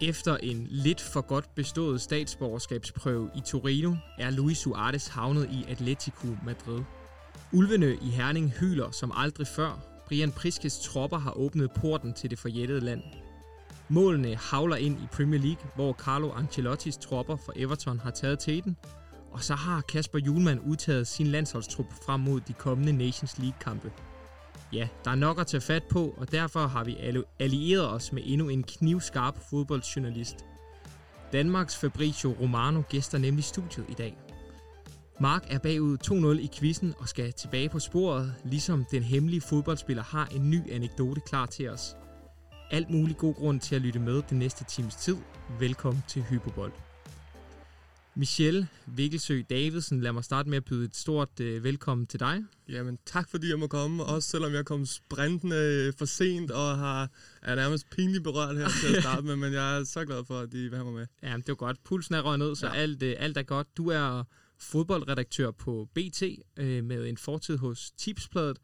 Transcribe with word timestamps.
Efter 0.00 0.36
en 0.36 0.66
lidt 0.70 1.00
for 1.00 1.20
godt 1.20 1.54
bestået 1.54 2.00
statsborgerskabsprøve 2.00 3.30
i 3.36 3.40
Torino, 3.40 3.94
er 4.18 4.30
Luis 4.30 4.58
Suarez 4.58 5.06
havnet 5.06 5.50
i 5.52 5.64
Atletico 5.68 6.26
Madrid. 6.44 6.82
Ulvene 7.52 7.94
i 7.94 8.08
Herning 8.08 8.50
hyler 8.50 8.90
som 8.90 9.12
aldrig 9.14 9.46
før. 9.46 9.80
Brian 10.06 10.32
Priskes 10.32 10.78
tropper 10.78 11.18
har 11.18 11.30
åbnet 11.30 11.70
porten 11.70 12.12
til 12.12 12.30
det 12.30 12.38
forjættede 12.38 12.80
land. 12.80 13.02
Målene 13.88 14.36
havler 14.36 14.76
ind 14.76 14.98
i 14.98 15.06
Premier 15.12 15.40
League, 15.40 15.70
hvor 15.74 15.92
Carlo 15.92 16.30
Ancelottis 16.30 16.96
tropper 16.96 17.36
for 17.36 17.52
Everton 17.56 17.98
har 17.98 18.10
taget 18.10 18.38
teten. 18.38 18.76
Og 19.32 19.44
så 19.44 19.54
har 19.54 19.80
Kasper 19.80 20.18
Julemand 20.18 20.60
udtaget 20.66 21.06
sin 21.06 21.26
landsholdstrup 21.26 21.86
frem 22.06 22.20
mod 22.20 22.40
de 22.40 22.52
kommende 22.52 22.92
Nations 22.92 23.38
League-kampe. 23.38 23.92
Ja, 24.72 24.88
der 25.04 25.10
er 25.10 25.14
nok 25.14 25.40
at 25.40 25.46
tage 25.46 25.60
fat 25.60 25.82
på, 25.84 26.14
og 26.16 26.32
derfor 26.32 26.66
har 26.66 26.84
vi 26.84 26.96
allieret 27.38 27.90
os 27.90 28.12
med 28.12 28.22
endnu 28.26 28.48
en 28.48 28.62
knivskarp 28.62 29.38
fodboldjournalist. 29.50 30.44
Danmarks 31.32 31.76
Fabricio 31.76 32.36
Romano 32.40 32.82
gæster 32.88 33.18
nemlig 33.18 33.44
studiet 33.44 33.86
i 33.88 33.94
dag. 33.94 34.16
Mark 35.20 35.46
er 35.50 35.58
bagud 35.58 35.98
2-0 36.38 36.44
i 36.44 36.50
quizzen 36.58 36.94
og 36.98 37.08
skal 37.08 37.32
tilbage 37.32 37.68
på 37.68 37.78
sporet, 37.78 38.34
ligesom 38.44 38.84
den 38.90 39.02
hemmelige 39.02 39.40
fodboldspiller 39.40 40.02
har 40.02 40.26
en 40.26 40.50
ny 40.50 40.72
anekdote 40.72 41.20
klar 41.20 41.46
til 41.46 41.68
os. 41.68 41.96
Alt 42.70 42.90
mulig 42.90 43.16
god 43.16 43.34
grund 43.34 43.60
til 43.60 43.74
at 43.74 43.82
lytte 43.82 43.98
med 43.98 44.22
den 44.30 44.38
næste 44.38 44.64
times 44.64 44.94
tid. 44.94 45.16
Velkommen 45.58 46.04
til 46.08 46.22
Hyperbold. 46.22 46.87
Michelle 48.18 48.68
Vikkelsø 48.86 49.42
Davidsen, 49.50 50.00
lad 50.00 50.12
mig 50.12 50.24
starte 50.24 50.48
med 50.48 50.56
at 50.56 50.64
byde 50.64 50.84
et 50.84 50.96
stort 50.96 51.40
øh, 51.40 51.64
velkommen 51.64 52.06
til 52.06 52.20
dig. 52.20 52.44
Jamen 52.68 52.98
tak 53.06 53.30
fordi 53.30 53.50
jeg 53.50 53.58
må 53.58 53.66
komme, 53.66 54.04
også 54.04 54.28
selvom 54.28 54.52
jeg 54.52 54.64
kom 54.64 54.86
sprintende 54.86 55.92
for 55.98 56.04
sent 56.04 56.50
og 56.50 56.78
har, 56.78 57.10
er 57.42 57.54
nærmest 57.54 57.90
pinligt 57.90 58.24
berørt 58.24 58.56
her 58.56 58.68
til 58.68 58.96
at 58.96 59.02
starte 59.02 59.22
med, 59.22 59.36
men 59.36 59.52
jeg 59.52 59.78
er 59.78 59.84
så 59.84 60.04
glad 60.04 60.24
for, 60.24 60.38
at 60.38 60.52
de 60.52 60.58
vil 60.58 60.74
have 60.74 60.84
mig 60.84 60.94
med. 60.94 61.06
Ja, 61.22 61.36
det 61.36 61.48
var 61.48 61.54
godt. 61.54 61.84
Pulsen 61.84 62.14
er 62.14 62.20
røget 62.22 62.38
ned, 62.38 62.56
så 62.56 62.66
ja. 62.66 62.72
alt, 62.72 63.02
øh, 63.02 63.16
alt 63.18 63.36
er 63.36 63.42
godt. 63.42 63.76
Du 63.76 63.88
er 63.88 64.24
fodboldredaktør 64.58 65.50
på 65.50 65.88
BT 65.94 66.22
øh, 66.56 66.84
med 66.84 67.08
en 67.08 67.16
fortid 67.16 67.56
hos 67.56 67.90
Tipsbladet, 67.90 68.58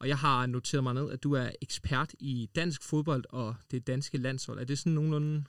og 0.00 0.08
jeg 0.08 0.18
har 0.18 0.46
noteret 0.46 0.82
mig 0.82 0.94
ned, 0.94 1.10
at 1.10 1.22
du 1.22 1.32
er 1.32 1.50
ekspert 1.62 2.14
i 2.20 2.48
dansk 2.56 2.82
fodbold 2.82 3.24
og 3.28 3.54
det 3.70 3.86
danske 3.86 4.18
landshold. 4.18 4.58
Er 4.58 4.64
det 4.64 4.78
sådan 4.78 4.92
nogenlunde 4.92 5.44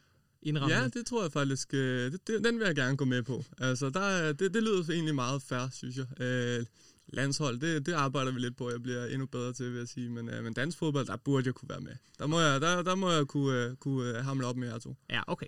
indrammet? 0.45 0.75
Ja, 0.75 0.87
det 0.87 1.05
tror 1.05 1.21
jeg 1.21 1.31
faktisk. 1.31 1.73
Øh, 1.73 2.11
det, 2.11 2.27
det, 2.27 2.43
den 2.43 2.59
vil 2.59 2.65
jeg 2.65 2.75
gerne 2.75 2.97
gå 2.97 3.05
med 3.05 3.23
på. 3.23 3.43
Altså, 3.57 3.89
der, 3.89 4.33
det, 4.33 4.53
det 4.53 4.63
lyder 4.63 4.89
egentlig 4.91 5.15
meget 5.15 5.41
fair, 5.41 5.69
synes 5.71 5.97
jeg. 5.97 6.21
Øh, 6.21 6.65
landshold, 7.07 7.59
det, 7.59 7.85
det 7.85 7.93
arbejder 7.93 8.31
vi 8.31 8.39
lidt 8.39 8.57
på, 8.57 8.71
jeg 8.71 8.83
bliver 8.83 9.05
endnu 9.05 9.25
bedre 9.25 9.53
til, 9.53 9.71
vil 9.71 9.77
jeg 9.77 9.87
sige. 9.87 10.09
Men, 10.09 10.29
øh, 10.29 10.43
men 10.43 10.53
dansk 10.53 10.77
fodbold, 10.77 11.05
der 11.05 11.17
burde 11.17 11.45
jeg 11.45 11.53
kunne 11.53 11.69
være 11.69 11.79
med. 11.79 11.93
Der 12.19 12.27
må 12.27 12.39
jeg, 12.39 12.61
der, 12.61 12.81
der 12.81 12.95
må 12.95 13.11
jeg 13.11 13.27
kunne, 13.27 13.69
uh, 13.71 13.75
kunne 13.75 14.21
hamle 14.21 14.47
op 14.47 14.55
med 14.55 14.67
jer 14.67 14.77
to. 14.77 14.95
Ja, 15.09 15.21
okay. 15.27 15.47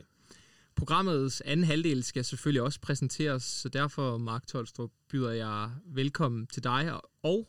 Programmets 0.76 1.42
anden 1.42 1.64
halvdel 1.64 2.04
skal 2.04 2.26
selvfølgelig 2.26 2.62
også 2.62 2.80
præsenteres, 2.82 3.44
så 3.44 3.70
derfor, 3.70 4.18
Mark 4.18 4.48
Tolstrup, 4.48 4.92
byder 5.10 5.32
jeg 5.32 5.72
velkommen 5.86 6.48
til 6.48 6.64
dig, 6.64 7.00
og 7.24 7.48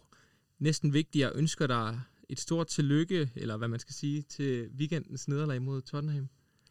næsten 0.59 0.93
vigtigt, 0.93 1.23
jeg 1.23 1.33
ønsker 1.35 1.67
dig 1.67 2.01
et 2.29 2.41
stort 2.41 2.67
tillykke, 2.67 3.31
eller 3.37 3.57
hvad 3.57 3.69
man 3.69 3.81
skal 3.81 3.95
sige, 3.95 4.23
til 4.23 4.69
weekendens 4.79 5.29
nederlag 5.29 5.63
mod 5.63 5.83
Tottenham. 5.83 6.29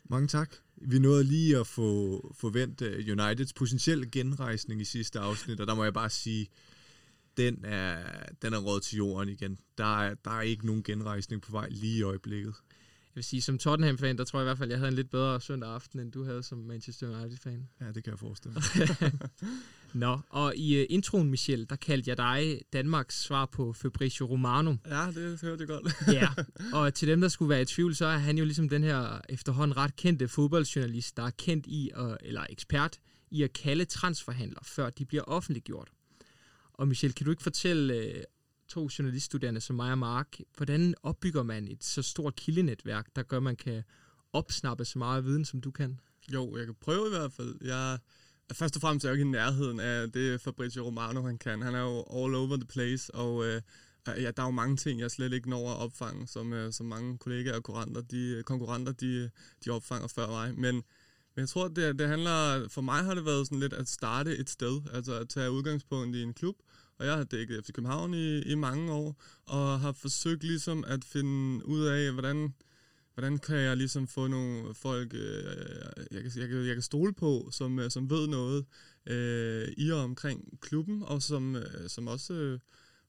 Mange 0.09 0.27
tak. 0.27 0.55
Vi 0.75 0.99
nåede 0.99 1.23
lige 1.23 1.57
at 1.57 1.67
få 1.67 2.35
forvente 2.39 3.05
Uniteds 3.11 3.53
potentielle 3.53 4.09
genrejsning 4.11 4.81
i 4.81 4.85
sidste 4.85 5.19
afsnit, 5.19 5.59
og 5.59 5.67
der 5.67 5.75
må 5.75 5.83
jeg 5.83 5.93
bare 5.93 6.09
sige, 6.09 6.47
den 7.37 7.65
er, 7.65 8.03
den 8.41 8.53
er 8.53 8.57
råd 8.57 8.79
til 8.79 8.97
jorden 8.97 9.29
igen. 9.29 9.59
Der 9.77 10.01
er, 10.01 10.13
der 10.13 10.31
er 10.31 10.41
ikke 10.41 10.65
nogen 10.65 10.83
genrejsning 10.83 11.41
på 11.41 11.51
vej 11.51 11.67
lige 11.69 11.97
i 11.97 12.01
øjeblikket 12.01 12.53
vil 13.17 13.23
sige, 13.23 13.41
som 13.41 13.57
Tottenham-fan, 13.57 14.17
der 14.17 14.23
tror 14.23 14.39
jeg 14.39 14.43
i 14.43 14.47
hvert 14.47 14.57
fald, 14.57 14.69
jeg 14.69 14.79
havde 14.79 14.89
en 14.89 14.95
lidt 14.95 15.09
bedre 15.09 15.41
søndag 15.41 15.69
aften, 15.69 15.99
end 15.99 16.11
du 16.11 16.23
havde 16.23 16.43
som 16.43 16.57
Manchester 16.57 17.19
United-fan. 17.19 17.69
Ja, 17.81 17.91
det 17.91 18.03
kan 18.03 18.11
jeg 18.11 18.19
forestille 18.19 18.53
mig. 18.53 18.63
Nå, 19.97 20.19
og 20.29 20.55
i 20.55 20.81
uh, 20.81 20.85
introen, 20.89 21.29
Michel, 21.29 21.69
der 21.69 21.75
kaldte 21.75 22.09
jeg 22.09 22.17
dig 22.17 22.61
Danmarks 22.73 23.23
svar 23.23 23.45
på 23.45 23.73
Fabricio 23.73 24.25
Romano. 24.25 24.75
Ja, 24.85 25.11
det 25.15 25.41
hørte 25.41 25.61
jeg 25.61 25.67
godt. 25.67 25.93
ja, 26.21 26.29
og 26.77 26.93
til 26.93 27.07
dem, 27.07 27.21
der 27.21 27.27
skulle 27.27 27.49
være 27.49 27.61
i 27.61 27.65
tvivl, 27.65 27.95
så 27.95 28.05
er 28.05 28.17
han 28.17 28.37
jo 28.37 28.45
ligesom 28.45 28.69
den 28.69 28.83
her 28.83 29.21
efterhånden 29.29 29.77
ret 29.77 29.95
kendte 29.95 30.27
fodboldjournalist, 30.27 31.17
der 31.17 31.23
er 31.23 31.29
kendt 31.29 31.67
i, 31.67 31.91
at, 31.95 32.17
eller 32.21 32.45
ekspert 32.49 32.99
i 33.31 33.43
at 33.43 33.53
kalde 33.53 33.85
transferhandler, 33.85 34.59
før 34.63 34.89
de 34.89 35.05
bliver 35.05 35.23
offentliggjort. 35.23 35.89
Og 36.73 36.87
Michel, 36.87 37.13
kan 37.13 37.25
du 37.25 37.31
ikke 37.31 37.43
fortælle 37.43 38.15
uh, 38.15 38.21
to 38.67 38.89
journaliststuderende 38.99 39.61
som 39.61 39.75
mig 39.75 39.91
og 39.91 39.97
Mark, 39.97 40.37
hvordan 40.57 40.95
opbygger 41.03 41.43
man 41.43 41.67
et 41.67 41.83
så 41.83 42.01
stort 42.01 42.35
kildenetværk, 42.35 43.07
der 43.15 43.23
gør, 43.23 43.37
at 43.37 43.43
man 43.43 43.55
kan 43.55 43.83
opsnappe 44.33 44.85
så 44.85 44.99
meget 44.99 45.25
viden, 45.25 45.45
som 45.45 45.61
du 45.61 45.71
kan? 45.71 45.99
Jo, 46.33 46.57
jeg 46.57 46.65
kan 46.65 46.75
prøve 46.81 47.07
i 47.07 47.09
hvert 47.09 47.31
fald. 47.31 47.55
Jeg, 47.61 47.97
først 48.53 48.75
og 48.75 48.81
fremmest 48.81 49.05
er 49.05 49.09
jeg 49.09 49.11
jo 49.11 49.17
ikke 49.19 49.29
i 49.29 49.31
nærheden 49.31 49.79
af 49.79 50.11
det 50.11 50.41
Fabrizio 50.41 50.85
Romano, 50.85 51.21
han 51.21 51.37
kan. 51.37 51.61
Han 51.61 51.75
er 51.75 51.81
jo 51.81 52.23
all 52.23 52.35
over 52.35 52.55
the 52.55 52.65
place, 52.65 53.15
og 53.15 53.45
øh, 53.45 53.61
ja, 54.07 54.31
der 54.31 54.41
er 54.43 54.47
jo 54.47 54.51
mange 54.51 54.77
ting, 54.77 54.99
jeg 54.99 55.11
slet 55.11 55.33
ikke 55.33 55.49
når 55.49 55.71
at 55.71 55.77
opfange, 55.77 56.27
som, 56.27 56.53
øh, 56.53 56.73
som 56.73 56.85
mange 56.85 57.17
kollegaer 57.17 57.55
og 57.55 57.63
konkurrenter, 57.63 58.01
de, 58.01 58.43
konkurrenter 58.45 58.91
de, 58.91 59.29
de 59.65 59.69
opfanger 59.69 60.07
før 60.07 60.27
mig. 60.27 60.55
Men, 60.55 60.75
men 61.35 61.41
jeg 61.41 61.49
tror, 61.49 61.67
det, 61.67 61.99
det 61.99 62.07
handler, 62.07 62.67
for 62.69 62.81
mig 62.81 63.03
har 63.03 63.13
det 63.13 63.25
været 63.25 63.47
sådan 63.47 63.59
lidt 63.59 63.73
at 63.73 63.89
starte 63.89 64.37
et 64.37 64.49
sted, 64.49 64.81
altså 64.93 65.13
at 65.13 65.29
tage 65.29 65.51
udgangspunkt 65.51 66.15
i 66.15 66.23
en 66.23 66.33
klub, 66.33 66.55
og 66.99 67.05
jeg 67.05 67.15
har 67.15 67.23
dækket 67.23 67.65
FC 67.65 67.71
København 67.71 68.13
i, 68.13 68.41
i 68.41 68.55
mange 68.55 68.91
år, 68.91 69.21
og 69.45 69.79
har 69.79 69.91
forsøgt 69.91 70.43
ligesom 70.43 70.83
at 70.87 71.05
finde 71.05 71.65
ud 71.65 71.81
af, 71.85 72.11
hvordan, 72.11 72.53
hvordan 73.17 73.37
kan 73.37 73.57
jeg 73.57 73.77
ligesom 73.77 74.07
få 74.07 74.27
nogle 74.27 74.73
folk, 74.73 75.13
øh, 75.13 75.19
jeg, 76.11 76.21
kan, 76.21 76.31
jeg, 76.35 76.49
kan, 76.49 76.65
jeg 76.65 76.75
kan 76.75 76.81
stole 76.81 77.13
på, 77.13 77.49
som, 77.51 77.79
øh, 77.79 77.91
som 77.91 78.09
ved 78.09 78.27
noget 78.27 78.65
øh, 79.05 79.73
i 79.77 79.91
og 79.91 79.99
omkring 79.99 80.59
klubben, 80.61 81.03
og 81.03 81.21
som, 81.21 81.55
øh, 81.55 81.89
som 81.89 82.07
også, 82.07 82.33
øh, 82.33 82.59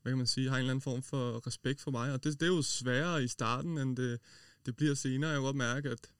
hvad 0.02 0.12
kan 0.12 0.16
man 0.18 0.26
sige, 0.26 0.48
har 0.48 0.56
en 0.56 0.60
eller 0.60 0.70
anden 0.70 0.82
form 0.82 1.02
for 1.02 1.46
respekt 1.46 1.80
for 1.80 1.90
mig. 1.90 2.12
Og 2.12 2.24
det, 2.24 2.40
det 2.40 2.42
er 2.42 2.54
jo 2.56 2.62
sværere 2.62 3.24
i 3.24 3.28
starten, 3.28 3.78
end 3.78 3.96
det, 3.96 4.20
det 4.66 4.76
bliver 4.76 4.94
senere. 4.94 5.30
Jeg 5.30 5.36
kan 5.36 5.44
godt 5.44 5.56
mærke, 5.56 5.90
at 5.90 6.10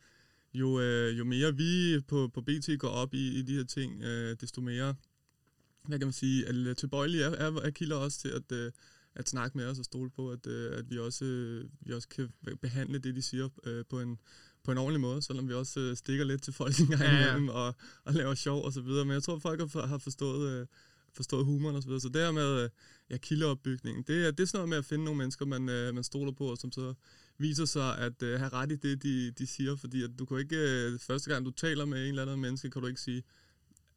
jo, 0.54 0.80
øh, 0.80 1.18
jo 1.18 1.24
mere 1.24 1.56
vi 1.56 2.00
på, 2.08 2.30
på 2.34 2.40
BT 2.40 2.70
går 2.78 2.88
op 2.88 3.14
i, 3.14 3.38
i 3.38 3.42
de 3.42 3.56
her 3.56 3.64
ting, 3.64 4.02
øh, 4.02 4.36
desto 4.40 4.60
mere 4.60 4.94
hvad 5.86 5.98
kan 5.98 6.06
man 6.06 6.12
sige, 6.12 6.46
at 6.46 6.54
øh, 6.54 6.76
tilbøjelige 6.76 7.24
er, 7.24 7.30
er, 7.30 7.60
er 7.60 7.70
kilder 7.70 7.96
også 7.96 8.18
til 8.18 8.28
at, 8.28 8.52
øh, 8.52 8.72
at 9.14 9.28
snakke 9.28 9.58
med 9.58 9.66
os 9.66 9.78
og 9.78 9.84
stole 9.84 10.10
på, 10.10 10.30
at, 10.30 10.46
øh, 10.46 10.78
at 10.78 10.90
vi, 10.90 10.98
også, 10.98 11.24
øh, 11.24 11.64
vi 11.80 11.92
også 11.92 12.08
kan 12.08 12.28
behandle 12.60 12.98
det, 12.98 13.16
de 13.16 13.22
siger 13.22 13.48
på 13.90 14.00
en, 14.00 14.18
på 14.64 14.72
en 14.72 14.78
ordentlig 14.78 15.00
måde, 15.00 15.22
selvom 15.22 15.48
vi 15.48 15.54
også 15.54 15.94
stikker 15.94 16.24
lidt 16.24 16.42
til 16.42 16.52
folk 16.52 16.78
en 16.80 16.86
gang 16.86 17.02
ja, 17.02 17.36
ja. 17.36 17.50
og, 17.52 17.74
og 18.04 18.14
laver 18.14 18.34
sjov 18.34 18.64
og 18.64 18.72
så 18.72 18.80
videre. 18.80 19.04
Men 19.04 19.14
jeg 19.14 19.22
tror, 19.22 19.38
folk 19.38 19.60
har, 19.60 19.86
har 19.86 19.98
forstået, 19.98 20.68
forstået 21.12 21.44
humoren 21.44 21.76
og 21.76 21.82
så 21.82 21.88
videre. 21.88 22.00
Så 22.00 22.08
det 22.08 22.20
her 22.20 22.32
med 22.32 22.68
ja, 23.10 23.16
kildeopbygningen, 23.16 24.04
det 24.06 24.26
er, 24.26 24.30
det 24.30 24.40
er 24.40 24.46
sådan 24.46 24.58
noget 24.58 24.68
med 24.68 24.78
at 24.78 24.84
finde 24.84 25.04
nogle 25.04 25.18
mennesker, 25.18 25.46
man, 25.46 25.62
man 25.94 26.04
stoler 26.04 26.32
på, 26.32 26.44
og 26.44 26.58
som 26.58 26.72
så 26.72 26.94
viser 27.38 27.64
sig 27.64 27.98
at 27.98 28.22
uh, 28.22 28.28
have 28.28 28.48
ret 28.48 28.72
i 28.72 28.76
det, 28.76 29.02
de, 29.02 29.30
de 29.30 29.46
siger. 29.46 29.76
Fordi 29.76 30.02
at 30.02 30.10
du 30.18 30.24
kan 30.24 30.38
ikke, 30.38 30.98
første 31.00 31.30
gang 31.30 31.44
du 31.44 31.50
taler 31.50 31.84
med 31.84 32.02
en 32.02 32.08
eller 32.08 32.22
anden 32.22 32.40
menneske, 32.40 32.70
kan 32.70 32.82
du 32.82 32.88
ikke 32.88 33.00
sige, 33.00 33.22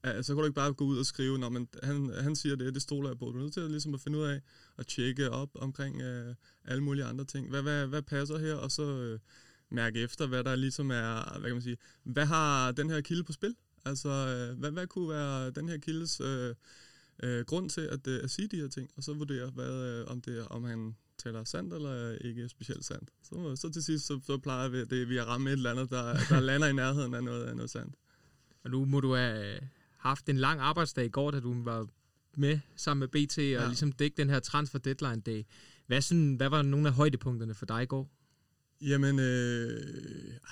Ja, 0.03 0.21
så 0.21 0.33
kan 0.33 0.37
du 0.37 0.45
ikke 0.45 0.55
bare 0.55 0.73
gå 0.73 0.85
ud 0.85 0.97
og 0.97 1.05
skrive, 1.05 1.37
når 1.39 1.49
man, 1.49 1.67
han, 1.83 2.13
han 2.19 2.35
siger 2.35 2.55
det, 2.55 2.73
det 2.73 2.81
stoler 2.81 3.09
jeg 3.09 3.19
på. 3.19 3.25
Du 3.25 3.37
er 3.37 3.41
nødt 3.41 3.53
til 3.53 3.59
at, 3.59 3.71
ligesom 3.71 3.93
at 3.93 4.01
finde 4.01 4.17
ud 4.17 4.23
af 4.23 4.41
at 4.77 4.87
tjekke 4.87 5.29
op 5.29 5.49
omkring 5.55 6.01
øh, 6.01 6.35
alle 6.65 6.83
mulige 6.83 7.05
andre 7.05 7.25
ting. 7.25 7.49
Hvad, 7.49 7.61
hvad, 7.61 7.87
hvad 7.87 8.01
passer 8.01 8.37
her? 8.37 8.55
Og 8.55 8.71
så 8.71 8.83
øh, 8.83 9.19
mærke 9.69 9.99
efter, 9.99 10.27
hvad 10.27 10.43
der 10.43 10.55
ligesom 10.55 10.91
er, 10.91 11.39
hvad 11.39 11.49
kan 11.49 11.55
man 11.55 11.61
sige, 11.61 11.77
hvad 12.03 12.25
har 12.25 12.71
den 12.71 12.89
her 12.89 13.01
kilde 13.01 13.23
på 13.23 13.31
spil? 13.31 13.55
Altså, 13.85 14.09
øh, 14.09 14.59
hvad, 14.59 14.71
hvad 14.71 14.87
kunne 14.87 15.09
være 15.09 15.51
den 15.51 15.69
her 15.69 15.77
kildes 15.77 16.21
øh, 16.21 16.55
øh, 17.23 17.45
grund 17.45 17.69
til 17.69 17.81
at, 17.81 18.07
øh, 18.07 18.23
at 18.23 18.31
sige 18.31 18.47
de 18.47 18.55
her 18.55 18.67
ting? 18.67 18.89
Og 18.97 19.03
så 19.03 19.13
vurdere, 19.13 19.49
hvad, 19.49 19.71
øh, 19.71 20.07
om, 20.07 20.21
det, 20.21 20.47
om 20.47 20.63
han 20.63 20.95
taler 21.17 21.43
sandt 21.43 21.73
eller 21.73 22.11
ikke 22.11 22.49
specielt 22.49 22.85
sandt. 22.85 23.09
Så, 23.23 23.55
så 23.55 23.69
til 23.69 23.83
sidst, 23.83 24.05
så, 24.05 24.19
så 24.25 24.37
plejer 24.37 24.69
vi, 24.69 24.85
det, 24.85 25.09
vi 25.09 25.17
at 25.17 25.27
ramme 25.27 25.49
et 25.49 25.53
eller 25.53 25.71
andet, 25.71 25.89
der, 25.89 26.17
der 26.29 26.39
lander 26.39 26.67
i 26.67 26.73
nærheden 26.73 27.13
af 27.13 27.23
noget, 27.23 27.45
af 27.45 27.55
noget 27.55 27.69
sandt. 27.69 27.95
Og 28.63 28.71
nu 28.71 28.85
må 28.85 28.99
du 28.99 29.13
have 29.15 29.59
haft 30.01 30.29
en 30.29 30.37
lang 30.37 30.59
arbejdsdag 30.59 31.05
i 31.05 31.09
går, 31.09 31.31
da 31.31 31.39
du 31.39 31.63
var 31.63 31.87
med 32.37 32.59
sammen 32.75 32.99
med 32.99 33.07
BT 33.07 33.37
og 33.37 33.43
ja. 33.43 33.67
ligesom 33.67 33.91
dække 33.91 34.17
den 34.17 34.29
her 34.29 34.39
transfer 34.39 34.79
deadline 34.79 35.21
dag. 35.21 35.45
Hvad, 35.87 36.01
sådan, 36.01 36.35
hvad 36.35 36.49
var 36.49 36.61
nogle 36.61 36.87
af 36.87 36.93
højdepunkterne 36.93 37.53
for 37.53 37.65
dig 37.65 37.83
i 37.83 37.85
går? 37.85 38.09
Jamen, 38.81 39.19
øh, 39.19 39.81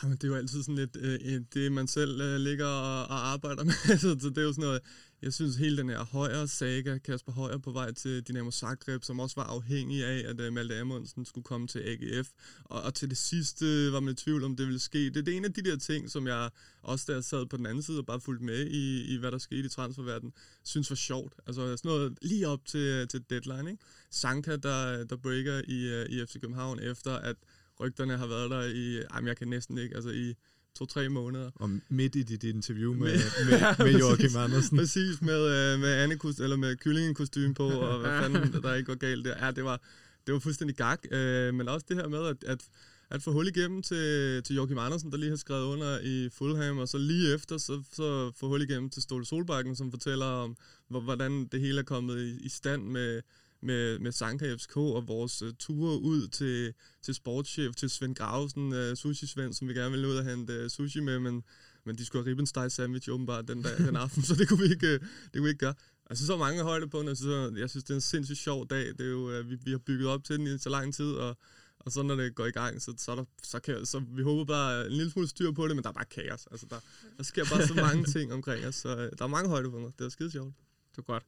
jamen, 0.03 0.17
det 0.17 0.23
er 0.23 0.27
jo 0.27 0.35
altid 0.35 0.63
sådan 0.63 0.75
lidt 0.75 0.97
øh, 0.99 1.41
det, 1.53 1.71
man 1.71 1.87
selv 1.87 2.21
øh, 2.21 2.39
ligger 2.39 2.65
og, 2.65 3.07
og 3.07 3.27
arbejder 3.27 3.63
med. 3.63 3.97
så 4.21 4.29
det 4.29 4.37
er 4.37 4.41
jo 4.41 4.53
sådan 4.53 4.63
noget, 4.63 4.81
jeg 5.21 5.33
synes 5.33 5.55
hele 5.55 5.77
den 5.77 5.89
her 5.89 6.05
højre 6.05 6.47
saga, 6.47 6.97
Kasper 6.97 7.31
Højer 7.31 7.57
på 7.57 7.71
vej 7.71 7.91
til 7.91 8.21
Dynamo 8.21 8.51
Zagreb, 8.51 9.03
som 9.03 9.19
også 9.19 9.35
var 9.35 9.43
afhængig 9.43 10.05
af, 10.05 10.29
at 10.29 10.39
øh, 10.39 10.53
Malte 10.53 10.79
Amundsen 10.79 11.25
skulle 11.25 11.43
komme 11.43 11.67
til 11.67 11.79
AGF. 11.79 12.29
Og, 12.63 12.81
og 12.81 12.93
til 12.93 13.09
det 13.09 13.17
sidste 13.17 13.65
var 13.65 13.99
man 13.99 14.11
i 14.11 14.15
tvivl 14.15 14.43
om, 14.43 14.55
det 14.55 14.65
ville 14.65 14.79
ske. 14.79 15.05
Det, 15.05 15.25
det 15.25 15.33
er 15.33 15.37
en 15.37 15.45
af 15.45 15.53
de 15.53 15.61
der 15.61 15.77
ting, 15.77 16.09
som 16.09 16.27
jeg 16.27 16.49
også, 16.81 17.05
da 17.07 17.13
jeg 17.13 17.23
sad 17.23 17.45
på 17.45 17.57
den 17.57 17.65
anden 17.65 17.83
side 17.83 17.99
og 17.99 18.05
bare 18.05 18.19
fulgte 18.19 18.45
med 18.45 18.67
i, 18.67 19.13
i 19.13 19.17
hvad 19.17 19.31
der 19.31 19.37
skete 19.37 19.65
i 19.65 19.69
transferverdenen, 19.69 20.33
synes 20.63 20.89
var 20.89 20.95
sjovt. 20.95 21.33
Altså 21.47 21.77
sådan 21.77 21.89
noget 21.89 22.17
lige 22.21 22.47
op 22.47 22.65
til, 22.65 23.07
til 23.07 23.23
deadline. 23.29 23.71
Ikke? 23.71 23.83
Sanka, 24.09 24.55
der, 24.55 25.03
der 25.03 25.15
breaker 25.15 25.61
i, 25.67 25.87
øh, 25.87 26.05
i 26.09 26.25
FC 26.25 26.33
København 26.41 26.79
efter, 26.79 27.11
at 27.11 27.35
rygterne 27.79 28.17
har 28.17 28.27
været 28.27 28.51
der 28.51 28.63
i, 28.63 29.03
jamen 29.13 29.27
jeg 29.27 29.37
kan 29.37 29.47
næsten 29.47 29.77
ikke, 29.77 29.95
altså 29.95 30.09
i 30.09 30.35
to-tre 30.77 31.09
måneder. 31.09 31.51
Og 31.55 31.69
midt 31.89 32.15
i 32.15 32.23
dit 32.23 32.43
interview 32.43 32.93
med, 32.93 33.19
med, 33.49 33.85
med 33.85 33.99
Joachim 34.01 34.37
Andersen. 34.37 34.77
Præcis, 34.77 35.21
med, 35.21 35.73
øh, 35.73 35.79
med 35.79 35.93
Anne 35.93 36.19
eller 36.39 36.55
med 36.55 36.75
kyllingen 36.75 37.53
på, 37.53 37.69
og 37.69 37.99
hvad 37.99 38.11
fanden 38.21 38.63
der 38.63 38.73
ikke 38.73 38.87
går 38.87 38.95
galt 38.95 39.25
der. 39.25 39.45
Ja, 39.45 39.51
det 39.51 39.63
var, 39.63 39.81
det 40.25 40.33
var 40.33 40.39
fuldstændig 40.39 40.77
gag. 40.77 41.13
Øh, 41.13 41.53
men 41.53 41.67
også 41.67 41.85
det 41.89 41.97
her 41.97 42.07
med, 42.07 42.25
at, 42.25 42.43
at, 42.43 42.61
at 43.09 43.23
få 43.23 43.31
hul 43.31 43.47
igennem 43.47 43.81
til, 43.81 44.43
til 44.43 44.55
Joachim 44.55 44.77
Andersen, 44.77 45.11
der 45.11 45.17
lige 45.17 45.29
har 45.29 45.37
skrevet 45.37 45.65
under 45.65 45.99
i 45.99 46.29
Fulham, 46.29 46.77
og 46.77 46.87
så 46.87 46.97
lige 46.97 47.33
efter, 47.33 47.57
så, 47.57 47.83
så 47.93 48.31
få 48.39 48.47
hul 48.47 48.61
igennem 48.61 48.89
til 48.89 49.01
Ståle 49.01 49.25
Solbakken, 49.25 49.75
som 49.75 49.91
fortæller 49.91 50.25
om, 50.25 50.57
hvordan 50.87 51.45
det 51.51 51.59
hele 51.61 51.79
er 51.79 51.83
kommet 51.83 52.21
i, 52.21 52.45
i 52.45 52.49
stand 52.49 52.83
med, 52.83 53.21
med, 53.61 53.99
med 53.99 54.11
Sanka 54.11 54.55
FSK 54.55 54.77
og 54.77 55.07
vores 55.07 55.41
uh, 55.41 55.49
ture 55.59 56.01
ud 56.01 56.27
til, 56.27 56.73
til 57.01 57.13
sportschef, 57.13 57.75
til 57.75 57.89
Svend 57.89 58.15
Gravesen, 58.15 58.67
uh, 58.71 58.91
sushi-Svend, 58.91 59.53
som 59.53 59.67
vi 59.67 59.73
gerne 59.73 59.91
ville 59.91 60.07
ud 60.07 60.15
og 60.15 60.25
hente 60.25 60.63
uh, 60.63 60.69
sushi 60.69 60.99
med, 60.99 61.19
men, 61.19 61.43
men 61.85 61.97
de 61.97 62.05
skulle 62.05 62.23
have 62.23 62.31
ribbensteg 62.31 62.71
sandwich 62.71 63.09
åbenbart 63.09 63.47
den, 63.47 63.61
dag, 63.61 63.77
den 63.77 63.95
aften, 63.95 64.23
så 64.27 64.35
det 64.35 64.47
kunne 64.47 64.59
vi 64.59 64.69
ikke, 64.71 64.93
det 64.93 65.33
kunne 65.33 65.43
vi 65.43 65.49
ikke 65.49 65.65
gøre. 65.65 65.73
Altså 66.09 66.25
så 66.25 66.37
mange 66.37 66.63
højdepunkter, 66.63 67.13
så 67.13 67.53
jeg 67.57 67.69
synes, 67.69 67.83
det 67.83 67.89
er 67.89 67.95
en 67.95 68.01
sindssygt 68.01 68.39
sjov 68.39 68.67
dag. 68.67 68.87
Det 68.87 69.01
er 69.01 69.09
jo, 69.09 69.39
uh, 69.39 69.49
vi, 69.49 69.57
vi 69.63 69.71
har 69.71 69.77
bygget 69.77 70.07
op 70.07 70.23
til 70.23 70.37
den 70.37 70.47
i 70.47 70.57
så 70.57 70.69
lang 70.69 70.93
tid, 70.93 71.11
og, 71.11 71.37
og 71.79 71.91
så 71.91 72.03
når 72.03 72.15
det 72.15 72.35
går 72.35 72.45
i 72.45 72.51
gang, 72.51 72.81
så, 72.81 72.93
så, 72.97 73.15
der, 73.15 73.23
så, 73.43 73.59
kan, 73.59 73.85
så 73.85 73.99
vi 73.99 74.21
håber 74.21 74.45
bare 74.45 74.85
en 74.85 74.91
lille 74.91 75.11
smule 75.11 75.27
styr 75.27 75.51
på 75.51 75.67
det, 75.67 75.75
men 75.75 75.83
der 75.83 75.89
er 75.89 75.93
bare 75.93 76.05
kaos. 76.05 76.47
Altså 76.51 76.65
der, 76.69 76.79
der 77.17 77.23
sker 77.23 77.45
bare 77.45 77.67
så 77.67 77.73
mange 77.73 78.05
ting 78.13 78.33
omkring 78.33 78.65
os, 78.65 78.75
så 78.75 78.95
uh, 78.95 79.17
der 79.17 79.23
er 79.23 79.27
mange 79.27 79.49
højdepunkter. 79.49 79.91
Det 79.99 80.05
er 80.05 80.09
skide 80.09 80.31
sjovt. 80.31 80.53
Det 80.91 80.97
er 80.97 81.01
godt. 81.01 81.23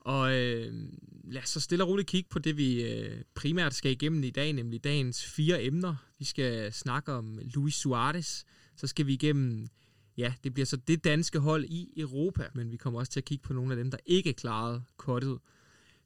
Og 0.00 0.34
øh, 0.34 0.74
lad 1.24 1.42
os 1.42 1.48
så 1.48 1.60
stille 1.60 1.84
og 1.84 1.88
roligt 1.88 2.08
kigge 2.08 2.28
på 2.30 2.38
det, 2.38 2.56
vi 2.56 2.82
øh, 2.82 3.22
primært 3.34 3.74
skal 3.74 3.90
igennem 3.90 4.24
i 4.24 4.30
dag, 4.30 4.52
nemlig 4.52 4.84
dagens 4.84 5.24
fire 5.24 5.64
emner. 5.64 5.94
Vi 6.18 6.24
skal 6.24 6.72
snakke 6.72 7.12
om 7.12 7.38
Luis 7.54 7.74
Suarez, 7.74 8.44
så 8.76 8.86
skal 8.86 9.06
vi 9.06 9.12
igennem, 9.12 9.68
ja, 10.16 10.34
det 10.44 10.54
bliver 10.54 10.66
så 10.66 10.76
det 10.76 11.04
danske 11.04 11.38
hold 11.38 11.64
i 11.64 11.92
Europa, 11.96 12.48
men 12.54 12.70
vi 12.70 12.76
kommer 12.76 13.00
også 13.00 13.12
til 13.12 13.20
at 13.20 13.24
kigge 13.24 13.42
på 13.42 13.52
nogle 13.52 13.72
af 13.72 13.76
dem, 13.76 13.90
der 13.90 13.98
ikke 14.06 14.32
klarede 14.32 14.82
kottet. 14.96 15.38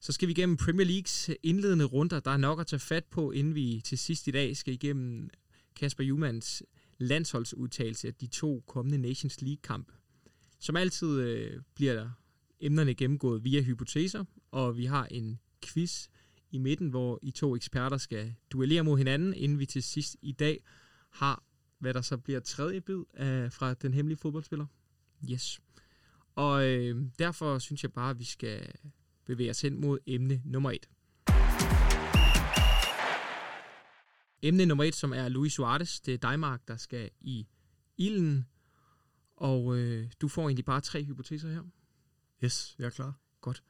Så 0.00 0.12
skal 0.12 0.28
vi 0.28 0.32
igennem 0.32 0.56
Premier 0.56 0.86
Leagues 0.86 1.30
indledende 1.42 1.84
runder. 1.84 2.20
Der 2.20 2.30
er 2.30 2.36
nok 2.36 2.60
at 2.60 2.66
tage 2.66 2.80
fat 2.80 3.04
på, 3.04 3.30
inden 3.30 3.54
vi 3.54 3.80
til 3.84 3.98
sidst 3.98 4.26
i 4.26 4.30
dag 4.30 4.56
skal 4.56 4.74
igennem 4.74 5.30
Kasper 5.76 6.04
Jumans 6.04 6.62
landsholdsudtalelse 6.98 8.08
af 8.08 8.14
de 8.14 8.26
to 8.26 8.64
kommende 8.66 8.98
Nations 8.98 9.42
League-kampe. 9.42 9.92
Som 10.60 10.76
altid 10.76 11.20
øh, 11.20 11.60
bliver 11.74 11.94
der 11.94 12.10
emnerne 12.60 12.94
gennemgået 12.94 13.44
via 13.44 13.62
hypoteser, 13.62 14.24
og 14.50 14.76
vi 14.76 14.84
har 14.84 15.06
en 15.06 15.40
quiz 15.64 16.08
i 16.50 16.58
midten, 16.58 16.88
hvor 16.88 17.18
I 17.22 17.30
to 17.30 17.56
eksperter 17.56 17.96
skal 17.96 18.34
duellere 18.50 18.84
mod 18.84 18.98
hinanden, 18.98 19.34
inden 19.34 19.58
vi 19.58 19.66
til 19.66 19.82
sidst 19.82 20.16
i 20.22 20.32
dag 20.32 20.64
har, 21.10 21.44
hvad 21.78 21.94
der 21.94 22.00
så 22.00 22.16
bliver 22.16 22.40
tredje 22.40 22.80
bid 22.80 23.02
af, 23.14 23.52
fra 23.52 23.74
den 23.74 23.94
hemmelige 23.94 24.18
fodboldspiller. 24.18 24.66
Yes. 25.30 25.60
Og 26.34 26.68
øh, 26.68 27.02
derfor 27.18 27.58
synes 27.58 27.82
jeg 27.82 27.92
bare, 27.92 28.10
at 28.10 28.18
vi 28.18 28.24
skal 28.24 28.72
bevæge 29.26 29.50
os 29.50 29.60
hen 29.60 29.80
mod 29.80 29.98
emne 30.06 30.42
nummer 30.44 30.70
et. 30.70 30.88
Emne 34.42 34.66
nummer 34.66 34.84
et, 34.84 34.94
som 34.94 35.12
er 35.12 35.28
Luis 35.28 35.52
Suarez. 35.52 36.00
Det 36.00 36.14
er 36.14 36.18
dig, 36.18 36.40
Mark, 36.40 36.68
der 36.68 36.76
skal 36.76 37.10
i 37.20 37.46
ilden. 37.96 38.46
Og 39.36 39.78
øh, 39.78 40.10
du 40.20 40.28
får 40.28 40.42
egentlig 40.42 40.64
bare 40.64 40.80
tre 40.80 41.04
hypoteser 41.04 41.48
her. 41.48 41.62
Yes, 42.44 42.76
jeg 42.78 42.86
er 42.86 42.90
klar. 42.90 43.20
Godt. 43.40 43.62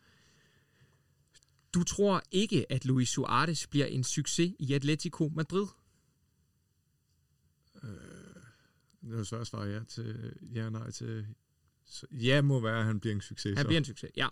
Du 1.74 1.82
tror 1.82 2.22
ikke, 2.30 2.72
at 2.72 2.84
Luis 2.84 3.08
Suarez 3.08 3.66
bliver 3.66 3.86
en 3.86 4.04
succes 4.04 4.54
i 4.58 4.72
Atletico 4.72 5.30
Madrid? 5.34 5.66
Øh, 7.82 7.90
det 9.02 9.18
er 9.18 9.22
svært 9.22 9.46
svar 9.46 9.64
ja 9.64 9.84
til 9.84 10.36
ja 10.54 10.70
nej 10.70 10.90
til... 10.90 11.26
Ja 12.10 12.42
må 12.42 12.60
være, 12.60 12.78
at 12.78 12.84
han 12.84 13.00
bliver 13.00 13.14
en 13.14 13.20
succes. 13.20 13.56
Han 13.56 13.64
så. 13.64 13.68
bliver 13.68 13.78
en 13.78 13.84
succes, 13.84 14.10
ja. 14.16 14.28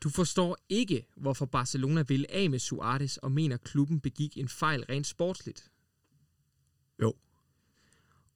Du 0.00 0.08
forstår 0.08 0.58
ikke, 0.68 1.06
hvorfor 1.16 1.46
Barcelona 1.46 2.02
vil 2.02 2.26
af 2.28 2.50
med 2.50 2.58
Suarez 2.58 3.16
og 3.16 3.32
mener, 3.32 3.54
at 3.54 3.62
klubben 3.62 4.00
begik 4.00 4.38
en 4.38 4.48
fejl 4.48 4.84
rent 4.84 5.06
sportsligt. 5.06 5.70
Jo. 7.02 7.14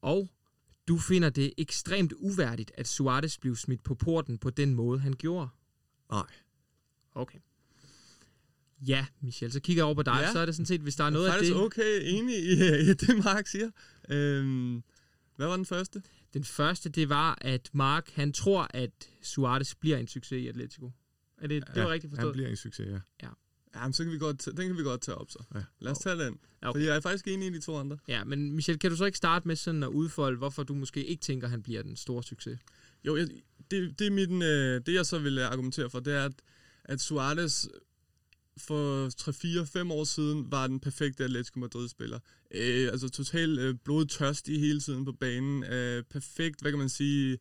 Og 0.00 0.30
du 0.90 0.98
finder 0.98 1.30
det 1.30 1.52
ekstremt 1.58 2.12
uværdigt, 2.16 2.72
at 2.74 2.88
Suarez 2.88 3.38
blev 3.38 3.56
smidt 3.56 3.82
på 3.82 3.94
porten 3.94 4.38
på 4.38 4.50
den 4.50 4.74
måde, 4.74 4.98
han 5.00 5.12
gjorde? 5.12 5.48
Nej. 6.10 6.26
Okay. 7.14 7.38
Ja, 8.86 9.06
Michel, 9.20 9.52
så 9.52 9.60
kigger 9.60 9.80
jeg 9.80 9.84
over 9.84 9.94
på 9.94 10.02
dig, 10.02 10.20
ja. 10.22 10.32
så 10.32 10.38
er 10.38 10.46
det 10.46 10.54
sådan 10.54 10.66
set, 10.66 10.80
hvis 10.80 10.96
der 10.96 11.04
er 11.04 11.10
noget 11.10 11.28
af 11.28 11.38
det... 11.40 11.48
Jeg 11.48 11.56
er 11.56 11.60
okay 11.60 12.00
enig 12.02 12.38
i, 12.38 12.52
i 12.90 12.94
det, 12.94 13.24
Mark 13.24 13.46
siger. 13.46 13.70
Øhm, 14.08 14.82
hvad 15.36 15.46
var 15.46 15.56
den 15.56 15.66
første? 15.66 16.02
Den 16.34 16.44
første, 16.44 16.88
det 16.88 17.08
var, 17.08 17.38
at 17.40 17.70
Mark, 17.72 18.10
han 18.10 18.32
tror, 18.32 18.68
at 18.70 18.90
Suarez 19.22 19.74
bliver 19.74 19.96
en 19.96 20.08
succes 20.08 20.42
i 20.42 20.48
Atletico. 20.48 20.90
Er 21.38 21.46
det, 21.46 21.64
ja, 21.68 21.74
det 21.74 21.82
var 21.82 21.90
rigtigt 21.90 22.10
forstået? 22.10 22.26
han 22.28 22.32
bliver 22.32 22.48
en 22.48 22.56
succes, 22.56 22.86
ja. 22.86 23.00
Ja, 23.22 23.30
Ja, 23.74 23.84
men 23.84 23.92
så 23.92 24.04
kan 24.04 24.12
vi 24.12 24.18
godt, 24.18 24.44
den 24.44 24.66
kan 24.66 24.76
vi 24.76 24.82
godt 24.82 25.00
tage 25.00 25.14
op 25.14 25.30
så. 25.30 25.38
Ja. 25.54 25.60
Lad 25.80 25.92
os 25.92 25.98
tage 25.98 26.18
den. 26.18 26.38
Okay. 26.62 26.72
Fordi 26.72 26.86
jeg 26.86 26.96
er 26.96 27.00
faktisk 27.00 27.28
enig 27.28 27.48
i 27.48 27.50
de 27.50 27.60
to 27.60 27.76
andre. 27.76 27.98
Ja, 28.08 28.24
men 28.24 28.52
Michel, 28.52 28.78
kan 28.78 28.90
du 28.90 28.96
så 28.96 29.04
ikke 29.04 29.18
starte 29.18 29.48
med 29.48 29.56
sådan 29.56 29.82
at 29.82 29.88
udfolde, 29.88 30.38
hvorfor 30.38 30.62
du 30.62 30.74
måske 30.74 31.04
ikke 31.04 31.20
tænker, 31.20 31.46
at 31.46 31.50
han 31.50 31.62
bliver 31.62 31.82
den 31.82 31.96
store 31.96 32.22
succes? 32.22 32.58
Jo, 33.04 33.16
jeg, 33.16 33.28
det, 33.70 33.98
det, 33.98 34.06
er 34.06 34.10
min, 34.10 34.42
øh, 34.42 34.80
det 34.86 34.94
jeg 34.94 35.06
så 35.06 35.18
vil 35.18 35.38
argumentere 35.38 35.90
for, 35.90 36.00
det 36.00 36.14
er, 36.14 36.24
at, 36.24 36.32
at 36.84 37.00
Suarez 37.00 37.66
for 38.56 39.08
3-4-5 39.88 39.92
år 39.92 40.04
siden 40.04 40.52
var 40.52 40.66
den 40.66 40.80
perfekte 40.80 41.24
Atletico 41.24 41.58
Madrid-spiller. 41.58 42.18
Øh, 42.54 42.88
altså 42.92 43.08
totalt 43.08 43.58
øh, 43.58 43.74
blodtørstig 43.84 44.60
hele 44.60 44.80
tiden 44.80 45.04
på 45.04 45.12
banen. 45.12 45.64
Øh, 45.64 46.02
perfekt, 46.02 46.60
hvad 46.60 46.72
kan 46.72 46.78
man 46.78 46.88
sige 46.88 47.38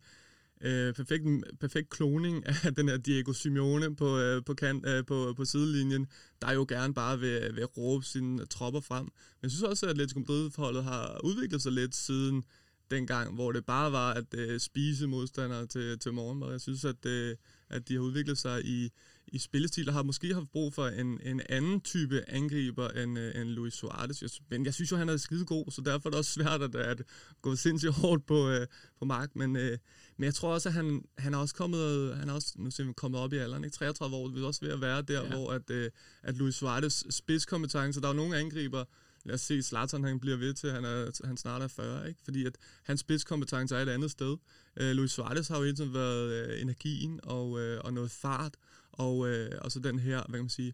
øh, 0.61 0.93
perfekt, 0.93 1.23
perfekt 1.59 1.89
kloning 1.89 2.43
af 2.65 2.75
den 2.75 2.89
her 2.89 2.97
Diego 2.97 3.33
Simeone 3.33 3.95
på, 3.95 4.17
øh, 4.17 4.43
på, 4.43 4.53
kant, 4.53 4.85
øh, 4.85 5.05
på, 5.05 5.33
på 5.37 5.45
sidelinjen, 5.45 6.07
der 6.41 6.51
jo 6.51 6.65
gerne 6.69 6.93
bare 6.93 7.19
vil, 7.19 7.55
vil 7.55 7.65
råbe 7.65 8.05
sine 8.05 8.45
tropper 8.45 8.79
frem. 8.81 9.03
Men 9.03 9.43
jeg 9.43 9.51
synes 9.51 9.63
også, 9.63 9.85
at 9.85 9.89
Atletico 9.89 10.19
Madrid-forholdet 10.19 10.83
har 10.83 11.21
udviklet 11.23 11.61
sig 11.61 11.71
lidt 11.71 11.95
siden 11.95 12.43
dengang, 12.91 13.35
hvor 13.35 13.51
det 13.51 13.65
bare 13.65 13.91
var 13.91 14.13
at 14.13 14.33
øh, 14.33 14.59
spise 14.59 15.07
modstandere 15.07 15.65
til, 15.65 15.99
til 15.99 16.13
morgenmad. 16.13 16.51
Jeg 16.51 16.61
synes, 16.61 16.85
at, 16.85 17.05
øh, 17.05 17.35
at 17.69 17.87
de 17.87 17.93
har 17.93 18.01
udviklet 18.01 18.37
sig 18.37 18.65
i, 18.65 18.91
i 19.31 19.39
spillestil, 19.39 19.87
og 19.87 19.93
har 19.93 20.03
måske 20.03 20.33
haft 20.33 20.51
brug 20.51 20.73
for 20.73 20.87
en, 20.87 21.19
en 21.23 21.41
anden 21.49 21.81
type 21.81 22.29
angriber 22.29 22.89
end, 22.89 23.19
øh, 23.19 23.41
end 23.41 23.49
Luis 23.49 23.73
Suarez. 23.73 24.39
Men 24.49 24.65
jeg 24.65 24.73
synes 24.73 24.91
jo, 24.91 24.97
han 24.97 25.09
er 25.09 25.17
skide 25.17 25.45
god, 25.45 25.71
så 25.71 25.81
derfor 25.81 26.09
er 26.09 26.11
det 26.11 26.17
også 26.17 26.31
svært 26.31 26.61
at, 26.61 26.75
at 26.75 27.01
gå 27.41 27.55
sindssygt 27.55 27.93
hårdt 27.93 28.25
på, 28.25 28.49
øh, 28.49 28.67
på 28.99 29.05
Mark. 29.05 29.35
Men, 29.35 29.55
øh, 29.55 29.77
men 30.17 30.25
jeg 30.25 30.33
tror 30.33 30.53
også, 30.53 30.69
at 30.69 30.73
han, 30.73 31.03
han 31.17 31.33
er 31.33 31.37
også 31.37 31.55
kommet, 31.55 32.15
han 32.15 32.29
er 32.29 32.33
også, 32.33 32.53
nu 32.55 32.71
ser 32.71 32.83
vi, 32.83 32.93
kommet 32.93 33.21
op 33.21 33.33
i 33.33 33.37
alderen, 33.37 33.63
ikke? 33.63 33.75
33 33.75 34.15
år, 34.15 34.27
det 34.27 34.43
er 34.43 34.47
også 34.47 34.65
ved 34.65 34.73
at 34.73 34.81
være 34.81 35.01
der, 35.01 35.23
ja. 35.23 35.29
hvor 35.29 35.51
at, 35.51 35.69
øh, 35.69 35.91
at 36.23 36.37
Luis 36.37 36.55
Suarez 36.55 37.03
spidskompetence, 37.09 38.01
der 38.01 38.07
er 38.07 38.11
jo 38.11 38.17
nogle 38.17 38.37
angriber, 38.37 38.83
lad 39.25 39.35
os 39.35 39.41
se, 39.41 39.61
Zlatan 39.61 40.03
han 40.03 40.19
bliver 40.19 40.37
ved 40.37 40.53
til, 40.53 40.71
han, 40.71 40.85
er, 40.85 41.27
han 41.27 41.37
snart 41.37 41.61
er 41.61 41.67
40, 41.67 42.07
ikke? 42.07 42.19
fordi 42.23 42.45
at 42.45 42.57
hans 42.83 42.99
spidskompetence 42.99 43.75
er 43.75 43.81
et 43.81 43.89
andet 43.89 44.11
sted. 44.11 44.37
Øh, 44.77 44.91
Luis 44.91 45.11
Suarez 45.11 45.47
har 45.47 45.57
jo 45.57 45.63
hele 45.63 45.75
tiden 45.75 45.93
været 45.93 46.31
øh, 46.31 46.61
energien 46.61 47.19
og, 47.23 47.59
øh, 47.59 47.81
og 47.83 47.93
noget 47.93 48.11
fart, 48.11 48.55
og, 48.99 49.29
øh, 49.29 49.51
og 49.61 49.71
så 49.71 49.79
den 49.79 49.99
her, 49.99 50.23
hvad 50.27 50.37
kan 50.37 50.43
man 50.43 50.49
sige, 50.49 50.73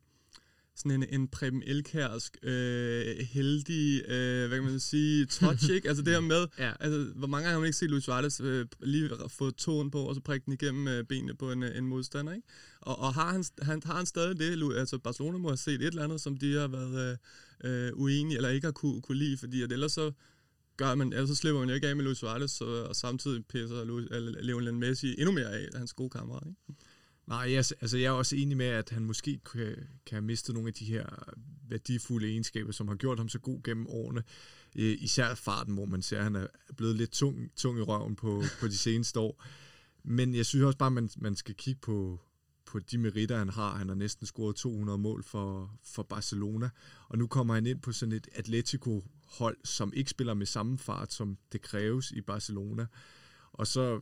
sådan 0.75 1.03
en, 1.03 1.21
en 1.21 1.27
Preben 1.27 1.63
Elkærsk, 1.65 2.37
øh, 2.43 3.17
heldig, 3.17 4.01
øh, 4.07 4.47
hvad 4.47 4.57
kan 4.57 4.63
man 4.63 4.79
sige, 4.79 5.25
touch, 5.25 5.71
ikke? 5.75 5.87
Altså 5.87 6.03
det 6.03 6.13
her 6.13 6.19
med, 6.19 6.47
ja. 6.59 6.71
altså, 6.79 7.11
hvor 7.15 7.27
mange 7.27 7.43
gange 7.43 7.53
har 7.53 7.59
man 7.59 7.67
ikke 7.67 7.77
set 7.77 7.89
Luis 7.89 8.03
Suarez 8.03 8.41
øh, 8.41 8.65
lige 8.83 9.09
få 9.27 9.51
tåen 9.51 9.91
på, 9.91 9.99
og 9.99 10.15
så 10.15 10.21
prikke 10.21 10.45
den 10.45 10.53
igennem 10.53 10.87
øh, 10.87 11.03
benene 11.03 11.35
på 11.35 11.51
en, 11.51 11.63
en 11.63 11.87
modstander, 11.87 12.33
ikke? 12.33 12.47
Og, 12.81 12.99
og 12.99 13.13
har, 13.13 13.31
han, 13.31 13.43
han, 13.61 13.81
har 13.85 13.95
han 13.95 14.05
stadig 14.05 14.39
det? 14.39 14.77
Altså 14.77 14.97
Barcelona 14.97 15.37
må 15.37 15.49
have 15.49 15.57
set 15.57 15.73
et 15.73 15.87
eller 15.87 16.03
andet, 16.03 16.21
som 16.21 16.37
de 16.37 16.53
har 16.53 16.67
været 16.67 17.17
øh, 17.63 17.87
øh, 17.87 17.91
uenige, 17.93 18.35
eller 18.37 18.49
ikke 18.49 18.67
har 18.67 18.71
kunne, 18.71 19.01
kunne 19.01 19.17
lide, 19.17 19.37
fordi 19.37 19.61
at 19.61 19.71
ellers 19.71 19.91
så 19.91 20.11
gør 20.77 20.95
man, 20.95 21.13
ellers 21.13 21.29
så 21.29 21.35
slipper 21.35 21.59
man 21.59 21.69
jo 21.69 21.75
ikke 21.75 21.87
af 21.87 21.95
med 21.95 22.03
Luis 22.03 22.17
Suarez, 22.17 22.51
så, 22.51 22.65
og 22.65 22.95
samtidig 22.95 23.45
pisser 23.45 24.41
Lionel 24.41 24.73
Messi 24.73 25.15
endnu 25.17 25.31
mere 25.31 25.51
af, 25.51 25.67
hans 25.75 25.93
gode 25.93 26.09
kammerat, 26.09 26.47
ikke? 26.47 26.81
Nej, 27.27 27.51
jeg, 27.51 27.57
altså 27.81 27.97
jeg 27.97 28.05
er 28.05 28.11
også 28.11 28.35
enig 28.35 28.57
med, 28.57 28.65
at 28.65 28.89
han 28.89 29.05
måske 29.05 29.39
kan, 29.51 29.75
kan 30.05 30.15
have 30.15 30.21
mistet 30.21 30.55
nogle 30.55 30.67
af 30.67 30.73
de 30.73 30.85
her 30.85 31.05
værdifulde 31.69 32.27
egenskaber, 32.27 32.71
som 32.71 32.87
har 32.87 32.95
gjort 32.95 33.17
ham 33.17 33.29
så 33.29 33.39
god 33.39 33.63
gennem 33.63 33.87
årene. 33.87 34.23
Især 34.75 35.35
farten, 35.35 35.73
hvor 35.73 35.85
man 35.85 36.01
ser, 36.01 36.17
at 36.17 36.23
han 36.23 36.35
er 36.35 36.47
blevet 36.77 36.95
lidt 36.95 37.11
tung, 37.11 37.51
tung 37.55 37.79
i 37.79 37.81
røven 37.81 38.15
på, 38.15 38.43
på 38.59 38.67
de 38.67 38.77
seneste 38.77 39.19
år. 39.19 39.43
Men 40.03 40.35
jeg 40.35 40.45
synes 40.45 40.63
også 40.63 40.77
bare, 40.77 40.87
at 40.87 40.93
man, 40.93 41.09
man 41.17 41.35
skal 41.35 41.55
kigge 41.55 41.81
på, 41.81 42.19
på 42.65 42.79
de 42.79 42.97
meritter, 42.97 43.37
han 43.37 43.49
har. 43.49 43.75
Han 43.75 43.87
har 43.87 43.95
næsten 43.95 44.27
scoret 44.27 44.55
200 44.55 44.97
mål 44.97 45.23
for, 45.23 45.71
for 45.83 46.03
Barcelona, 46.03 46.69
og 47.07 47.17
nu 47.17 47.27
kommer 47.27 47.53
han 47.53 47.65
ind 47.65 47.81
på 47.81 47.91
sådan 47.91 48.11
et 48.11 48.27
Atletico-hold, 48.31 49.57
som 49.63 49.93
ikke 49.95 50.09
spiller 50.09 50.33
med 50.33 50.45
samme 50.45 50.77
fart, 50.77 51.13
som 51.13 51.37
det 51.51 51.61
kræves 51.61 52.11
i 52.11 52.21
Barcelona. 52.21 52.85
Og 53.53 53.67
så 53.67 54.01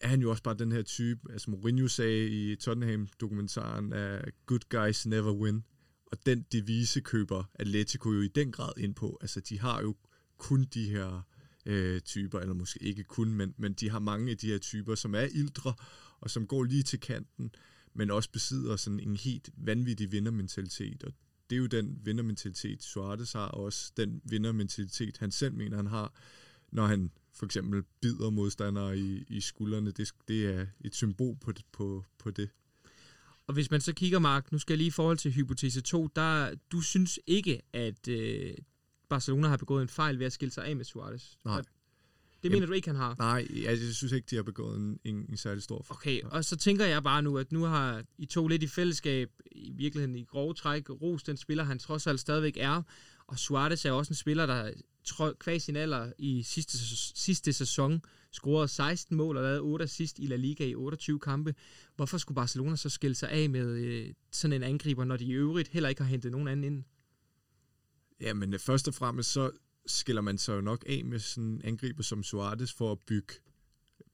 er 0.00 0.08
han 0.08 0.20
jo 0.20 0.30
også 0.30 0.42
bare 0.42 0.54
den 0.54 0.72
her 0.72 0.82
type, 0.82 1.32
altså 1.32 1.50
Mourinho 1.50 1.88
sagde 1.88 2.28
i 2.28 2.56
Tottenham-dokumentaren, 2.56 3.92
at 3.92 4.34
good 4.46 4.68
guys 4.68 5.06
never 5.06 5.32
win. 5.32 5.64
Og 6.06 6.26
den 6.26 6.46
devise 6.52 7.00
køber 7.00 7.44
Atletico 7.54 8.12
jo 8.12 8.20
i 8.20 8.28
den 8.28 8.52
grad 8.52 8.72
ind 8.76 8.94
på. 8.94 9.18
Altså, 9.20 9.40
de 9.40 9.60
har 9.60 9.80
jo 9.80 9.96
kun 10.38 10.64
de 10.64 10.88
her 10.90 11.26
øh, 11.66 12.00
typer, 12.00 12.40
eller 12.40 12.54
måske 12.54 12.82
ikke 12.82 13.04
kun, 13.04 13.34
men, 13.34 13.54
men 13.56 13.72
de 13.72 13.90
har 13.90 13.98
mange 13.98 14.30
af 14.30 14.38
de 14.38 14.46
her 14.46 14.58
typer, 14.58 14.94
som 14.94 15.14
er 15.14 15.28
ildre, 15.34 15.74
og 16.20 16.30
som 16.30 16.46
går 16.46 16.64
lige 16.64 16.82
til 16.82 17.00
kanten, 17.00 17.54
men 17.94 18.10
også 18.10 18.30
besidder 18.30 18.76
sådan 18.76 19.00
en 19.00 19.16
helt 19.16 19.50
vanvittig 19.56 20.12
vindermentalitet, 20.12 21.04
og 21.04 21.12
det 21.50 21.56
er 21.56 21.60
jo 21.60 21.66
den 21.66 21.98
vindermentalitet, 22.04 22.82
Suarez 22.82 23.32
har, 23.32 23.46
og 23.46 23.64
også 23.64 23.92
den 23.96 24.20
vindermentalitet, 24.24 25.18
han 25.18 25.30
selv 25.30 25.54
mener, 25.54 25.76
han 25.76 25.86
har, 25.86 26.14
når 26.72 26.86
han 26.86 27.10
for 27.34 27.46
eksempel 27.46 27.82
bider 28.00 28.30
modstandere 28.30 28.98
i, 28.98 29.24
i 29.28 29.40
skuldrene. 29.40 29.90
Det, 29.90 30.10
det 30.28 30.54
er 30.54 30.66
et 30.80 30.94
symbol 30.94 31.36
på, 31.36 31.52
på, 31.72 32.04
på 32.18 32.30
det. 32.30 32.50
Og 33.46 33.54
hvis 33.54 33.70
man 33.70 33.80
så 33.80 33.92
kigger, 33.92 34.18
Mark, 34.18 34.52
nu 34.52 34.58
skal 34.58 34.72
jeg 34.72 34.78
lige 34.78 34.88
i 34.88 34.90
forhold 34.90 35.16
til 35.16 35.32
hypotese 35.32 35.80
2, 35.80 36.08
der, 36.16 36.54
du 36.72 36.80
synes 36.80 37.20
ikke, 37.26 37.60
at 37.72 38.08
øh, 38.08 38.54
Barcelona 39.08 39.48
har 39.48 39.56
begået 39.56 39.82
en 39.82 39.88
fejl 39.88 40.18
ved 40.18 40.26
at 40.26 40.32
skille 40.32 40.52
sig 40.52 40.64
af 40.64 40.76
med 40.76 40.84
Suarez? 40.84 41.34
Nej. 41.44 41.62
Det 42.42 42.50
mener 42.50 42.56
Jamen, 42.56 42.68
du 42.68 42.74
ikke, 42.74 42.88
han 42.88 42.96
har? 42.96 43.16
Nej, 43.18 43.46
jeg 43.64 43.78
synes 43.78 44.12
ikke, 44.12 44.26
de 44.30 44.36
har 44.36 44.42
begået 44.42 44.76
en, 44.76 44.98
en, 45.04 45.26
en 45.28 45.36
særlig 45.36 45.62
stor 45.62 45.82
fejl. 45.82 45.96
Okay, 45.96 46.22
og 46.22 46.44
så 46.44 46.56
tænker 46.56 46.84
jeg 46.84 47.02
bare 47.02 47.22
nu, 47.22 47.38
at 47.38 47.52
nu 47.52 47.62
har 47.64 48.02
I 48.18 48.26
to 48.26 48.48
lidt 48.48 48.62
i 48.62 48.66
fællesskab, 48.66 49.30
i 49.52 49.72
virkeligheden 49.72 50.16
i 50.16 50.24
grove 50.24 50.54
træk, 50.54 50.90
ros 50.90 51.22
den 51.22 51.36
spiller, 51.36 51.64
han 51.64 51.78
trods 51.78 52.06
alt 52.06 52.20
stadigvæk 52.20 52.56
er. 52.56 52.82
Og 53.26 53.38
Suarez 53.38 53.84
er 53.84 53.92
også 53.92 54.10
en 54.10 54.14
spiller, 54.14 54.46
der 54.46 54.72
kvæg 55.38 55.62
sin 55.62 55.76
alder 55.76 56.12
i 56.18 56.42
sidste, 56.42 56.78
sidste 57.16 57.52
sæson 57.52 58.02
scorede 58.30 58.68
16 58.68 59.16
mål 59.16 59.36
og 59.36 59.42
lavede 59.42 59.60
8 59.60 59.82
assist 59.82 60.18
i 60.18 60.26
La 60.26 60.36
Liga 60.36 60.64
i 60.64 60.74
28 60.74 61.20
kampe. 61.20 61.54
Hvorfor 61.96 62.18
skulle 62.18 62.36
Barcelona 62.36 62.76
så 62.76 62.88
skille 62.88 63.14
sig 63.14 63.30
af 63.30 63.50
med 63.50 63.66
øh, 63.66 64.14
sådan 64.32 64.52
en 64.52 64.62
angriber, 64.62 65.04
når 65.04 65.16
de 65.16 65.24
i 65.24 65.32
øvrigt 65.32 65.68
heller 65.68 65.88
ikke 65.88 66.02
har 66.02 66.08
hentet 66.08 66.32
nogen 66.32 66.48
anden 66.48 66.64
ind? 66.64 66.84
Jamen 68.20 68.54
øh, 68.54 68.60
først 68.60 68.88
og 68.88 68.94
fremmest 68.94 69.32
så 69.32 69.50
skiller 69.86 70.22
man 70.22 70.38
sig 70.38 70.54
jo 70.54 70.60
nok 70.60 70.84
af 70.88 71.04
med 71.04 71.18
sådan 71.18 71.44
en 71.44 71.60
angriber 71.64 72.02
som 72.02 72.22
Suarez 72.22 72.72
for 72.72 72.92
at 72.92 72.98
bygge 72.98 73.34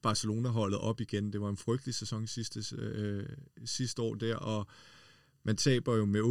Barcelona-holdet 0.01 0.79
op 0.79 1.01
igen. 1.01 1.33
Det 1.33 1.41
var 1.41 1.49
en 1.49 1.57
frygtelig 1.57 1.95
sæson 1.95 2.27
sidste, 2.27 2.75
øh, 2.75 3.29
sidste 3.65 4.01
år 4.01 4.15
der, 4.15 4.35
og 4.35 4.67
man 5.43 5.57
taber 5.57 5.95
jo 5.95 6.05
med 6.05 6.21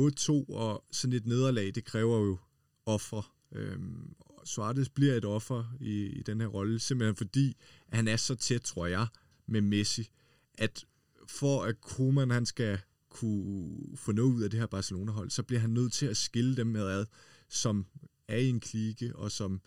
8-2, 0.50 0.54
og 0.54 0.84
sådan 0.90 1.12
et 1.12 1.26
nederlag, 1.26 1.74
det 1.74 1.84
kræver 1.84 2.18
jo 2.18 2.38
ofre. 2.86 3.22
Øhm, 3.52 4.14
Suarez 4.44 4.88
bliver 4.88 5.14
et 5.14 5.24
offer 5.24 5.76
i, 5.80 6.06
i 6.06 6.22
den 6.22 6.40
her 6.40 6.48
rolle, 6.48 6.78
simpelthen 6.78 7.16
fordi 7.16 7.56
at 7.88 7.96
han 7.96 8.08
er 8.08 8.16
så 8.16 8.34
tæt, 8.34 8.60
tror 8.60 8.86
jeg, 8.86 9.06
med 9.46 9.60
Messi, 9.60 10.10
at 10.54 10.84
for 11.26 11.62
at 11.62 11.80
Koeman 11.80 12.30
han 12.30 12.46
skal 12.46 12.78
kunne 13.08 13.96
få 13.96 14.12
noget 14.12 14.32
ud 14.32 14.42
af 14.42 14.50
det 14.50 14.60
her 14.60 14.66
Barcelona-hold, 14.66 15.30
så 15.30 15.42
bliver 15.42 15.60
han 15.60 15.70
nødt 15.70 15.92
til 15.92 16.06
at 16.06 16.16
skille 16.16 16.56
dem 16.56 16.66
med 16.66 16.86
ad, 16.86 17.06
som 17.48 17.86
er 18.28 18.36
i 18.36 18.48
en 18.48 18.60
klike, 18.60 19.16
og 19.16 19.30
som 19.30 19.60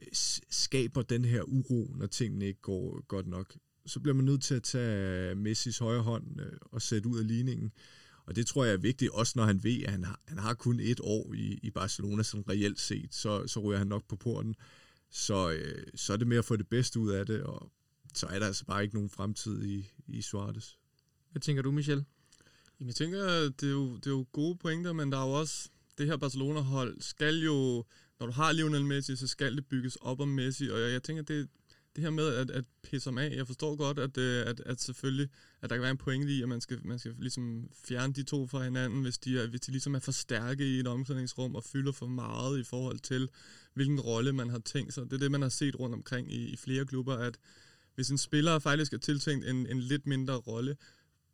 øh, 0.00 0.06
skaber 0.50 1.02
den 1.02 1.24
her 1.24 1.42
uro, 1.42 1.90
når 1.94 2.06
tingene 2.06 2.46
ikke 2.46 2.60
går 2.60 3.06
godt 3.06 3.26
nok. 3.26 3.56
Så 3.86 4.00
bliver 4.00 4.14
man 4.14 4.24
nødt 4.24 4.42
til 4.42 4.54
at 4.54 4.62
tage 4.62 5.34
Messis 5.34 5.78
højre 5.78 6.02
hånd 6.02 6.40
øh, 6.40 6.52
og 6.60 6.82
sætte 6.82 7.08
ud 7.08 7.18
af 7.18 7.26
ligningen. 7.26 7.72
Og 8.26 8.36
det 8.36 8.46
tror 8.46 8.64
jeg 8.64 8.72
er 8.72 8.78
vigtigt, 8.78 9.10
også 9.10 9.32
når 9.36 9.44
han 9.44 9.64
ved, 9.64 9.82
at 9.82 9.90
han 9.90 10.04
har, 10.04 10.20
han 10.28 10.38
har 10.38 10.54
kun 10.54 10.80
et 10.80 11.00
år 11.02 11.34
i, 11.34 11.58
i 11.62 11.70
Barcelona, 11.70 12.22
sådan 12.22 12.48
reelt 12.48 12.80
set, 12.80 13.14
så, 13.14 13.46
så 13.46 13.60
ryger 13.60 13.78
han 13.78 13.86
nok 13.86 14.08
på 14.08 14.16
porten. 14.16 14.54
Så, 15.10 15.50
øh, 15.50 15.86
så 15.94 16.12
er 16.12 16.16
det 16.16 16.26
med 16.26 16.36
at 16.36 16.44
få 16.44 16.56
det 16.56 16.68
bedste 16.68 17.00
ud 17.00 17.10
af 17.10 17.26
det, 17.26 17.42
og 17.42 17.70
så 18.14 18.26
er 18.26 18.38
der 18.38 18.46
altså 18.46 18.64
bare 18.64 18.82
ikke 18.82 18.94
nogen 18.94 19.10
fremtid 19.10 19.64
i, 19.64 19.92
i 20.06 20.22
Suarez. 20.22 20.72
Hvad 21.30 21.40
tænker 21.40 21.62
du, 21.62 21.70
Michel? 21.70 22.04
Jamen, 22.80 22.88
jeg 22.88 22.94
tænker, 22.94 23.18
det 23.60 23.62
er, 23.62 23.72
jo, 23.72 23.96
det 23.96 24.06
er 24.06 24.10
jo 24.10 24.26
gode 24.32 24.56
pointer, 24.56 24.92
men 24.92 25.12
der 25.12 25.18
er 25.18 25.26
jo 25.26 25.32
også, 25.32 25.68
det 25.98 26.06
her 26.06 26.16
Barcelona-hold 26.16 27.00
skal 27.00 27.38
jo, 27.38 27.84
når 28.20 28.26
du 28.26 28.32
har 28.32 28.52
Lionel 28.52 28.84
Messi, 28.84 29.16
så 29.16 29.26
skal 29.26 29.56
det 29.56 29.66
bygges 29.66 29.96
op 29.96 30.20
om 30.20 30.28
Messi, 30.28 30.68
og 30.68 30.80
jeg, 30.80 30.92
jeg 30.92 31.02
tænker, 31.02 31.22
det, 31.22 31.48
det 31.96 32.04
her 32.04 32.10
med 32.10 32.34
at, 32.34 32.50
at 32.50 32.64
pisse 32.82 33.10
om 33.10 33.18
af, 33.18 33.30
jeg 33.36 33.46
forstår 33.46 33.76
godt, 33.76 33.98
at, 33.98 34.18
øh, 34.18 34.46
at, 34.46 34.60
at 34.66 34.80
selvfølgelig, 34.80 35.28
at 35.62 35.70
der 35.70 35.76
kan 35.76 35.82
være 35.82 35.90
en 35.90 35.96
pointe 35.96 36.32
i, 36.32 36.42
at 36.42 36.48
man 36.48 36.60
skal, 36.60 36.80
man 36.84 36.98
skal 36.98 37.14
ligesom 37.18 37.70
fjerne 37.86 38.12
de 38.12 38.22
to 38.22 38.46
fra 38.46 38.64
hinanden, 38.64 39.02
hvis 39.02 39.18
de, 39.18 39.38
er, 39.38 39.46
hvis 39.46 39.60
de 39.60 39.70
ligesom 39.70 39.94
er 39.94 39.98
for 39.98 40.12
stærke 40.12 40.66
i 40.66 40.80
et 40.80 40.86
omklædningsrum 40.86 41.54
og 41.54 41.64
fylder 41.64 41.92
for 41.92 42.06
meget 42.06 42.58
i 42.58 42.64
forhold 42.64 42.98
til, 42.98 43.28
hvilken 43.74 44.00
rolle 44.00 44.32
man 44.32 44.50
har 44.50 44.58
tænkt 44.58 44.94
sig. 44.94 45.04
Det 45.04 45.12
er 45.12 45.18
det, 45.18 45.30
man 45.30 45.42
har 45.42 45.48
set 45.48 45.80
rundt 45.80 45.94
omkring 45.94 46.32
i, 46.32 46.52
i 46.52 46.56
flere 46.56 46.86
klubber, 46.86 47.14
at 47.14 47.38
hvis 47.94 48.10
en 48.10 48.18
spiller 48.18 48.58
faktisk 48.58 48.92
er 48.92 48.98
tiltænkt 48.98 49.46
en, 49.46 49.66
en 49.66 49.80
lidt 49.80 50.06
mindre 50.06 50.34
rolle, 50.34 50.76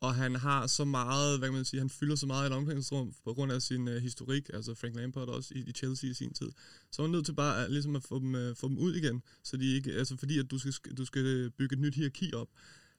og 0.00 0.14
han 0.14 0.35
har 0.35 0.66
så 0.66 0.85
meget, 0.85 1.38
hvad 1.38 1.49
kan 1.49 1.54
man 1.54 1.64
sige, 1.64 1.80
han 1.80 1.90
fylder 1.90 2.16
så 2.16 2.26
meget 2.26 2.45
i 2.45 2.47
et 2.47 2.57
omklædningsrum 2.57 3.14
på 3.25 3.35
grund 3.35 3.52
af 3.52 3.62
sin 3.62 3.88
øh, 3.88 4.02
historik, 4.02 4.50
altså 4.54 4.75
Frank 4.75 4.97
Lampard 4.97 5.28
også 5.28 5.54
i, 5.54 5.59
i 5.59 5.73
Chelsea 5.73 6.11
i 6.11 6.14
sin 6.14 6.33
tid. 6.33 6.50
Så 6.90 7.02
er 7.02 7.07
han 7.07 7.12
nødt 7.12 7.25
til 7.25 7.33
bare 7.33 7.64
at, 7.64 7.71
ligesom 7.71 7.97
at 7.97 8.02
få 8.02 8.19
dem, 8.19 8.35
øh, 8.35 8.57
få 8.57 8.69
dem 8.69 8.78
ud 8.78 8.95
igen, 8.95 9.23
så 9.42 9.57
de 9.57 9.75
ikke, 9.75 9.92
altså 9.92 10.16
fordi 10.16 10.38
at 10.38 10.50
du 10.50 10.59
skal, 10.59 10.95
du 10.95 11.04
skal 11.04 11.26
øh, 11.26 11.50
bygge 11.50 11.73
et 11.73 11.80
nyt 11.80 11.95
hierarki 11.95 12.35
op. 12.35 12.49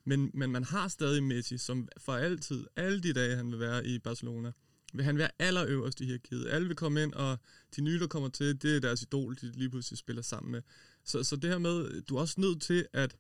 Men, 0.06 0.32
men 0.34 0.52
man 0.52 0.64
har 0.64 0.88
stadig 0.88 1.24
Messi, 1.24 1.58
som 1.58 1.88
for 1.98 2.14
altid, 2.14 2.66
alle 2.76 3.02
de 3.02 3.14
dage 3.14 3.36
han 3.36 3.52
vil 3.52 3.60
være 3.60 3.88
i 3.88 4.00
Barcelona, 4.00 4.52
vil 4.94 5.06
han 5.06 5.18
være 5.18 5.30
allerøverst 5.40 6.02
i 6.02 6.06
hierarkiet. 6.06 6.48
Alle 6.48 6.68
vil 6.68 6.76
komme 6.76 7.04
ind, 7.04 7.14
og 7.14 7.40
de 7.76 7.82
nye, 7.82 8.00
der 8.00 8.08
kommer 8.08 8.30
til, 8.30 8.62
det 8.62 8.76
er 8.76 8.80
deres 8.80 9.02
idol, 9.02 9.36
de 9.36 9.52
lige 9.52 9.70
pludselig 9.70 9.98
spiller 9.98 10.22
sammen 10.22 10.52
med. 10.52 10.62
Så, 11.06 11.24
så 11.24 11.36
det 11.36 11.50
her 11.50 11.58
med, 11.58 12.02
du 12.02 12.16
er 12.16 12.22
også 12.22 12.42
nødt 12.42 12.62
til 12.62 12.88
at 12.94 13.16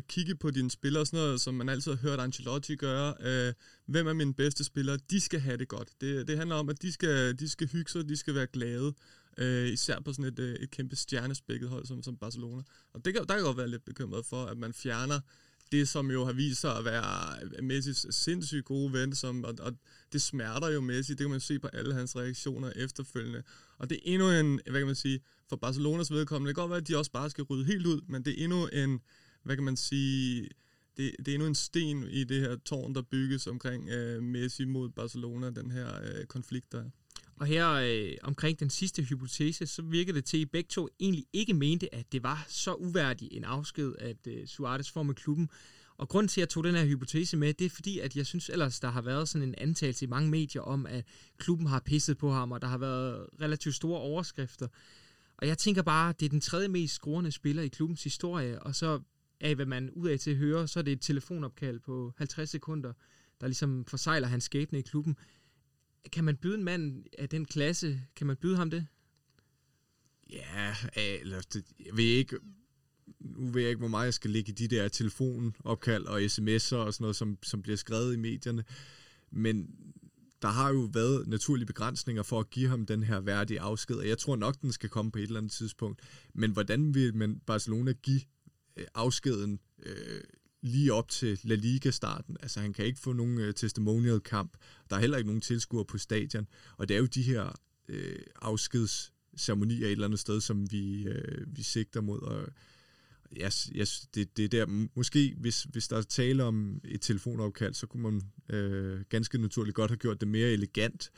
at 0.00 0.06
kigge 0.06 0.34
på 0.34 0.50
dine 0.50 0.70
spillere, 0.70 1.06
sådan 1.06 1.20
noget, 1.20 1.40
som 1.40 1.54
man 1.54 1.68
altid 1.68 1.92
har 1.92 1.98
hørt 1.98 2.20
Ancelotti 2.20 2.76
gøre. 2.76 3.14
Øh, 3.20 3.52
hvem 3.86 4.06
er 4.06 4.12
mine 4.12 4.34
bedste 4.34 4.64
spillere? 4.64 4.98
De 5.10 5.20
skal 5.20 5.40
have 5.40 5.56
det 5.56 5.68
godt. 5.68 5.88
Det, 6.00 6.28
det 6.28 6.38
handler 6.38 6.56
om, 6.56 6.68
at 6.68 6.82
de 6.82 6.92
skal, 6.92 7.38
de 7.38 7.48
skal 7.48 7.68
hygge 7.68 7.90
sig, 7.90 8.08
de 8.08 8.16
skal 8.16 8.34
være 8.34 8.46
glade. 8.46 8.94
Øh, 9.38 9.68
især 9.68 10.00
på 10.00 10.12
sådan 10.12 10.24
et, 10.24 10.38
øh, 10.38 10.54
et 10.54 10.70
kæmpe 10.70 10.96
stjernespækket 10.96 11.68
hold 11.68 11.86
som, 11.86 12.02
som 12.02 12.16
Barcelona. 12.16 12.62
Og 12.92 13.04
det 13.04 13.14
kan, 13.14 13.26
der 13.26 13.34
kan 13.34 13.44
godt 13.44 13.56
være 13.56 13.68
lidt 13.68 13.84
bekymret 13.84 14.26
for, 14.26 14.44
at 14.44 14.58
man 14.58 14.72
fjerner 14.72 15.20
det, 15.72 15.88
som 15.88 16.10
jo 16.10 16.24
har 16.24 16.32
vist 16.32 16.60
sig 16.60 16.76
at 16.76 16.84
være 16.84 17.42
øh, 17.42 17.64
Messis 17.64 18.06
sindssygt 18.10 18.64
gode 18.64 18.92
ven, 18.92 19.14
som, 19.14 19.44
og, 19.44 19.54
og 19.60 19.72
det 20.12 20.22
smerter 20.22 20.68
jo 20.68 20.80
Messi, 20.80 21.12
det 21.12 21.20
kan 21.20 21.30
man 21.30 21.40
se 21.40 21.58
på 21.58 21.68
alle 21.72 21.94
hans 21.94 22.16
reaktioner 22.16 22.72
efterfølgende. 22.76 23.42
Og 23.78 23.90
det 23.90 23.96
er 23.96 24.00
endnu 24.04 24.30
en, 24.30 24.60
hvad 24.70 24.80
kan 24.80 24.86
man 24.86 24.94
sige, 24.94 25.20
for 25.48 25.56
Barcelonas 25.56 26.10
vedkommende, 26.10 26.48
det 26.48 26.56
kan 26.56 26.62
godt 26.62 26.70
være, 26.70 26.80
at 26.80 26.88
de 26.88 26.96
også 26.96 27.10
bare 27.10 27.30
skal 27.30 27.44
rydde 27.44 27.64
helt 27.64 27.86
ud, 27.86 28.00
men 28.08 28.24
det 28.24 28.40
er 28.40 28.44
endnu 28.44 28.66
en, 28.66 29.00
hvad 29.42 29.56
kan 29.56 29.64
man 29.64 29.76
sige, 29.76 30.48
det, 30.96 31.16
det 31.18 31.28
er 31.28 31.34
endnu 31.34 31.48
en 31.48 31.54
sten 31.54 32.02
i 32.10 32.24
det 32.24 32.40
her 32.40 32.56
tårn, 32.56 32.94
der 32.94 33.02
bygges 33.02 33.46
omkring 33.46 33.88
øh, 33.88 34.22
Messi 34.22 34.64
mod 34.64 34.88
Barcelona, 34.88 35.50
den 35.50 35.70
her 35.70 35.88
øh, 36.02 36.26
konflikt 36.26 36.72
der 36.72 36.84
Og 37.36 37.46
her 37.46 37.70
øh, 37.70 38.12
omkring 38.22 38.60
den 38.60 38.70
sidste 38.70 39.02
hypotese, 39.02 39.66
så 39.66 39.82
virker 39.82 40.12
det 40.12 40.24
til, 40.24 40.36
at 40.36 40.40
I 40.40 40.44
begge 40.44 40.68
to 40.68 40.88
egentlig 41.00 41.26
ikke 41.32 41.54
mente, 41.54 41.94
at 41.94 42.12
det 42.12 42.22
var 42.22 42.46
så 42.48 42.74
uværdig 42.74 43.28
en 43.32 43.44
afsked, 43.44 43.92
at 43.98 44.26
øh, 44.26 44.46
Suarez 44.46 44.90
får 44.90 45.02
med 45.02 45.14
klubben. 45.14 45.50
Og 45.96 46.08
grund 46.08 46.28
til, 46.28 46.40
at 46.40 46.42
jeg 46.42 46.48
tog 46.48 46.64
den 46.64 46.74
her 46.74 46.84
hypotese 46.84 47.36
med, 47.36 47.54
det 47.54 47.64
er 47.64 47.70
fordi, 47.70 47.98
at 47.98 48.16
jeg 48.16 48.26
synes 48.26 48.48
ellers, 48.48 48.80
der 48.80 48.90
har 48.90 49.02
været 49.02 49.28
sådan 49.28 49.48
en 49.48 49.54
antagelse 49.58 50.04
i 50.04 50.08
mange 50.08 50.30
medier 50.30 50.62
om, 50.62 50.86
at 50.86 51.04
klubben 51.38 51.66
har 51.66 51.80
pisset 51.80 52.18
på 52.18 52.30
ham, 52.30 52.52
og 52.52 52.62
der 52.62 52.68
har 52.68 52.78
været 52.78 53.26
relativt 53.40 53.74
store 53.74 54.00
overskrifter. 54.00 54.68
Og 55.36 55.46
jeg 55.46 55.58
tænker 55.58 55.82
bare, 55.82 56.14
det 56.20 56.26
er 56.26 56.30
den 56.30 56.40
tredje 56.40 56.68
mest 56.68 56.94
scorende 56.94 57.32
spiller 57.32 57.62
i 57.62 57.68
klubbens 57.68 58.04
historie, 58.04 58.62
og 58.62 58.74
så 58.74 59.00
af, 59.40 59.54
hvad 59.54 59.66
man 59.66 59.90
ud 59.90 60.08
af 60.08 60.18
til 60.18 60.36
hører, 60.36 60.66
så 60.66 60.78
er 60.78 60.82
det 60.82 60.92
et 60.92 61.00
telefonopkald 61.00 61.80
på 61.80 62.12
50 62.16 62.50
sekunder, 62.50 62.92
der 63.40 63.46
ligesom 63.46 63.84
forsejler 63.84 64.28
hans 64.28 64.44
skæbne 64.44 64.78
i 64.78 64.82
klubben. 64.82 65.16
Kan 66.12 66.24
man 66.24 66.36
byde 66.36 66.54
en 66.54 66.64
mand 66.64 67.04
af 67.18 67.28
den 67.28 67.44
klasse, 67.44 68.00
kan 68.16 68.26
man 68.26 68.36
byde 68.36 68.56
ham 68.56 68.70
det? 68.70 68.86
Ja, 70.30 70.74
eller 71.20 71.40
det, 71.40 71.64
jeg 71.86 71.96
ved 71.96 72.04
ikke, 72.04 72.36
nu 73.20 73.50
ved 73.50 73.62
jeg 73.62 73.70
ikke, 73.70 73.78
hvor 73.78 73.88
meget 73.88 74.04
jeg 74.04 74.14
skal 74.14 74.30
ligge 74.30 74.52
i 74.52 74.54
de 74.54 74.68
der 74.68 74.88
telefonopkald 74.88 76.06
og 76.06 76.20
sms'er 76.20 76.76
og 76.76 76.94
sådan 76.94 76.94
noget, 77.00 77.16
som, 77.16 77.38
som 77.42 77.62
bliver 77.62 77.76
skrevet 77.76 78.14
i 78.14 78.16
medierne. 78.16 78.64
Men 79.30 79.70
der 80.42 80.48
har 80.48 80.72
jo 80.72 80.90
været 80.92 81.26
naturlige 81.28 81.66
begrænsninger 81.66 82.22
for 82.22 82.40
at 82.40 82.50
give 82.50 82.68
ham 82.68 82.86
den 82.86 83.02
her 83.02 83.20
værdige 83.20 83.60
afsked, 83.60 83.96
og 83.96 84.08
jeg 84.08 84.18
tror 84.18 84.36
nok, 84.36 84.60
den 84.60 84.72
skal 84.72 84.88
komme 84.88 85.12
på 85.12 85.18
et 85.18 85.22
eller 85.22 85.38
andet 85.40 85.52
tidspunkt. 85.52 86.00
Men 86.34 86.50
hvordan 86.50 86.94
vil 86.94 87.14
man 87.14 87.40
Barcelona 87.46 87.92
give 87.92 88.20
øh, 88.76 88.86
afskeden 88.94 89.60
øh, 89.82 90.20
lige 90.62 90.92
op 90.92 91.08
til 91.08 91.40
La 91.42 91.54
Liga-starten. 91.54 92.36
Altså 92.40 92.60
han 92.60 92.72
kan 92.72 92.84
ikke 92.84 93.00
få 93.00 93.12
nogen 93.12 93.38
øh, 93.38 93.54
testimonial-kamp. 93.54 94.56
Der 94.90 94.96
er 94.96 95.00
heller 95.00 95.18
ikke 95.18 95.28
nogen 95.28 95.40
tilskuere 95.40 95.84
på 95.84 95.98
stadion. 95.98 96.46
Og 96.76 96.88
det 96.88 96.94
er 96.94 96.98
jo 96.98 97.06
de 97.06 97.22
her 97.22 97.58
øh, 97.88 98.22
afskedsceremonier 98.42 99.86
et 99.86 99.92
eller 99.92 100.04
andet 100.04 100.20
sted, 100.20 100.40
som 100.40 100.72
vi, 100.72 101.08
øh, 101.08 101.56
vi 101.56 101.62
sigter 101.62 102.00
mod. 102.00 102.20
Og 102.20 102.48
yes, 103.36 103.70
yes, 103.74 104.06
det, 104.14 104.36
det 104.36 104.44
er 104.44 104.48
der, 104.48 104.88
måske 104.94 105.34
hvis, 105.38 105.62
hvis 105.62 105.88
der 105.88 105.96
er 105.96 106.02
tale 106.02 106.44
om 106.44 106.80
et 106.84 107.00
telefonopkald, 107.00 107.74
så 107.74 107.86
kunne 107.86 108.02
man 108.02 108.22
øh, 108.48 109.00
ganske 109.08 109.38
naturligt 109.38 109.74
godt 109.74 109.90
have 109.90 109.98
gjort 109.98 110.20
det 110.20 110.28
mere 110.28 110.48
elegant. 110.48 111.10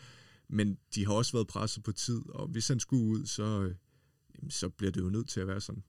Men 0.48 0.78
de 0.94 1.06
har 1.06 1.12
også 1.12 1.32
været 1.32 1.46
presset 1.46 1.82
på 1.82 1.92
tid, 1.92 2.22
og 2.28 2.48
hvis 2.48 2.68
han 2.68 2.80
skulle 2.80 3.04
ud, 3.04 3.26
så, 3.26 3.62
øh, 3.62 3.74
så 4.50 4.68
bliver 4.68 4.90
det 4.92 5.00
jo 5.00 5.10
nødt 5.10 5.28
til 5.28 5.40
at 5.40 5.46
være 5.46 5.60
sådan 5.60 5.82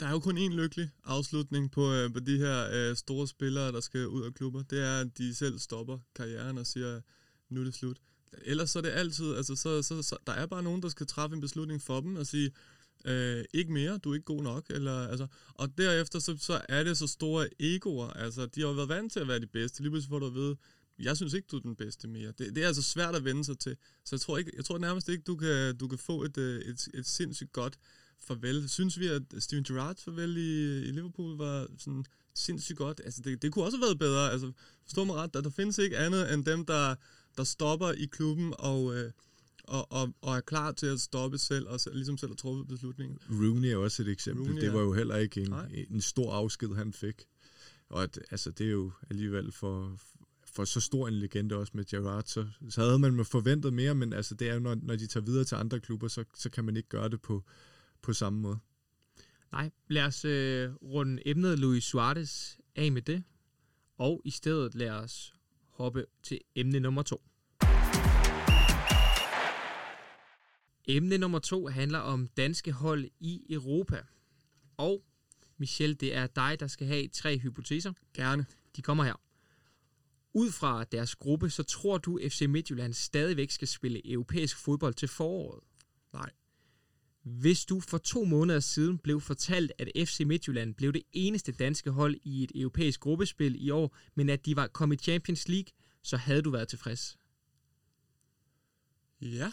der 0.00 0.06
er 0.06 0.10
jo 0.10 0.18
kun 0.18 0.38
en 0.38 0.52
lykkelig 0.52 0.90
afslutning 1.04 1.70
på, 1.70 1.92
øh, 1.92 2.12
på 2.12 2.20
de 2.20 2.38
her 2.38 2.68
øh, 2.72 2.96
store 2.96 3.28
spillere, 3.28 3.72
der 3.72 3.80
skal 3.80 4.06
ud 4.06 4.22
af 4.22 4.34
klubber. 4.34 4.62
Det 4.62 4.80
er, 4.80 5.00
at 5.00 5.18
de 5.18 5.34
selv 5.34 5.58
stopper 5.58 5.98
karrieren 6.14 6.58
og 6.58 6.66
siger, 6.66 7.00
nu 7.48 7.60
er 7.60 7.64
det 7.64 7.74
slut. 7.74 7.96
Ellers 8.44 8.70
så 8.70 8.78
er 8.78 8.82
det 8.82 8.90
altid, 8.90 9.34
altså 9.34 9.56
så, 9.56 9.82
så, 9.82 10.02
så 10.02 10.16
der 10.26 10.32
er 10.32 10.46
bare 10.46 10.62
nogen, 10.62 10.82
der 10.82 10.88
skal 10.88 11.06
træffe 11.06 11.34
en 11.34 11.40
beslutning 11.40 11.82
for 11.82 12.00
dem 12.00 12.16
og 12.16 12.26
sige, 12.26 12.50
Øh, 13.04 13.44
ikke 13.54 13.72
mere, 13.72 13.98
du 13.98 14.10
er 14.10 14.14
ikke 14.14 14.24
god 14.24 14.42
nok. 14.42 14.66
Eller, 14.70 15.08
altså, 15.08 15.26
og 15.54 15.78
derefter 15.78 16.18
så, 16.18 16.36
så 16.40 16.60
er 16.68 16.84
det 16.84 16.98
så 16.98 17.06
store 17.06 17.48
egoer. 17.58 18.10
Altså, 18.10 18.46
de 18.46 18.60
har 18.60 18.68
jo 18.68 18.74
været 18.74 18.88
vant 18.88 19.12
til 19.12 19.20
at 19.20 19.28
være 19.28 19.40
de 19.40 19.46
bedste. 19.46 19.82
Lige 19.82 19.90
pludselig 19.90 20.10
får 20.10 20.18
du 20.18 20.26
at 20.26 20.34
vide, 20.34 20.56
jeg 20.98 21.16
synes 21.16 21.34
ikke, 21.34 21.48
du 21.50 21.56
er 21.56 21.60
den 21.60 21.76
bedste 21.76 22.08
mere. 22.08 22.32
Det, 22.38 22.54
det 22.54 22.62
er 22.62 22.66
altså 22.66 22.82
svært 22.82 23.14
at 23.14 23.24
vende 23.24 23.44
sig 23.44 23.58
til. 23.58 23.76
Så 24.04 24.16
jeg 24.16 24.20
tror, 24.20 24.38
ikke, 24.38 24.52
jeg 24.56 24.64
tror 24.64 24.78
nærmest 24.78 25.08
ikke, 25.08 25.22
du 25.22 25.36
kan, 25.36 25.76
du 25.76 25.88
kan 25.88 25.98
få 25.98 26.22
et, 26.22 26.38
øh, 26.38 26.60
et, 26.60 26.88
et 26.94 27.06
sindssygt 27.06 27.52
godt 27.52 27.78
farvel. 28.20 28.68
Synes 28.68 29.00
vi, 29.00 29.06
at 29.06 29.22
Steven 29.38 29.64
Gerrards 29.64 30.04
farvel 30.04 30.36
i, 30.36 30.78
i 30.88 30.90
Liverpool 30.92 31.38
var 31.38 31.66
sådan 31.78 32.04
sindssygt 32.34 32.78
godt? 32.78 33.00
Altså, 33.04 33.22
det, 33.24 33.42
det 33.42 33.52
kunne 33.52 33.64
også 33.64 33.76
have 33.76 33.86
været 33.86 33.98
bedre. 33.98 34.32
Altså, 34.32 34.52
forstå 34.84 35.04
mig 35.04 35.16
ret, 35.16 35.34
der, 35.34 35.40
der 35.40 35.50
findes 35.50 35.78
ikke 35.78 35.98
andet 35.98 36.34
end 36.34 36.44
dem, 36.44 36.66
der, 36.66 36.94
der 37.36 37.44
stopper 37.44 37.92
i 37.92 38.04
klubben 38.04 38.54
og... 38.58 38.96
Øh, 38.96 39.10
og, 39.68 39.92
og, 39.92 40.14
og 40.20 40.36
er 40.36 40.40
klar 40.40 40.72
til 40.72 40.86
at 40.86 41.00
stoppe 41.00 41.38
selv, 41.38 41.68
og 41.68 41.80
ligesom 41.92 42.18
selv 42.18 42.30
har 42.30 42.36
truffet 42.36 42.68
beslutningen. 42.68 43.18
Rooney 43.30 43.68
er 43.68 43.76
også 43.76 44.02
et 44.02 44.08
eksempel. 44.08 44.46
Rooney, 44.46 44.60
det 44.62 44.72
var 44.72 44.80
jo 44.80 44.92
heller 44.92 45.16
ikke 45.16 45.40
en, 45.42 45.54
en 45.90 46.00
stor 46.00 46.32
afsked, 46.32 46.74
han 46.74 46.92
fik. 46.92 47.26
Og 47.88 48.02
at, 48.02 48.18
altså, 48.30 48.50
det 48.50 48.66
er 48.66 48.70
jo 48.70 48.92
alligevel 49.10 49.52
for, 49.52 49.98
for 50.46 50.64
så 50.64 50.80
stor 50.80 51.08
en 51.08 51.14
legende 51.14 51.54
også 51.54 51.72
med 51.74 51.84
Gerrard, 51.84 52.24
så, 52.26 52.46
så 52.70 52.84
havde 52.84 52.98
man 52.98 53.24
forventet 53.24 53.72
mere, 53.72 53.94
men 53.94 54.12
altså, 54.12 54.34
det 54.34 54.48
er 54.48 54.54
jo, 54.54 54.60
når, 54.60 54.76
når 54.82 54.96
de 54.96 55.06
tager 55.06 55.24
videre 55.24 55.44
til 55.44 55.54
andre 55.54 55.80
klubber, 55.80 56.08
så, 56.08 56.24
så 56.34 56.50
kan 56.50 56.64
man 56.64 56.76
ikke 56.76 56.88
gøre 56.88 57.08
det 57.08 57.20
på, 57.20 57.44
på 58.02 58.12
samme 58.12 58.40
måde. 58.40 58.58
Nej, 59.52 59.70
lad 59.88 60.04
os 60.04 60.24
øh, 60.24 60.74
runde 60.74 61.28
emnet 61.28 61.58
Luis 61.58 61.84
Suarez 61.84 62.56
af 62.76 62.92
med 62.92 63.02
det, 63.02 63.24
og 63.98 64.22
i 64.24 64.30
stedet 64.30 64.74
lad 64.74 64.90
os 64.90 65.34
hoppe 65.70 66.06
til 66.22 66.40
emne 66.54 66.80
nummer 66.80 67.02
to. 67.02 67.22
Emne 70.84 71.18
nummer 71.18 71.38
to 71.38 71.66
handler 71.66 71.98
om 71.98 72.28
danske 72.28 72.72
hold 72.72 73.08
i 73.20 73.46
Europa. 73.50 74.02
Og 74.76 75.04
Michel, 75.56 76.00
det 76.00 76.14
er 76.14 76.26
dig, 76.26 76.60
der 76.60 76.66
skal 76.66 76.86
have 76.86 77.08
tre 77.08 77.38
hypoteser. 77.38 77.92
Gerne. 78.14 78.46
De 78.76 78.82
kommer 78.82 79.04
her. 79.04 79.20
Ud 80.34 80.52
fra 80.52 80.84
deres 80.84 81.14
gruppe, 81.14 81.50
så 81.50 81.62
tror 81.62 81.98
du, 81.98 82.18
FC 82.28 82.46
Midtjylland 82.48 82.94
stadigvæk 82.94 83.50
skal 83.50 83.68
spille 83.68 84.12
europæisk 84.12 84.56
fodbold 84.56 84.94
til 84.94 85.08
foråret? 85.08 85.60
Nej. 86.12 86.30
Hvis 87.22 87.64
du 87.64 87.80
for 87.80 87.98
to 87.98 88.24
måneder 88.24 88.60
siden 88.60 88.98
blev 88.98 89.20
fortalt, 89.20 89.72
at 89.78 90.08
FC 90.08 90.20
Midtjylland 90.26 90.74
blev 90.74 90.92
det 90.92 91.02
eneste 91.12 91.52
danske 91.52 91.90
hold 91.90 92.16
i 92.24 92.44
et 92.44 92.52
europæisk 92.54 93.00
gruppespil 93.00 93.64
i 93.66 93.70
år, 93.70 93.96
men 94.14 94.28
at 94.28 94.46
de 94.46 94.56
var 94.56 94.66
kommet 94.66 95.00
i 95.00 95.04
Champions 95.04 95.48
League, 95.48 95.72
så 96.02 96.16
havde 96.16 96.42
du 96.42 96.50
været 96.50 96.68
tilfreds. 96.68 97.18
Ja. 99.20 99.52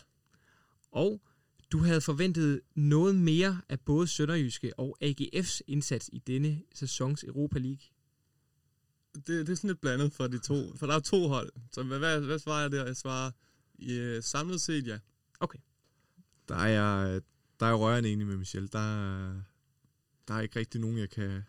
Og 0.92 1.22
du 1.72 1.78
havde 1.78 2.02
forventet 2.02 2.62
noget 2.76 3.16
mere 3.16 3.62
af 3.70 3.80
både 3.80 4.08
Sønderjyske 4.08 4.80
og 4.80 4.98
AGF's 5.04 5.60
indsats 5.68 6.10
i 6.14 6.20
denne 6.20 6.62
sæsons 6.74 7.24
Europa 7.24 7.60
League. 7.60 7.88
Det, 9.16 9.28
det 9.28 9.50
er 9.50 9.56
sådan 9.56 9.68
lidt 9.68 9.82
blandet 9.82 10.14
for 10.14 10.28
de 10.28 10.40
to, 10.40 10.76
for 10.76 10.88
der 10.88 10.96
er 10.96 11.00
to 11.00 11.28
hold. 11.28 11.52
Så 11.72 11.84
hvad, 11.84 12.00
hvad, 12.00 12.22
hvad 12.22 12.40
svarer 12.40 12.62
jeg 12.62 12.72
der? 12.72 12.86
Jeg 12.86 12.96
svarer 12.96 13.32
ja, 13.80 14.22
samlet 14.22 14.62
set 14.62 14.88
ja. 14.88 15.00
Okay. 15.40 15.60
Der 16.48 16.56
er 16.56 16.68
jeg, 16.68 17.22
der 17.60 17.66
er 17.66 17.70
jeg 17.70 17.80
rørende 17.80 18.10
enig 18.10 18.28
med 18.28 18.38
Michel. 18.38 18.72
Der, 18.72 19.28
der 20.28 20.34
er 20.34 20.42
ikke 20.42 20.60
rigtig 20.60 20.82
nogen, 20.82 20.98
jeg 20.98 21.10
kan 21.10 21.44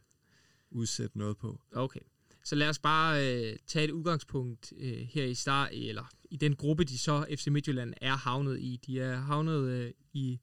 udsætte 0.71 1.19
noget 1.19 1.37
på. 1.37 1.61
Okay. 1.73 2.01
Så 2.45 2.55
lad 2.55 2.69
os 2.69 2.79
bare 2.79 3.27
øh, 3.27 3.57
tage 3.67 3.85
et 3.85 3.91
udgangspunkt 3.91 4.73
øh, 4.77 4.99
her 4.99 5.25
i 5.25 5.35
start, 5.35 5.69
eller 5.73 6.11
i 6.31 6.37
den 6.37 6.57
gruppe, 6.57 6.85
de 6.85 6.99
så 6.99 7.27
FC 7.39 7.47
Midtjylland 7.47 7.95
er 8.01 8.17
havnet 8.17 8.61
i. 8.61 8.81
De 8.87 9.01
er 9.01 9.17
havnet 9.17 9.69
øh, 9.69 9.93
i 10.13 10.41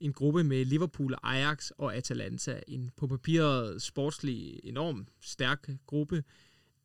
en 0.00 0.12
gruppe 0.12 0.44
med 0.44 0.64
Liverpool, 0.64 1.14
Ajax 1.22 1.70
og 1.70 1.96
Atalanta. 1.96 2.60
En 2.68 2.90
på 2.96 3.06
papiret 3.06 3.82
sportslig 3.82 4.60
enormt 4.64 5.08
stærk 5.20 5.68
gruppe. 5.86 6.24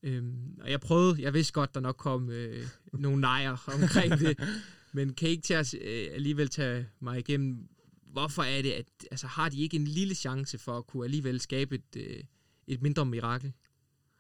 Øhm, 0.04 0.58
og 0.62 0.72
jeg 0.72 0.80
prøvede, 0.80 1.22
jeg 1.22 1.34
vidste 1.34 1.54
godt, 1.54 1.74
der 1.74 1.80
nok 1.80 1.96
kom 1.96 2.30
øh, 2.30 2.68
nogle 2.94 3.22
nejer 3.22 3.70
omkring 3.82 4.20
det, 4.20 4.40
men 4.94 5.14
kan 5.14 5.28
I 5.28 5.32
ikke 5.32 5.44
tage, 5.44 5.78
øh, 5.82 6.14
alligevel 6.14 6.48
tage 6.48 6.88
mig 7.00 7.20
igennem, 7.20 7.68
hvorfor 8.12 8.44
er 8.44 8.62
det, 8.62 8.72
at 8.72 8.86
altså, 9.12 9.28
har 9.28 9.50
de 9.50 9.62
ikke 9.62 9.78
en 9.78 9.88
lille 9.88 10.16
chance 10.16 10.58
for 10.58 10.78
at 10.78 10.88
kunne 10.88 11.06
alligevel 11.06 11.40
skabe 11.40 11.76
et, 11.76 11.96
øh, 11.96 12.24
et 12.68 12.82
mindre 12.82 13.06
mirakel? 13.06 13.54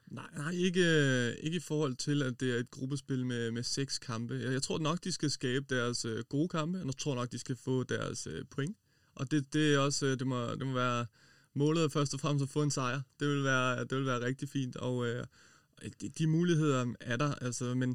Nej, 0.07 0.29
nej 0.37 0.51
ikke, 0.51 0.81
øh, 0.81 1.35
ikke 1.39 1.57
i 1.57 1.59
forhold 1.59 1.95
til, 1.95 2.23
at 2.23 2.39
det 2.39 2.55
er 2.55 2.59
et 2.59 2.71
gruppespil 2.71 3.25
med, 3.25 3.51
med 3.51 3.63
seks 3.63 3.99
kampe. 3.99 4.33
Jeg, 4.33 4.53
jeg 4.53 4.61
tror 4.61 4.79
nok, 4.79 5.03
de 5.03 5.11
skal 5.11 5.29
skabe 5.31 5.65
deres 5.75 6.05
øh, 6.05 6.23
gode 6.29 6.47
kampe, 6.47 6.79
og 6.79 6.85
jeg 6.85 6.97
tror 6.97 7.15
nok, 7.15 7.31
de 7.31 7.39
skal 7.39 7.55
få 7.55 7.83
deres 7.83 8.27
øh, 8.27 8.45
point. 8.49 8.77
Og 9.15 9.31
det, 9.31 9.53
det 9.53 9.73
er 9.73 9.79
også, 9.79 10.05
øh, 10.05 10.19
det 10.19 10.27
må, 10.27 10.51
det 10.51 10.67
må 10.67 10.73
være 10.73 11.05
målet 11.53 11.91
først 11.91 12.13
og 12.13 12.19
fremmest 12.19 12.43
at 12.43 12.49
få 12.49 12.63
en 12.63 12.71
sejr. 12.71 13.01
Det 13.19 13.27
vil 13.27 13.43
være, 13.43 13.79
det 13.79 13.97
vil 13.97 14.05
være 14.05 14.25
rigtig 14.25 14.49
fint, 14.49 14.75
og 14.75 15.07
øh, 15.07 15.25
de, 16.01 16.09
de 16.09 16.27
muligheder 16.27 16.93
er 16.99 17.17
der, 17.17 17.35
altså, 17.35 17.75
men 17.75 17.89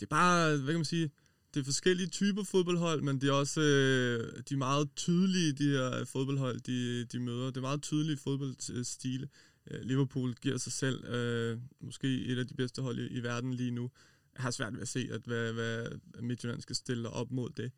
det 0.00 0.06
er 0.06 0.10
bare, 0.10 0.56
hvad 0.56 0.72
kan 0.72 0.78
man 0.78 0.84
sige, 0.84 1.10
det 1.56 1.62
er 1.62 1.64
forskellige 1.64 2.08
typer 2.08 2.42
fodboldhold, 2.42 3.02
men 3.02 3.20
det 3.20 3.28
er 3.28 3.32
også 3.32 3.60
øh, 3.60 4.42
de 4.48 4.54
er 4.54 4.58
meget 4.58 4.88
tydelige, 4.96 5.52
de 5.52 5.68
her 5.68 6.04
fodboldhold, 6.04 6.60
de, 6.60 7.04
de 7.04 7.20
møder. 7.20 7.46
Det 7.46 7.56
er 7.56 7.60
meget 7.60 7.82
tydelige 7.82 8.16
fodboldstile. 8.16 9.28
Øh, 9.70 9.80
Liverpool 9.82 10.34
giver 10.34 10.58
sig 10.58 10.72
selv 10.72 11.04
øh, 11.04 11.58
måske 11.80 12.24
et 12.24 12.38
af 12.38 12.46
de 12.46 12.54
bedste 12.54 12.82
hold 12.82 12.98
i, 12.98 13.06
i 13.06 13.22
verden 13.22 13.54
lige 13.54 13.70
nu. 13.70 13.90
Jeg 14.34 14.42
har 14.42 14.50
svært 14.50 14.74
ved 14.74 14.82
at 14.82 14.88
se, 14.88 15.08
at 15.12 15.20
hvad, 15.24 15.52
hvad 15.52 15.86
Midtjylland 16.20 16.60
skal 16.60 16.76
stille 16.76 17.10
op 17.10 17.30
mod 17.30 17.50
det. 17.50 17.72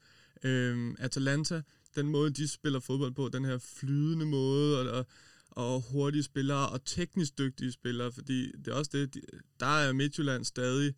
Øh, 0.44 0.94
Atalanta, 0.98 1.62
den 1.96 2.08
måde, 2.08 2.30
de 2.30 2.48
spiller 2.48 2.80
fodbold 2.80 3.12
på, 3.12 3.28
den 3.28 3.44
her 3.44 3.58
flydende 3.58 4.26
måde, 4.26 4.92
og, 4.92 5.06
og 5.50 5.84
hurtige 5.90 6.22
spillere, 6.22 6.68
og 6.68 6.84
teknisk 6.84 7.38
dygtige 7.38 7.72
spillere, 7.72 8.12
fordi 8.12 8.52
det 8.52 8.68
er 8.68 8.74
også 8.74 8.90
det, 8.94 9.14
de, 9.14 9.20
der 9.60 9.66
er 9.66 9.92
Midtjylland 9.92 10.44
stadig, 10.44 10.94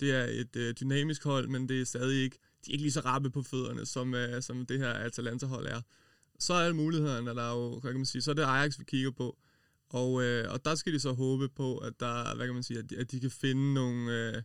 det 0.00 0.10
er 0.10 0.24
et 0.24 0.56
øh, 0.56 0.74
dynamisk 0.80 1.24
hold, 1.24 1.48
men 1.48 1.68
det 1.68 1.80
er 1.80 1.84
stadig 1.84 2.22
ikke, 2.22 2.38
de 2.66 2.70
er 2.70 2.72
ikke 2.72 2.82
lige 2.82 2.92
så 2.92 3.00
rappe 3.00 3.30
på 3.30 3.42
fødderne, 3.42 3.86
som, 3.86 4.14
øh, 4.14 4.42
som 4.42 4.66
det 4.66 4.78
her 4.78 4.92
Atalanta-hold 4.92 5.66
er. 5.66 5.80
Så 6.38 6.54
er 6.54 6.58
alle 6.58 6.76
mulighederne, 6.76 7.30
der 7.30 7.42
er 7.42 7.54
jo, 7.54 7.78
hvad 7.80 7.90
kan 7.92 8.00
man 8.00 8.06
sige, 8.06 8.22
så 8.22 8.30
er 8.30 8.34
det 8.34 8.42
Ajax, 8.42 8.78
vi 8.78 8.84
kigger 8.84 9.10
på. 9.10 9.38
Og, 9.88 10.22
øh, 10.22 10.52
og 10.52 10.64
der 10.64 10.74
skal 10.74 10.92
de 10.92 11.00
så 11.00 11.12
håbe 11.12 11.48
på, 11.48 11.78
at 11.78 12.00
der, 12.00 12.36
hvad 12.36 12.46
kan 12.46 12.54
man 12.54 12.62
sige, 12.62 12.78
at 12.78 12.90
de, 12.90 12.96
at 12.96 13.10
de 13.10 13.20
kan 13.20 13.30
finde 13.30 13.74
nogle, 13.74 14.12
øh, 14.12 14.42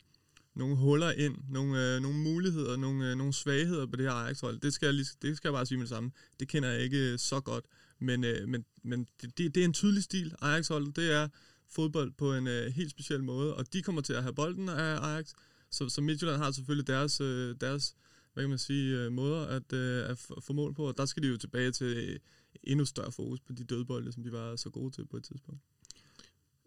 nogle 0.56 0.76
huller 0.76 1.12
ind, 1.12 1.38
nogle, 1.50 1.96
øh, 1.96 2.02
nogle 2.02 2.18
muligheder, 2.18 2.78
nogle, 2.78 3.12
øh, 3.12 3.18
nogle 3.18 3.34
svagheder 3.34 3.86
på 3.86 3.96
det 3.96 4.06
her 4.06 4.14
Ajax-hold. 4.14 4.60
Det 4.60 4.74
skal, 4.74 4.86
jeg 4.86 4.94
lige, 4.94 5.08
det 5.22 5.38
skal 5.38 5.48
jeg 5.48 5.54
bare 5.54 5.66
sige 5.66 5.78
med 5.78 5.86
det 5.86 5.90
samme. 5.90 6.12
Det 6.40 6.48
kender 6.48 6.70
jeg 6.70 6.82
ikke 6.82 7.12
øh, 7.12 7.20
så 7.20 7.40
godt. 7.40 7.66
Men, 8.00 8.24
øh, 8.24 8.48
men, 8.48 8.66
men 8.84 9.08
det, 9.22 9.38
det, 9.38 9.56
det 9.56 9.62
er 9.62 9.66
en 9.66 9.74
tydelig 9.74 10.04
stil, 10.04 10.36
Ajax-holdet. 10.42 10.96
Det 10.96 11.14
er 11.14 11.28
fodbold 11.76 12.12
på 12.12 12.34
en 12.34 12.48
øh, 12.48 12.74
helt 12.74 12.92
speciel 12.92 13.24
måde, 13.24 13.56
og 13.56 13.74
de 13.74 13.82
kommer 13.82 14.02
til 14.02 14.14
at 14.14 14.24
have 14.24 14.36
bolden 14.36 14.70
af 14.70 15.08
Ajax. 15.08 15.34
Så, 15.72 15.90
så 15.90 16.02
Midtjylland 16.02 16.38
har 16.38 16.52
selvfølgelig 16.52 16.88
deres, 16.88 17.22
øh, 17.22 17.56
deres 17.62 17.96
hvad 18.34 18.44
kan 18.44 18.50
man 18.50 18.60
sige, 18.60 18.98
øh, 18.98 19.12
måder 19.12 19.46
at, 19.46 19.74
øh, 19.74 20.10
at 20.10 20.18
få 20.44 20.54
mål 20.54 20.74
på, 20.74 20.88
og 20.88 20.98
der 20.98 21.06
skal 21.06 21.24
de 21.24 21.28
jo 21.28 21.38
tilbage 21.38 21.72
til 21.72 21.88
øh, 21.98 22.20
endnu 22.64 22.86
større 22.86 23.12
fokus 23.12 23.40
på 23.40 23.54
de 23.54 23.64
dødbolde, 23.64 24.12
som 24.12 24.24
de 24.24 24.32
var 24.32 24.56
så 24.56 24.70
gode 24.70 24.92
til 24.92 25.06
på 25.06 25.18
et 25.18 25.24
tidspunkt. 25.24 25.62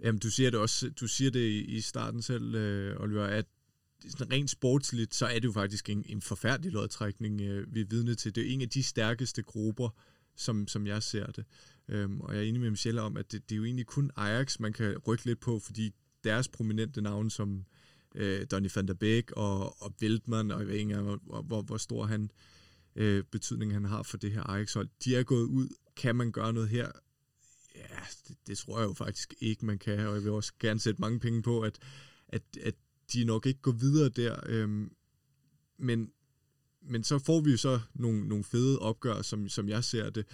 Jamen, 0.01 0.19
du 0.19 0.31
siger 0.31 0.51
det 0.51 0.61
også, 0.61 0.91
du 0.91 1.09
siger 1.09 1.31
det 1.31 1.65
i 1.69 1.81
starten 1.81 2.23
selv, 2.23 2.55
øh, 2.55 3.01
Oliver, 3.01 3.25
at 3.25 3.47
sådan 4.09 4.33
rent 4.33 4.51
sportsligt, 4.51 5.15
så 5.15 5.27
er 5.27 5.35
det 5.35 5.45
jo 5.45 5.53
faktisk 5.53 5.91
en, 5.91 6.05
en 6.07 6.23
forfærdelig 6.23 6.73
lodtrækning, 6.73 7.41
øh, 7.41 7.75
vi 7.75 7.81
er 7.81 7.85
vidne 7.85 8.15
til. 8.15 8.35
Det 8.35 8.47
er 8.47 8.55
en 8.55 8.63
af 8.63 8.69
de 8.69 8.83
stærkeste 8.83 9.43
grupper, 9.43 9.89
som, 10.39 10.69
som 10.69 10.87
jeg 10.87 11.03
ser 11.03 11.27
det. 11.27 11.45
Øhm, 11.89 12.21
og 12.21 12.35
jeg 12.35 12.43
er 12.43 12.49
enig 12.49 12.61
med 12.61 12.71
Michelle 12.71 13.03
om, 13.03 13.17
at 13.17 13.33
det, 13.33 13.49
det 13.49 13.55
er 13.55 13.57
jo 13.57 13.65
egentlig 13.65 13.87
kun 13.87 14.11
Ajax, 14.17 14.61
man 14.61 14.73
kan 14.73 14.99
rykke 14.99 15.25
lidt 15.25 15.41
på, 15.41 15.59
fordi 15.59 15.95
deres 16.25 16.49
prominente 16.49 17.01
navne 17.01 17.31
som 17.31 17.65
øh, 18.15 18.47
Donny 18.51 18.69
van 18.75 18.89
der 18.89 18.95
Beek 18.95 19.31
og, 19.33 19.83
og 19.83 19.95
Wildman, 20.03 20.51
og 20.51 20.59
jeg 20.59 20.67
ved 20.67 20.75
ikke 20.75 20.83
engang, 20.83 21.05
hvor, 21.05 21.43
hvor, 21.43 21.63
hvor 21.63 21.77
stor 21.77 22.07
han, 22.07 22.31
øh, 22.97 23.25
betydning 23.25 23.73
han 23.73 23.85
har 23.85 24.03
for 24.03 24.17
det 24.17 24.33
her 24.33 24.43
Ajax-hold, 24.43 24.89
de 25.05 25.17
er 25.17 25.23
gået 25.23 25.45
ud 25.45 25.69
kan 25.99 26.17
man 26.17 26.33
gøre 26.33 26.53
noget 26.53 26.69
her? 26.69 26.91
Ja, 27.75 27.99
det, 28.29 28.37
det 28.47 28.59
tror 28.59 28.79
jeg 28.79 28.89
jo 28.89 28.93
faktisk 28.93 29.35
ikke, 29.41 29.67
man 29.67 29.79
kan, 29.79 30.07
og 30.07 30.15
jeg 30.15 30.25
vil 30.25 30.33
også 30.33 30.53
gerne 30.61 30.81
sætte 30.81 31.01
mange 31.01 31.21
penge 31.21 31.43
på, 31.43 31.61
at, 31.61 31.79
at, 32.29 32.43
at 32.63 32.75
de 33.13 33.25
nok 33.25 33.47
ikke 33.47 33.61
går 33.61 33.73
videre 33.73 34.09
der. 34.09 34.41
Øhm, 34.47 34.93
men, 35.79 36.13
men 36.83 37.05
så 37.05 37.19
får 37.19 37.41
vi 37.41 37.51
jo 37.51 37.57
så 37.57 37.81
nogle, 37.95 38.29
nogle 38.29 38.45
fede 38.45 38.79
opgør, 38.79 39.23
som, 39.23 39.49
som 39.49 39.69
jeg 39.69 39.85
ser 39.85 40.11
det. 40.11 40.27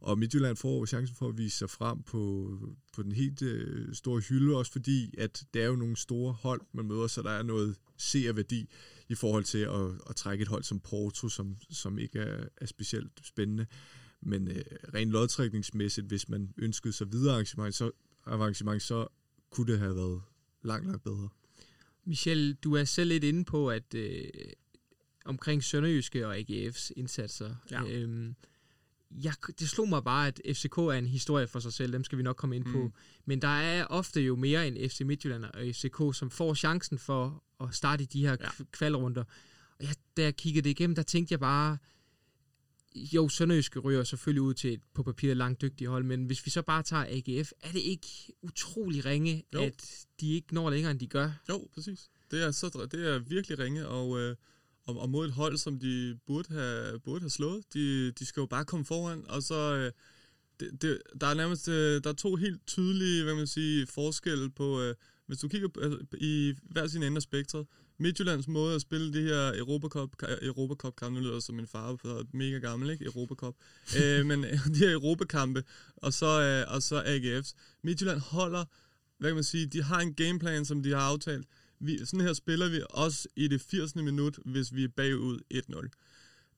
Og 0.00 0.18
Midtjylland 0.18 0.56
får 0.56 0.86
chancen 0.86 1.16
for 1.16 1.28
at 1.28 1.38
vise 1.38 1.58
sig 1.58 1.70
frem 1.70 2.02
på, 2.02 2.52
på 2.92 3.02
den 3.02 3.12
helt 3.12 3.42
øh, 3.42 3.94
store 3.94 4.20
hylde, 4.20 4.56
også 4.56 4.72
fordi, 4.72 5.14
at 5.18 5.44
det 5.54 5.62
er 5.62 5.66
jo 5.66 5.76
nogle 5.76 5.96
store 5.96 6.32
hold, 6.32 6.60
man 6.72 6.86
møder, 6.86 7.06
så 7.06 7.22
der 7.22 7.30
er 7.30 7.42
noget 7.42 7.76
seerværdi 7.96 8.68
i 9.08 9.14
forhold 9.14 9.44
til 9.44 9.58
at, 9.58 9.90
at 10.10 10.16
trække 10.16 10.42
et 10.42 10.48
hold 10.48 10.62
som 10.62 10.80
Porto, 10.80 11.28
som, 11.28 11.56
som 11.70 11.98
ikke 11.98 12.18
er, 12.18 12.44
er 12.56 12.66
specielt 12.66 13.12
spændende. 13.22 13.66
Men 14.20 14.48
øh, 14.48 14.64
rent 14.94 15.10
lodtrækningsmæssigt, 15.10 16.06
hvis 16.06 16.28
man 16.28 16.54
ønskede 16.58 16.92
sig 16.92 17.12
videre 17.12 17.32
arrangement, 17.32 17.74
så, 17.74 17.90
arrangement, 18.26 18.82
så 18.82 19.06
kunne 19.50 19.72
det 19.72 19.78
have 19.78 19.96
været 19.96 20.22
langt, 20.62 20.86
langt 20.86 21.02
bedre. 21.02 21.28
Michel, 22.04 22.54
du 22.54 22.74
er 22.74 22.84
selv 22.84 23.08
lidt 23.08 23.24
inde 23.24 23.44
på, 23.44 23.70
at 23.70 23.94
øh, 23.94 24.24
omkring 25.30 25.64
Sønderjyske 25.64 26.26
og 26.26 26.36
AGF's 26.38 26.90
indsatser. 26.96 27.54
Ja. 27.70 27.82
Øhm, 27.84 28.34
jeg, 29.10 29.32
det 29.60 29.68
slog 29.68 29.88
mig 29.88 30.04
bare, 30.04 30.26
at 30.28 30.40
FCK 30.56 30.78
er 30.78 30.90
en 30.90 31.06
historie 31.06 31.46
for 31.46 31.60
sig 31.60 31.72
selv, 31.72 31.92
dem 31.92 32.04
skal 32.04 32.18
vi 32.18 32.22
nok 32.22 32.36
komme 32.36 32.56
ind 32.56 32.64
på. 32.64 32.82
Mm. 32.84 32.92
Men 33.24 33.42
der 33.42 33.48
er 33.48 33.84
ofte 33.86 34.20
jo 34.20 34.36
mere 34.36 34.68
end 34.68 34.90
FC 34.90 35.00
Midtjylland 35.00 35.44
og 35.44 35.60
FCK, 35.74 36.18
som 36.18 36.30
får 36.30 36.54
chancen 36.54 36.98
for 36.98 37.42
at 37.60 37.74
starte 37.74 38.02
i 38.02 38.06
de 38.06 38.20
her 38.26 38.36
Ja. 38.40 38.48
kvalrunder. 38.72 39.24
Og 39.78 39.84
jeg, 39.84 39.94
da 40.16 40.22
jeg 40.22 40.36
kiggede 40.36 40.64
det 40.64 40.70
igennem, 40.70 40.94
der 40.94 41.02
tænkte 41.02 41.32
jeg 41.32 41.40
bare, 41.40 41.78
jo, 42.96 43.28
Sønderjyske 43.28 43.78
ryger 43.78 44.04
selvfølgelig 44.04 44.42
ud 44.42 44.54
til 44.54 44.72
et 44.72 44.80
på 44.94 45.02
papiret 45.02 45.36
langt 45.36 45.60
dygtigt 45.60 45.90
hold, 45.90 46.04
men 46.04 46.24
hvis 46.24 46.46
vi 46.46 46.50
så 46.50 46.62
bare 46.62 46.82
tager 46.82 47.04
AGF, 47.08 47.52
er 47.60 47.72
det 47.72 47.78
ikke 47.80 48.08
utrolig 48.42 49.04
ringe, 49.04 49.44
Jo. 49.54 49.60
at 49.62 50.06
de 50.20 50.32
ikke 50.34 50.54
når 50.54 50.70
længere, 50.70 50.90
end 50.90 51.00
de 51.00 51.06
gør? 51.06 51.30
Jo, 51.48 51.68
præcis. 51.74 52.10
Det 52.30 52.42
er, 52.42 52.50
så, 52.50 52.88
det 52.92 53.08
er 53.14 53.18
virkelig 53.18 53.58
ringe, 53.58 53.88
og, 53.88 54.18
øh, 54.20 54.36
og, 54.86 54.98
og 54.98 55.10
mod 55.10 55.26
et 55.26 55.32
hold, 55.32 55.56
som 55.56 55.78
de 55.78 56.18
burde 56.26 56.54
have, 56.54 56.98
burde 56.98 57.20
have 57.20 57.30
slået. 57.30 57.64
De, 57.74 58.10
de 58.10 58.26
skal 58.26 58.40
jo 58.40 58.46
bare 58.46 58.64
komme 58.64 58.84
foran, 58.84 59.24
og 59.28 59.42
så... 59.42 59.74
Øh, 59.74 59.92
det, 60.60 60.82
det, 60.82 61.02
der 61.20 61.26
er 61.26 61.34
nærmest 61.34 61.68
øh, 61.68 62.04
der 62.04 62.10
er 62.10 62.14
to 62.14 62.36
helt 62.36 62.66
tydelige 62.66 63.24
hvad 63.24 63.34
man 63.34 63.46
siger, 63.46 63.86
forskelle 63.86 64.50
på, 64.50 64.80
øh, 64.80 64.94
hvis 65.26 65.38
du 65.38 65.48
kigger 65.48 65.68
altså, 65.82 65.98
i 66.20 66.54
hver 66.62 66.86
sin 66.86 67.02
ende 67.02 67.16
af 67.16 67.22
spektret. 67.22 67.66
Midtjyllands 67.98 68.48
måde 68.48 68.74
at 68.74 68.80
spille 68.80 69.12
det 69.12 69.22
her 69.22 69.58
Europacup, 69.58 70.10
Europacup 70.42 70.96
kamp, 70.96 71.14
nu 71.14 71.20
lyder 71.20 71.40
som 71.40 71.54
min 71.54 71.66
far, 71.66 71.96
for 71.96 72.08
er 72.08 72.22
mega 72.32 72.58
gammel, 72.58 72.90
ikke? 72.90 73.04
Europacup. 73.04 73.54
øh, 74.02 74.26
men 74.30 74.42
de 74.42 74.78
her 74.78 74.92
Europakampe, 74.92 75.64
og 75.96 76.12
så, 76.12 76.40
øh, 76.42 76.74
og 76.74 76.82
så 76.82 77.02
AGF's. 77.02 77.52
Midtjylland 77.82 78.20
holder, 78.20 78.64
hvad 79.18 79.30
kan 79.30 79.34
man 79.34 79.44
sige, 79.44 79.66
de 79.66 79.82
har 79.82 80.00
en 80.00 80.14
gameplan, 80.14 80.64
som 80.64 80.82
de 80.82 80.90
har 80.90 81.00
aftalt. 81.00 81.46
Vi, 81.80 82.06
sådan 82.06 82.20
her 82.20 82.32
spiller 82.32 82.68
vi 82.68 82.82
også 82.90 83.28
i 83.36 83.48
det 83.48 83.60
80. 83.60 83.96
minut, 83.96 84.38
hvis 84.44 84.74
vi 84.74 84.84
er 84.84 84.88
bagud 84.88 85.38
1-0. 85.54 85.88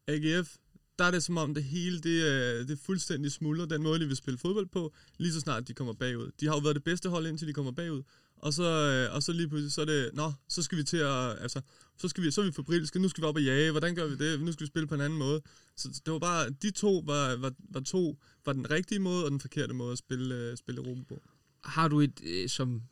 AGF, 0.08 0.56
der 0.98 1.04
er 1.04 1.10
det 1.10 1.22
som 1.22 1.36
om 1.36 1.54
det 1.54 1.64
hele, 1.64 2.00
det 2.00 2.22
øh, 2.22 2.68
det 2.68 2.70
er 2.70 2.82
fuldstændig 2.84 3.32
smuldret, 3.32 3.70
den 3.70 3.82
måde, 3.82 4.00
de 4.00 4.06
vil 4.06 4.16
spille 4.16 4.38
fodbold 4.38 4.66
på, 4.66 4.92
lige 5.18 5.32
så 5.32 5.40
snart 5.40 5.68
de 5.68 5.74
kommer 5.74 5.92
bagud. 5.94 6.30
De 6.40 6.46
har 6.46 6.54
jo 6.54 6.60
været 6.60 6.74
det 6.74 6.84
bedste 6.84 7.08
hold, 7.08 7.26
indtil 7.26 7.48
de 7.48 7.52
kommer 7.52 7.72
bagud. 7.72 8.02
Og 8.36 8.52
så, 8.52 8.64
øh, 8.64 9.14
og 9.14 9.22
så 9.22 9.32
lige 9.32 9.48
pludselig, 9.48 9.72
så 9.72 9.80
er 9.80 9.84
det, 9.84 10.10
nå, 10.14 10.32
så 10.48 10.62
skal 10.62 10.78
vi 10.78 10.84
til 10.84 10.96
at, 10.96 11.42
altså, 11.42 11.60
så, 11.96 12.08
skal 12.08 12.24
vi, 12.24 12.30
så 12.30 12.40
er 12.40 12.44
vi 12.44 12.52
fabrilske, 12.52 12.98
nu 12.98 13.08
skal 13.08 13.22
vi 13.22 13.26
op 13.26 13.36
og 13.36 13.42
jage, 13.42 13.70
hvordan 13.70 13.94
gør 13.94 14.06
vi 14.06 14.16
det, 14.16 14.40
nu 14.40 14.52
skal 14.52 14.64
vi 14.64 14.68
spille 14.68 14.88
på 14.88 14.94
en 14.94 15.00
anden 15.00 15.18
måde. 15.18 15.42
Så 15.76 16.00
det 16.04 16.12
var 16.12 16.18
bare, 16.18 16.50
de 16.50 16.70
to 16.70 17.02
var, 17.06 17.36
var, 17.36 17.52
var 17.58 17.80
to, 17.80 18.18
var 18.46 18.52
den 18.52 18.70
rigtige 18.70 18.98
måde 18.98 19.24
og 19.24 19.30
den 19.30 19.40
forkerte 19.40 19.74
måde 19.74 19.92
at 19.92 19.98
spille, 19.98 20.34
øh, 20.34 20.56
spille 20.56 20.80
Europa 20.80 21.02
på. 21.08 21.22
Har 21.64 21.88
du 21.88 22.00
et, 22.00 22.50
som 22.50 22.82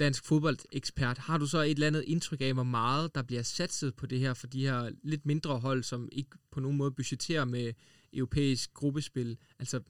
dansk 0.00 0.24
fodboldekspert, 0.24 1.18
har 1.18 1.38
du 1.38 1.46
så 1.46 1.58
et 1.58 1.70
eller 1.70 1.86
andet 1.86 2.04
indtryk 2.06 2.40
af, 2.40 2.54
hvor 2.54 2.62
meget 2.62 3.14
der 3.14 3.22
bliver 3.22 3.42
satset 3.42 3.94
på 3.94 4.06
det 4.06 4.18
her 4.20 4.34
for 4.34 4.46
de 4.46 4.60
her 4.60 4.90
lidt 5.02 5.26
mindre 5.26 5.58
hold, 5.58 5.82
som 5.82 6.08
ikke 6.12 6.30
på 6.50 6.60
nogen 6.60 6.76
måde 6.76 6.90
budgetterer 6.90 7.44
med 7.44 7.72
europæisk 8.12 8.74
gruppespil? 8.74 9.38
Altså, 9.58 9.80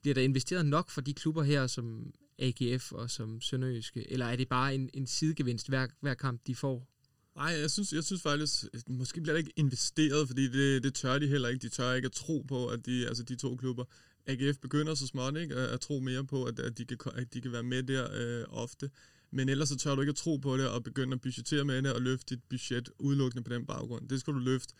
bliver 0.00 0.14
der 0.14 0.22
investeret 0.22 0.66
nok 0.66 0.90
for 0.90 1.00
de 1.00 1.14
klubber 1.14 1.42
her, 1.42 1.66
som 1.66 2.12
AGF 2.38 2.92
og 2.92 3.10
som 3.10 3.40
Sønderjyske, 3.40 4.12
eller 4.12 4.26
er 4.26 4.36
det 4.36 4.48
bare 4.48 4.74
en, 4.74 4.90
en 4.94 5.06
sidegevinst 5.06 5.68
hver, 5.68 5.86
hver 6.00 6.14
kamp, 6.14 6.40
de 6.46 6.54
får? 6.54 6.88
Nej, 7.36 7.60
jeg 7.60 7.70
synes, 7.70 7.92
jeg 7.92 8.04
synes 8.04 8.22
faktisk, 8.22 8.64
måske 8.88 9.20
bliver 9.20 9.32
der 9.32 9.38
ikke 9.38 9.52
investeret, 9.56 10.28
fordi 10.28 10.48
det, 10.48 10.82
det 10.82 10.94
tør 10.94 11.18
de 11.18 11.26
heller 11.26 11.48
ikke. 11.48 11.62
De 11.62 11.68
tør 11.68 11.92
ikke 11.92 12.06
at 12.06 12.12
tro 12.12 12.44
på, 12.48 12.66
at 12.66 12.86
de, 12.86 13.08
altså 13.08 13.22
de 13.22 13.36
to 13.36 13.56
klubber, 13.56 13.84
AGF 14.28 14.58
begynder 14.58 14.94
så 14.94 15.06
småt 15.06 15.36
ikke, 15.36 15.54
at, 15.54 15.68
at 15.68 15.80
tro 15.80 16.00
mere 16.00 16.24
på, 16.24 16.44
at, 16.44 16.60
at, 16.60 16.78
de 16.78 16.84
kan, 16.84 16.98
at 17.14 17.34
de 17.34 17.40
kan 17.40 17.52
være 17.52 17.62
med 17.62 17.82
der 17.82 18.08
øh, 18.14 18.44
ofte. 18.48 18.90
Men 19.30 19.48
ellers 19.48 19.68
så 19.68 19.76
tør 19.76 19.94
du 19.94 20.00
ikke 20.00 20.10
at 20.10 20.16
tro 20.16 20.36
på 20.36 20.56
det, 20.56 20.68
og 20.68 20.84
begynde 20.84 21.14
at 21.14 21.20
budgettere 21.20 21.64
med 21.64 21.82
det, 21.82 21.92
og 21.92 22.02
løfte 22.02 22.34
dit 22.34 22.44
budget 22.50 22.90
udelukkende 22.98 23.44
på 23.44 23.54
den 23.54 23.66
baggrund. 23.66 24.08
Det 24.08 24.20
skal 24.20 24.34
du 24.34 24.38
løfte 24.38 24.74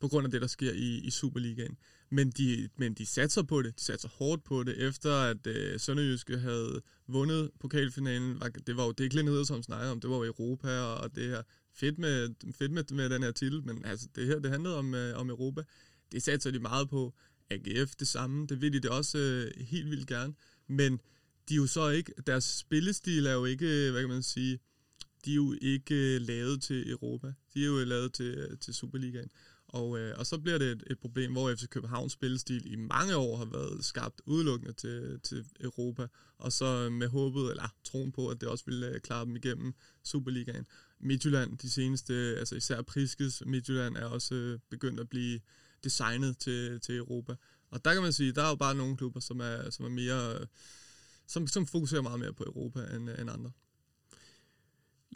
på 0.00 0.08
grund 0.08 0.24
af 0.24 0.30
det, 0.30 0.40
der 0.40 0.46
sker 0.46 0.72
i, 0.72 0.98
i 0.98 1.10
Superligaen. 1.10 1.76
Men 2.10 2.30
de, 2.30 2.68
men 2.76 2.94
de 2.94 3.06
satser 3.06 3.42
på 3.42 3.62
det. 3.62 3.78
De 3.78 3.84
satser 3.84 4.08
hårdt 4.08 4.44
på 4.44 4.62
det, 4.62 4.88
efter 4.88 5.12
at 5.12 5.46
øh, 5.46 5.80
Sønderjyske 5.80 6.38
havde 6.38 6.82
vundet 7.06 7.50
pokalfinalen. 7.60 8.40
Var, 8.40 8.48
det 8.48 8.76
var 8.76 8.84
jo 8.84 8.92
det, 8.92 9.10
Glenn 9.10 9.46
som 9.46 9.62
snakkede 9.62 9.92
om. 9.92 10.00
Det 10.00 10.10
var 10.10 10.16
jo 10.16 10.24
Europa, 10.24 10.80
og, 10.80 10.94
og 10.94 11.14
det 11.16 11.28
her 11.28 11.42
fedt 11.74 11.98
med, 11.98 12.34
fedt 12.52 12.72
med, 12.72 12.84
med 12.90 13.10
den 13.10 13.22
her 13.22 13.32
titel. 13.32 13.62
Men 13.66 13.84
altså, 13.84 14.08
det 14.14 14.26
her, 14.26 14.38
det 14.38 14.50
handlede 14.50 14.76
om, 14.76 14.94
øh, 14.94 15.18
om 15.18 15.30
Europa. 15.30 15.62
Det 16.12 16.22
satser 16.22 16.50
de 16.50 16.58
meget 16.58 16.88
på. 16.88 17.14
AGF 17.50 17.94
det 17.94 18.08
samme. 18.08 18.46
Det 18.46 18.60
vil 18.60 18.72
de 18.72 18.80
det 18.80 18.90
også 18.90 19.18
øh, 19.18 19.64
helt 19.64 19.90
vildt 19.90 20.06
gerne. 20.06 20.34
Men 20.66 21.00
de 21.48 21.54
er 21.54 21.56
jo 21.56 21.66
så 21.66 21.88
ikke, 21.88 22.12
deres 22.26 22.44
spillestil 22.44 23.26
er 23.26 23.32
jo 23.32 23.44
ikke, 23.44 23.90
hvad 23.90 24.00
kan 24.00 24.08
man 24.08 24.22
sige, 24.22 24.58
de 25.24 25.30
er 25.30 25.34
jo 25.34 25.54
ikke 25.60 25.94
øh, 25.94 26.20
lavet 26.20 26.62
til 26.62 26.90
Europa. 26.90 27.32
De 27.54 27.62
er 27.62 27.66
jo 27.66 27.78
øh, 27.78 27.86
lavet 27.86 28.12
til, 28.12 28.24
øh, 28.24 28.58
til 28.58 28.74
Superligaen. 28.74 29.30
Og, 29.68 29.98
øh, 29.98 30.18
og 30.18 30.26
så 30.26 30.38
bliver 30.38 30.58
det 30.58 30.70
et, 30.70 30.84
et 30.86 30.98
problem, 30.98 31.32
hvor 31.32 31.54
FC 31.54 31.68
Københavns 31.68 32.12
spillestil 32.12 32.72
i 32.72 32.76
mange 32.76 33.16
år 33.16 33.36
har 33.36 33.44
været 33.44 33.84
skabt 33.84 34.20
udelukkende 34.26 34.72
til, 34.72 35.20
til 35.20 35.44
Europa, 35.60 36.06
og 36.38 36.52
så 36.52 36.90
med 36.90 37.08
håbet, 37.08 37.50
eller 37.50 37.74
troen 37.84 38.12
på, 38.12 38.28
at 38.28 38.40
det 38.40 38.48
også 38.48 38.64
ville 38.64 39.00
klare 39.00 39.24
dem 39.24 39.36
igennem 39.36 39.74
Superligaen. 40.04 40.66
Midtjylland, 41.00 41.58
de 41.58 41.70
seneste, 41.70 42.14
altså 42.38 42.56
især 42.56 42.82
Priskes 42.82 43.42
Midtjylland, 43.46 43.96
er 43.96 44.04
også 44.04 44.34
øh, 44.34 44.58
begyndt 44.70 45.00
at 45.00 45.08
blive 45.08 45.40
designet 45.84 46.38
til, 46.38 46.80
til 46.80 46.96
Europa. 46.96 47.34
Og 47.70 47.84
der 47.84 47.92
kan 47.92 48.02
man 48.02 48.12
sige, 48.12 48.32
der 48.32 48.42
er 48.42 48.48
jo 48.48 48.54
bare 48.54 48.74
nogle 48.74 48.96
klubber, 48.96 49.20
som 49.20 49.40
er, 49.40 49.70
som 49.70 49.84
er 49.84 49.90
mere, 49.90 50.34
øh, 50.40 50.46
som, 51.28 51.46
som 51.46 51.66
fokuserer 51.66 52.02
meget 52.02 52.20
mere 52.20 52.32
på 52.32 52.44
Europa 52.44 52.80
end, 52.96 53.08
end 53.20 53.30
andre. 53.30 53.50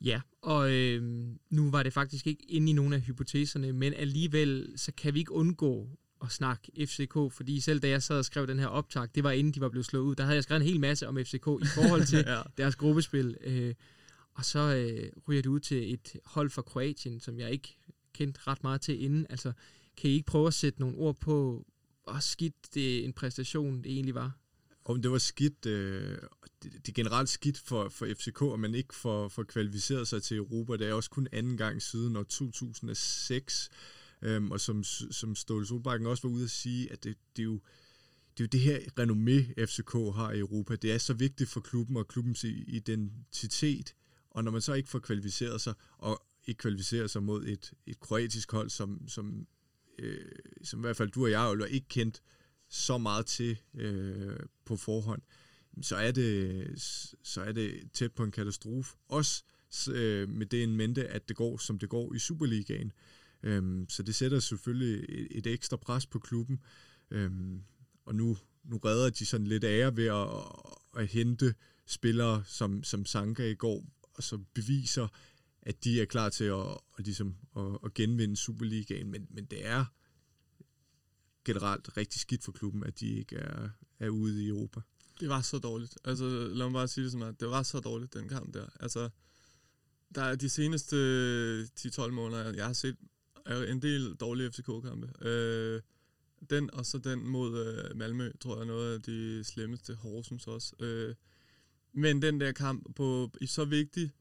Ja, 0.05 0.21
og 0.43 0.73
øh, 0.73 1.03
nu 1.51 1.71
var 1.71 1.83
det 1.83 1.93
faktisk 1.93 2.27
ikke 2.27 2.45
inde 2.49 2.71
i 2.71 2.73
nogle 2.73 2.97
af 2.97 3.03
hypoteserne, 3.03 3.73
men 3.73 3.95
alligevel 3.95 4.73
så 4.77 4.93
kan 4.93 5.15
vi 5.15 5.19
ikke 5.19 5.33
undgå 5.33 5.89
at 6.23 6.33
snakke 6.33 6.87
FCK, 6.87 7.33
fordi 7.33 7.61
selv 7.61 7.81
da 7.81 7.89
jeg 7.89 8.03
sad 8.03 8.19
og 8.19 8.25
skrev 8.25 8.47
den 8.47 8.59
her 8.59 8.67
optag, 8.67 9.09
det 9.15 9.25
var 9.25 9.31
inden 9.31 9.53
de 9.53 9.61
var 9.61 9.69
blevet 9.69 9.87
slået 9.87 10.03
ud, 10.03 10.15
der 10.15 10.25
havde 10.25 10.35
jeg 10.35 10.43
skrevet 10.43 10.63
en 10.63 10.69
hel 10.69 10.81
masse 10.81 11.09
om 11.09 11.17
FCK 11.17 11.47
i 11.63 11.67
forhold 11.75 12.07
til 12.07 12.25
ja. 12.27 12.43
deres 12.57 12.77
gruppespil. 12.77 13.37
Øh, 13.41 13.75
og 14.35 14.45
så 14.45 14.59
øh, 14.59 15.13
ryger 15.29 15.43
det 15.43 15.51
ud 15.51 15.61
til 15.61 15.95
et 15.95 16.17
hold 16.25 16.51
fra 16.51 16.63
Kroatien, 16.63 17.21
som 17.21 17.39
jeg 17.39 17.51
ikke 17.51 17.77
kendte 18.13 18.41
ret 18.47 18.63
meget 18.63 18.81
til 18.81 19.03
inden. 19.03 19.27
Altså, 19.31 19.53
kan 19.97 20.11
I 20.11 20.13
ikke 20.13 20.27
prøve 20.27 20.47
at 20.47 20.55
sætte 20.55 20.81
nogle 20.81 20.97
ord 20.97 21.17
på, 21.21 21.67
hvor 22.05 22.19
skidt 22.19 22.75
det 22.75 23.05
en 23.05 23.13
præstation 23.13 23.85
det 23.85 23.93
egentlig 23.93 24.15
var? 24.15 24.42
Om 24.85 25.03
det 25.03 25.11
var 25.11 25.19
skidt, 25.19 25.67
øh, 25.67 26.19
det, 26.63 26.73
det 26.73 26.89
er 26.89 26.93
generelt 26.93 27.29
skidt 27.29 27.59
for, 27.59 27.89
for 27.89 28.07
FCK, 28.07 28.43
at 28.53 28.61
man 28.61 28.75
ikke 28.75 28.95
får, 28.95 29.29
får 29.29 29.43
kvalificeret 29.43 30.09
sig 30.09 30.23
til 30.23 30.37
Europa. 30.37 30.77
Det 30.77 30.89
er 30.89 30.95
også 30.95 31.11
kun 31.11 31.29
anden 31.33 31.57
gang 31.57 31.83
siden 31.83 32.17
år 32.17 32.23
2006. 32.23 33.71
Øhm, 34.23 34.51
og 34.51 34.61
som, 34.61 34.85
som 34.85 35.35
Ståle 35.35 35.67
Solbakken 35.67 36.07
også 36.07 36.29
var 36.29 36.35
ude 36.35 36.45
at 36.45 36.51
sige, 36.51 36.93
at 36.93 37.05
det, 37.05 37.17
det, 37.37 37.43
er 37.43 37.45
jo, 37.45 37.61
det 38.39 38.41
er 38.41 38.45
jo 38.45 38.49
det 38.53 38.61
her 38.61 38.79
renommé, 38.79 39.65
FCK 39.67 39.93
har 39.93 40.33
i 40.33 40.39
Europa. 40.39 40.77
Det 40.77 40.93
er 40.93 40.99
så 40.99 41.15
vigtigt 41.15 41.51
for 41.51 41.61
klubben 41.61 41.97
og 41.97 42.09
klubbens 42.09 42.45
identitet. 42.45 43.95
Og 44.31 44.45
når 44.45 44.51
man 44.51 44.61
så 44.61 44.73
ikke 44.73 44.89
får 44.89 44.99
kvalificeret 44.99 45.61
sig, 45.61 45.75
og 45.99 46.23
ikke 46.47 46.59
kvalificerer 46.59 47.07
sig 47.07 47.23
mod 47.23 47.47
et, 47.47 47.73
et 47.87 48.01
kroatisk 48.01 48.53
hold, 48.53 48.71
som, 48.71 49.09
som, 49.09 49.47
øh, 49.99 50.33
som 50.63 50.81
i 50.81 50.83
hvert 50.83 50.97
fald 50.97 51.11
du 51.11 51.25
og 51.25 51.31
jeg 51.31 51.55
jo 51.59 51.65
ikke 51.65 51.89
kendt 51.89 52.23
så 52.73 52.99
meget 52.99 53.27
til 53.27 53.59
øh, 53.75 54.37
på 54.65 54.77
forhånd, 54.77 55.23
så 55.83 55.97
er 55.97 56.11
det 56.11 56.67
så 57.23 57.43
er 57.43 57.53
det 57.53 57.93
tæt 57.93 58.13
på 58.13 58.25
en 58.25 58.31
katastrofe. 58.31 58.97
Også 59.09 59.45
øh, 59.93 60.29
med 60.29 60.47
det 60.47 60.63
en 60.63 60.77
mente, 60.77 61.09
at 61.09 61.29
det 61.29 61.37
går, 61.37 61.59
som 61.59 61.79
det 61.79 61.89
går 61.89 62.15
i 62.15 62.19
Superligaen. 62.19 62.93
Øhm, 63.43 63.87
så 63.89 64.03
det 64.03 64.15
sætter 64.15 64.41
selvfølgelig 64.41 65.05
et, 65.09 65.29
et 65.31 65.47
ekstra 65.47 65.77
pres 65.77 66.07
på 66.07 66.19
klubben. 66.19 66.61
Øhm, 67.11 67.63
og 68.05 68.15
nu, 68.15 68.37
nu 68.65 68.77
redder 68.77 69.11
de 69.11 69.27
sådan 69.27 69.47
lidt 69.47 69.65
ære 69.65 69.97
ved 69.97 70.07
at, 70.07 70.29
at, 70.97 71.03
at 71.03 71.09
hente 71.09 71.55
spillere 71.87 72.43
som, 72.47 72.85
som 72.85 73.05
Sanka 73.05 73.51
i 73.51 73.55
går, 73.55 73.85
og 74.15 74.23
så 74.23 74.39
beviser, 74.55 75.09
at 75.63 75.85
de 75.85 76.01
er 76.01 76.05
klar 76.05 76.29
til 76.29 76.45
at, 76.45 76.79
at, 76.99 77.05
ligesom, 77.05 77.37
at, 77.57 77.79
at 77.85 77.95
genvinde 77.95 78.37
Superligaen. 78.37 79.11
Men, 79.11 79.27
men 79.31 79.45
det 79.45 79.67
er 79.67 79.85
generelt 81.45 81.97
rigtig 81.97 82.21
skidt 82.21 82.45
for 82.45 82.53
klubben, 82.53 82.85
at 82.85 83.01
de 83.01 83.07
ikke 83.07 83.37
er, 83.37 83.69
er 83.99 84.09
ude 84.09 84.45
i 84.45 84.49
Europa. 84.49 84.81
Det 85.21 85.29
var 85.29 85.41
så 85.41 85.59
dårligt. 85.59 85.99
Altså, 86.05 86.25
lad 86.53 86.67
mig 86.67 86.73
bare 86.73 86.89
sige 86.89 87.05
det 87.05 87.13
som 87.13 87.23
at 87.23 87.41
det 87.41 87.49
var 87.49 87.63
så 87.63 87.81
dårligt, 87.81 88.15
den 88.15 88.29
kamp 88.29 88.55
der. 88.55 88.67
Altså, 88.81 89.09
der 90.15 90.23
er 90.23 90.35
de 90.35 90.49
seneste 90.49 90.97
øh, 90.97 91.67
10-12 91.81 92.11
måneder, 92.11 92.53
jeg 92.53 92.67
har 92.67 92.73
set 92.73 92.97
er 93.47 93.63
en 93.63 93.83
del 93.83 94.15
dårlige 94.15 94.51
FCK-kampe. 94.51 95.29
Øh, 95.29 95.81
den 96.51 96.75
og 96.75 96.87
så 96.87 96.99
den 96.99 97.29
mod 97.29 97.67
øh, 97.67 97.97
Malmø, 97.97 98.31
tror 98.41 98.55
jeg 98.55 98.63
er 98.63 98.67
noget 98.67 98.95
af 98.95 99.03
de 99.03 99.45
slemmeste. 99.45 99.95
Horsens 99.95 100.47
også. 100.47 100.73
Øh, 100.81 101.15
men 101.93 102.23
den 102.23 102.41
der 102.41 102.53
kamp 102.53 102.95
på 102.97 103.31
i 103.41 103.47
så 103.47 103.65
vigtig 103.65 104.13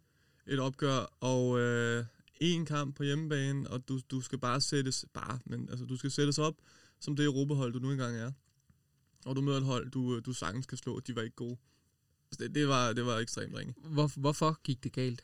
et 0.47 0.59
opgør, 0.59 1.13
og 1.19 1.59
øh, 1.59 2.05
en 2.39 2.65
kamp 2.65 2.95
på 2.95 3.03
hjemmebane, 3.03 3.69
og 3.69 3.87
du, 3.87 3.99
du 4.11 4.21
skal 4.21 4.39
bare 4.39 4.61
sættes, 4.61 5.05
bare, 5.13 5.39
men 5.45 5.69
altså, 5.69 5.85
du 5.85 5.97
skal 5.97 6.11
sættes 6.11 6.39
op, 6.39 6.55
som 7.01 7.15
det 7.15 7.25
Europahold, 7.25 7.73
du 7.73 7.79
nu 7.79 7.91
engang 7.91 8.17
er. 8.17 8.31
Og 9.25 9.35
du 9.35 9.41
møder 9.41 9.57
et 9.57 9.63
hold, 9.63 9.91
du, 9.91 10.19
du 10.19 10.33
sagtens 10.33 10.65
kan 10.65 10.77
slå, 10.77 10.99
de 10.99 11.15
var 11.15 11.21
ikke 11.21 11.35
gode. 11.35 11.57
Altså, 12.31 12.43
det, 12.43 12.55
det, 12.55 12.67
var, 12.67 12.93
det 12.93 13.05
var 13.05 13.17
ekstremt 13.19 13.55
ringe. 13.55 13.73
Hvor, 13.77 14.19
hvorfor 14.19 14.59
gik 14.63 14.83
det 14.83 14.93
galt? 14.93 15.21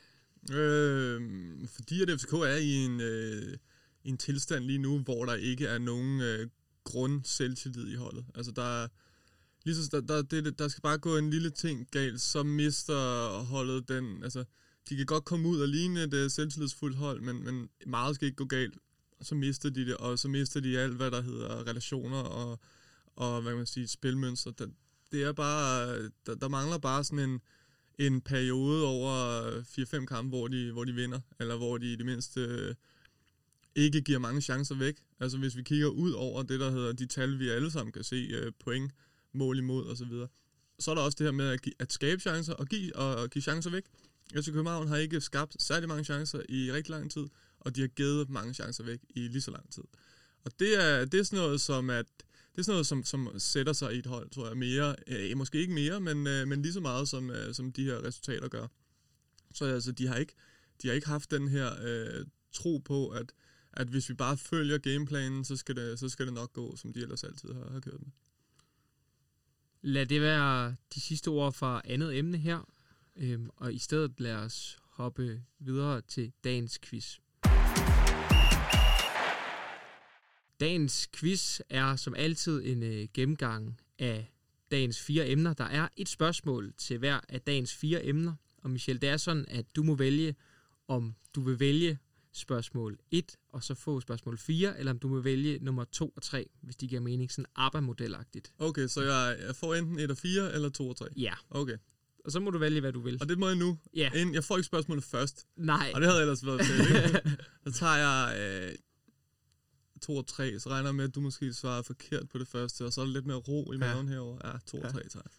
Øh, 0.52 1.22
fordi 1.68 2.02
at 2.02 2.20
FCK 2.22 2.34
er 2.34 2.56
i 2.56 2.74
en, 2.74 3.02
øh, 3.02 3.58
en 4.04 4.18
tilstand 4.18 4.64
lige 4.66 4.80
nu, 4.80 5.00
hvor 5.00 5.26
der 5.26 5.34
ikke 5.34 5.66
er 5.66 5.78
nogen 5.78 6.22
øh, 6.22 6.48
grund 6.84 7.24
selvtillid 7.24 7.88
i 7.88 7.96
holdet. 7.96 8.26
Altså 8.36 8.52
der 8.52 8.84
er, 8.84 8.88
lige 9.66 9.76
så, 9.76 9.90
der, 9.92 10.02
der, 10.02 10.22
det, 10.22 10.60
der 10.60 10.68
skal 10.68 10.82
bare 10.82 10.98
gå 10.98 11.18
en 11.18 11.30
lille 11.30 11.50
ting 11.50 11.88
galt, 11.92 12.22
så 12.22 12.44
mister 12.44 13.30
holdet 13.44 13.90
den, 13.90 14.24
altså 14.24 14.44
de 14.90 14.96
kan 14.96 15.06
godt 15.06 15.26
komme 15.26 15.48
ud 15.48 15.60
og 15.60 15.68
ligne 15.68 16.04
et 16.04 16.14
uh, 16.14 16.32
selvtillidsfuldt 16.32 16.98
hold, 16.98 17.22
men, 17.22 17.44
men 17.44 17.70
meget 17.86 18.16
skal 18.16 18.26
ikke 18.26 18.36
gå 18.36 18.46
galt. 18.46 18.78
Og 19.20 19.26
så 19.26 19.36
mister 19.36 19.70
de 19.70 19.86
det, 19.86 19.98
og 19.98 20.20
så 20.20 20.28
mister 20.28 20.60
de 20.60 20.80
alt, 20.80 20.94
hvad 20.94 21.12
der 21.12 21.22
hedder 21.22 21.68
relationer 21.68 22.18
og, 22.18 22.60
og 23.16 23.42
hvad 23.42 23.52
kan 23.52 23.58
man 23.58 23.66
sige, 23.66 23.88
spilmønster. 23.88 24.52
Det, 24.52 24.74
det 25.12 25.24
er 25.24 25.34
bare, 25.34 25.98
der, 26.26 26.36
der 26.36 26.48
mangler 26.48 26.78
bare 26.78 27.04
sådan 27.04 27.30
en, 27.30 27.42
en 27.98 28.22
periode 28.22 28.86
over 28.86 29.50
4-5 30.02 30.06
kampe, 30.06 30.30
hvor 30.30 30.48
de, 30.48 30.72
hvor 30.72 30.84
de 30.84 30.94
vinder, 30.94 31.20
eller 31.40 31.58
hvor 31.58 31.78
de 31.78 31.94
i 31.94 31.96
det 31.96 32.06
mindste 32.06 32.40
øh, 32.40 32.76
ikke 33.76 34.02
giver 34.02 34.20
mange 34.20 34.42
chancer 34.42 34.76
væk. 34.76 34.96
Altså 35.20 35.38
hvis 35.38 35.58
vi 35.58 35.64
kigger 35.64 35.88
ud 35.88 36.12
over 36.12 36.44
det, 36.44 36.60
der 36.60 36.72
hedder 36.72 36.94
de 36.94 37.06
tal, 37.06 37.40
vi 37.40 37.50
alle 37.50 37.72
sammen 37.72 37.92
kan 37.92 38.04
se, 38.04 38.16
øh, 38.16 38.52
point, 38.60 38.92
mål 39.34 39.58
imod 39.58 39.86
osv., 39.86 40.08
så, 40.10 40.28
så 40.80 40.92
er 40.92 40.96
der 40.96 41.02
også 41.02 41.16
det 41.20 41.26
her 41.28 41.32
med 41.32 41.50
at, 41.50 41.62
give, 41.62 41.76
at 41.80 41.94
skabe 41.94 42.22
chancer 42.22 42.54
og 42.54 42.68
give, 42.68 42.96
og, 42.96 43.16
og 43.16 43.30
give 43.30 43.42
chancer 43.42 43.70
væk. 43.70 43.84
FC 44.36 44.46
København 44.46 44.88
har 44.88 44.98
ikke 44.98 45.22
skabt 45.22 45.62
særlig 45.62 45.90
mange 45.90 46.04
chancer 46.04 46.42
i 46.50 46.72
rigtig 46.72 46.92
lang 46.92 47.12
tid, 47.12 47.28
og 47.60 47.76
de 47.76 47.82
har 47.82 47.88
givet 47.88 48.30
mange 48.30 48.54
chancer 48.54 48.84
væk 48.84 49.00
i 49.10 49.20
lige 49.20 49.42
så 49.42 49.52
lang 49.52 49.72
tid. 49.72 49.84
Og 50.46 50.60
det 50.60 50.84
er, 50.84 51.06
det 51.06 51.20
er 51.20 51.24
sådan 51.24 51.40
noget, 51.40 51.62
som 51.62 51.90
at 51.90 52.06
det 52.58 52.62
er 52.62 52.64
sådan 52.64 52.74
noget, 52.74 52.88
som, 52.88 53.04
som 53.04 53.40
sætter 53.40 53.74
sig 53.74 53.96
i 53.96 53.98
et 53.98 54.06
hold, 54.06 54.30
tror 54.30 54.48
jeg, 54.48 54.58
mere, 54.58 54.96
øh, 55.08 55.38
måske 55.38 55.58
ikke 55.58 55.74
mere, 55.74 56.00
men, 56.00 56.28
øh, 56.28 56.48
men 56.48 56.62
lige 56.62 56.74
så 56.74 56.80
meget, 56.80 57.10
som, 57.10 57.30
øh, 57.30 57.54
som 57.54 57.72
de 57.72 57.84
her 57.84 58.04
resultater 58.04 58.48
gør. 58.48 58.68
Så 59.54 59.66
altså, 59.66 59.92
de 59.92 60.08
har 60.08 60.16
ikke, 60.16 60.34
de 60.82 60.88
har 60.88 60.96
ikke 60.96 61.08
haft 61.08 61.32
den 61.32 61.48
her 61.48 61.72
øh, 61.82 62.26
tro 62.52 62.78
på, 62.78 63.10
at, 63.10 63.34
at 63.74 63.88
hvis 63.88 64.10
vi 64.10 64.14
bare 64.14 64.38
følger 64.38 64.78
gameplanen, 64.78 65.46
så 65.46 65.56
skal, 65.56 65.76
det, 65.76 66.00
så 66.00 66.10
skal 66.10 66.26
det 66.26 66.34
nok 66.34 66.54
gå, 66.54 66.76
som 66.76 66.94
de 66.94 67.02
ellers 67.02 67.24
altid 67.24 67.54
har, 67.54 67.70
har 67.72 67.80
kørt 67.80 68.00
med. 68.00 68.12
Lad 69.82 70.06
det 70.06 70.22
være 70.22 70.76
de 70.96 71.02
sidste 71.02 71.28
ord 71.28 71.54
fra 71.54 71.82
andet 71.86 72.18
emne 72.18 72.38
her, 72.38 72.70
øhm, 73.16 73.50
og 73.56 73.74
i 73.74 73.78
stedet 73.78 74.20
lad 74.20 74.36
os 74.36 74.78
hoppe 74.82 75.44
videre 75.60 76.02
til 76.02 76.34
dagens 76.44 76.80
quiz. 76.80 77.18
Dagens 80.60 81.10
quiz 81.14 81.60
er 81.70 81.96
som 81.96 82.16
altid 82.16 82.66
en 82.66 82.84
øh, 82.84 83.08
gennemgang 83.14 83.80
af 84.00 84.34
dagens 84.72 85.02
fire 85.02 85.30
emner. 85.30 85.54
Der 85.54 85.64
er 85.64 85.88
et 85.96 86.10
spørgsmål 86.10 86.74
til 86.78 86.98
hver 86.98 87.20
af 87.30 87.42
dagens 87.42 87.74
fire 87.76 88.06
emner. 88.06 88.34
Og 88.58 88.70
Michelle, 88.70 89.00
det 89.00 89.10
er 89.10 89.18
sådan, 89.18 89.46
at 89.48 89.66
du 89.76 89.84
må 89.84 89.96
vælge, 89.96 90.36
om 90.88 91.16
du 91.36 91.42
vil 91.42 91.60
vælge 91.60 92.00
spørgsmål 92.34 93.00
1, 93.12 93.36
og 93.50 93.64
så 93.64 93.74
få 93.74 94.02
spørgsmål 94.02 94.38
4, 94.38 94.80
eller 94.80 94.92
om 94.92 95.00
du 95.00 95.08
må 95.08 95.20
vælge 95.20 95.60
nummer 95.62 95.84
2 95.84 96.14
og 96.16 96.22
3, 96.22 96.50
hvis 96.62 96.76
de 96.76 96.88
giver 96.88 97.02
mening, 97.02 97.32
sådan 97.32 97.46
ABBA-modelagtigt. 97.56 98.54
Okay, 98.60 98.88
så 98.88 99.02
jeg, 99.02 99.38
jeg 99.48 99.56
får 99.56 99.76
enten 99.76 100.00
1 100.00 100.12
og 100.12 100.18
4, 100.18 100.54
eller 100.54 100.70
2 100.70 100.90
og 100.90 100.96
3? 100.96 101.06
Ja. 101.16 101.34
Okay. 101.50 101.78
Og 102.26 102.32
så 102.32 102.40
må 102.40 102.52
du 102.52 102.58
vælge, 102.58 102.82
hvad 102.82 102.94
du 102.94 103.02
vil. 103.02 103.18
Og 103.22 103.30
det 103.30 103.40
må 103.40 103.48
jeg 103.48 103.56
nu? 103.56 103.78
Ja. 103.96 104.12
Inden, 104.16 104.36
jeg 104.36 104.44
får 104.44 104.58
ikke 104.58 104.66
spørgsmålet 104.66 105.04
først. 105.04 105.46
Nej. 105.56 105.92
Og 105.96 106.02
det 106.02 106.10
havde 106.10 106.22
ellers 106.22 106.46
været 106.46 106.62
fedt, 106.66 106.90
ikke? 106.90 107.38
Så 107.68 107.80
tager 107.80 107.96
jeg 107.96 108.40
øh, 108.40 108.76
2 110.02 110.16
og 110.18 110.28
3, 110.28 110.60
så 110.60 110.70
regner 110.70 110.88
jeg 110.88 110.96
med, 110.96 111.04
at 111.06 111.16
du 111.16 111.22
måske 111.22 111.54
svarer 111.54 111.82
forkert 111.82 112.30
på 112.30 112.38
det 112.38 112.48
første, 112.48 112.86
og 112.86 112.94
så 112.94 113.02
er 113.02 113.06
der 113.06 113.12
lidt 113.14 113.26
mere 113.26 113.38
ro 113.38 113.72
i 113.74 113.78
maven 113.78 114.08
ja. 114.08 114.14
herover. 114.14 114.38
Ja, 114.48 114.52
2 114.68 114.78
og 114.78 114.92
3 114.92 115.00
tager 115.10 115.22
jeg. 115.26 115.32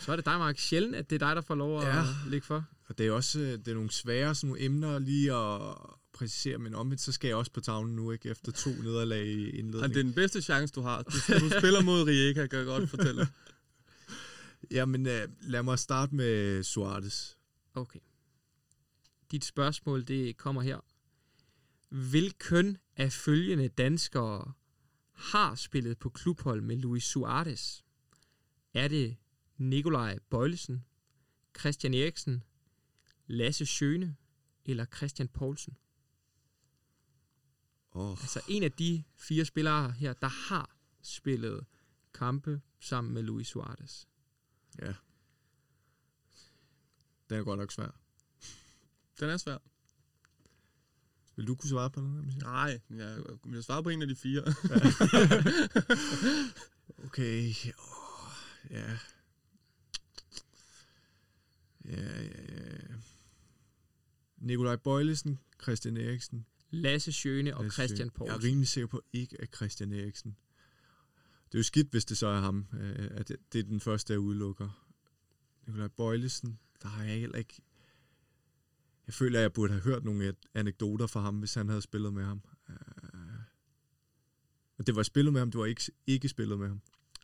Så 0.00 0.12
er 0.12 0.16
det 0.16 0.24
dig, 0.24 0.38
Mark. 0.38 0.58
Sjældent, 0.58 0.94
at 0.96 1.10
det 1.10 1.22
er 1.22 1.26
dig, 1.26 1.36
der 1.36 1.42
får 1.42 1.54
lov 1.54 1.80
at 1.80 1.86
Ja. 1.86 2.04
ligge 2.28 2.46
for. 2.46 2.64
Og 2.88 2.98
det 2.98 3.06
er 3.06 3.12
også 3.12 3.40
øh, 3.40 3.46
det 3.58 3.68
er 3.68 3.74
nogle 3.74 3.90
svære 3.90 4.34
sådan 4.34 4.48
nogle 4.48 4.62
emner 4.64 4.98
lige 4.98 5.32
at 5.34 5.74
præcisere, 6.12 6.58
men 6.58 6.74
omvendt 6.74 7.00
så 7.02 7.12
skal 7.12 7.28
jeg 7.28 7.36
også 7.36 7.50
på 7.52 7.60
tavlen 7.60 7.96
nu, 7.96 8.10
ikke? 8.10 8.28
Efter 8.28 8.52
to 8.52 8.70
nederlag 8.70 9.26
i 9.26 9.50
Ja, 9.50 9.58
indledningen. 9.58 9.90
det 9.90 9.98
er 9.98 10.02
den 10.04 10.12
bedste 10.12 10.42
chance, 10.42 10.74
du 10.74 10.80
har. 10.80 11.02
Du, 11.02 11.10
du 11.40 11.50
spiller 11.58 11.82
mod 11.82 12.02
Rijeka, 12.02 12.46
kan 12.46 12.58
jeg 12.58 12.66
godt 12.66 12.90
fortælle. 12.90 13.28
Jamen, 14.70 15.06
øh, 15.06 15.28
lad 15.40 15.62
mig 15.62 15.78
starte 15.78 16.14
med 16.14 16.62
Suarez. 16.62 17.34
Okay. 17.74 18.00
Dit 19.30 19.44
spørgsmål, 19.44 20.08
det 20.08 20.36
kommer 20.36 20.62
her. 20.62 20.78
Hvilken 21.92 22.78
af 22.96 23.12
følgende 23.12 23.68
danskere 23.68 24.52
har 25.12 25.54
spillet 25.54 25.98
på 25.98 26.10
klubhold 26.10 26.60
med 26.60 26.76
Luis 26.76 27.04
Suarez? 27.04 27.82
Er 28.74 28.88
det 28.88 29.16
Nikolaj 29.56 30.18
Bøjlesen, 30.30 30.84
Christian 31.58 31.94
Eriksen, 31.94 32.44
Lasse 33.26 33.66
Schøne 33.66 34.16
eller 34.64 34.86
Christian 34.96 35.28
Poulsen? 35.28 35.76
Oh, 37.90 38.10
Altså 38.10 38.40
en 38.48 38.62
af 38.62 38.72
de 38.72 39.04
fire 39.16 39.44
spillere 39.44 39.90
her, 39.90 40.12
der 40.12 40.28
har 40.28 40.76
spillet 41.02 41.66
kampe 42.14 42.60
sammen 42.80 43.14
med 43.14 43.22
Luis 43.22 43.46
Suarez. 43.46 44.04
ja. 44.78 44.94
Den 47.28 47.38
er 47.38 47.44
godt 47.44 47.58
nok 47.58 47.72
svær. 47.72 48.00
Den 49.20 49.30
er 49.30 49.36
svær. 49.36 49.71
Vil 51.42 51.48
du 51.48 51.54
kunne 51.54 51.70
svare 51.70 51.90
på 51.90 52.00
den? 52.00 52.24
Michelle? 52.24 52.48
Nej, 52.48 52.80
jeg 52.90 53.18
vil 53.44 53.62
svare 53.62 53.82
på 53.82 53.88
en 53.88 54.02
af 54.02 54.08
de 54.08 54.16
fire. 54.16 54.44
Okay. 57.04 57.54
Oh, 57.78 58.32
ja. 58.70 58.98
Ja, 61.84 62.22
ja, 62.22 62.28
ja. 62.52 62.94
Nikolaj 64.36 64.76
Bøjlesen, 64.76 65.38
Christian 65.62 65.96
Eriksen. 65.96 66.46
Lasse 66.70 67.12
Schøne 67.12 67.56
og 67.56 67.64
Lasse 67.64 67.76
Christian. 67.76 68.10
Poulsen. 68.10 68.26
Jeg 68.26 68.34
er 68.36 68.48
rimelig 68.48 68.68
sikker 68.68 68.86
på 68.86 69.02
ikke 69.12 69.40
at 69.40 69.54
Christian 69.56 69.92
Eriksen. 69.92 70.36
Det 71.46 71.54
er 71.54 71.58
jo 71.58 71.62
skidt, 71.62 71.90
hvis 71.90 72.04
det 72.04 72.16
så 72.16 72.26
er 72.26 72.40
ham, 72.40 72.66
øh, 72.80 73.08
at 73.10 73.28
det, 73.28 73.36
det 73.52 73.58
er 73.58 73.62
den 73.62 73.80
første, 73.80 74.12
jeg 74.12 74.20
udelukker. 74.20 74.86
Nikolaj 75.66 75.88
Bøjlesen, 75.88 76.58
der 76.82 76.88
har 76.88 77.04
jeg 77.04 77.20
heller 77.20 77.38
ikke... 77.38 77.62
Jeg 79.06 79.14
føler, 79.14 79.38
at 79.38 79.42
jeg 79.42 79.52
burde 79.52 79.72
have 79.72 79.82
hørt 79.82 80.04
nogle 80.04 80.34
anekdoter 80.54 81.06
fra 81.06 81.20
ham, 81.20 81.38
hvis 81.38 81.54
han 81.54 81.68
havde 81.68 81.82
spillet 81.82 82.12
med 82.12 82.24
ham. 82.24 82.42
Øh, 82.68 82.76
Og 84.78 84.86
det 84.86 84.96
var 84.96 85.02
spillet 85.02 85.32
med 85.32 85.40
ham, 85.40 85.50
du 85.50 85.58
var 85.58 85.66
ikke, 85.66 85.92
ikke 86.06 86.28
spillet 86.28 86.58
med 86.58 86.68
ham. 86.68 86.80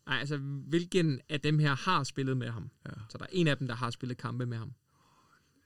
Nej, 0.07 0.19
altså 0.19 0.37
hvilken 0.39 1.21
af 1.29 1.41
dem 1.41 1.59
her 1.59 1.75
har 1.75 2.05
spillet 2.05 2.37
med 2.37 2.51
ham? 2.51 2.71
Ja. 2.87 2.91
Så 3.11 3.19
der 3.19 3.25
er 3.25 3.29
en 3.33 3.47
af 3.47 3.59
dem, 3.59 3.67
der 3.67 3.75
har 3.75 3.91
spillet 3.91 4.19
kampe 4.19 4.47
med 4.47 4.59
ham. 4.59 4.73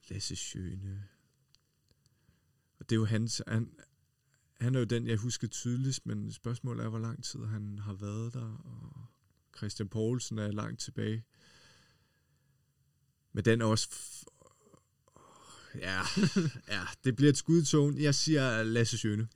Lasse 0.09 0.37
Schøne. 0.37 1.05
Og 2.79 2.91
det 2.91 2.97
er 2.97 3.01
jo 3.01 3.05
hans... 3.05 3.43
Han, 3.49 3.75
han 4.61 4.75
er 4.75 4.79
jo 4.79 4.85
den, 4.85 5.07
jeg 5.07 5.17
husker 5.17 5.49
tydeligst, 5.49 6.07
men 6.07 6.33
spørgsmålet 6.33 6.85
er, 6.85 6.89
hvor 6.89 6.99
lang 6.99 7.25
tid 7.25 7.45
han 7.45 7.79
har 7.79 7.93
været 7.95 8.35
der, 8.35 8.57
og 8.65 9.07
Christian 9.57 9.89
Poulsen 9.89 10.39
er 10.39 10.53
langt 10.53 10.81
tilbage. 10.81 11.25
Men 13.33 13.45
den 13.45 13.61
er 13.61 13.65
også... 13.65 13.89
Ja, 15.81 16.01
ja, 16.75 16.81
det 17.05 17.17
bliver 17.17 17.31
et 17.31 17.37
skud 17.37 17.63
i 17.63 17.65
togen. 17.65 17.99
Jeg 17.99 18.15
siger 18.15 18.63
Lasse 18.63 18.99
Schøne. 18.99 19.29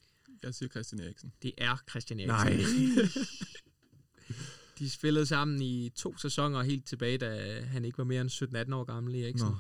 Jeg 0.43 0.55
siger 0.55 0.69
Christian 0.69 1.01
Eriksen. 1.01 1.33
Det 1.43 1.53
er 1.59 1.77
Christian 1.91 2.21
Eriksen. 2.21 2.89
Nej. 2.89 3.07
De 4.79 4.91
spillede 4.91 5.27
sammen 5.27 5.63
i 5.63 5.89
to 5.89 6.17
sæsoner 6.19 6.63
helt 6.63 6.87
tilbage, 6.87 7.19
da 7.19 7.61
han 7.65 7.85
ikke 7.85 7.99
var 7.99 8.05
mere 8.05 8.21
end 8.21 8.31
17-18 8.71 8.75
år 8.75 8.85
gammel, 8.85 9.15
Eriksen. 9.15 9.49
Nå. 9.49 9.57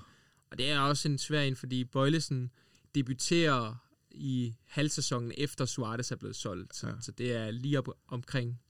Og 0.50 0.58
det 0.58 0.70
er 0.70 0.78
også 0.80 1.08
en 1.08 1.18
svær 1.18 1.42
en, 1.42 1.56
fordi 1.56 1.84
Bøjlesen 1.84 2.50
debuterer 2.94 3.74
i 4.10 4.54
halvsæsonen 4.66 5.32
efter 5.38 5.64
Suarez 5.64 6.10
er 6.10 6.16
blevet 6.16 6.36
solgt. 6.36 6.76
Så, 6.76 6.86
Ja. 6.86 6.92
så 7.00 7.12
det 7.12 7.32
er 7.32 7.50
lige 7.50 7.78
op 7.78 7.88
omkring. 8.08 8.60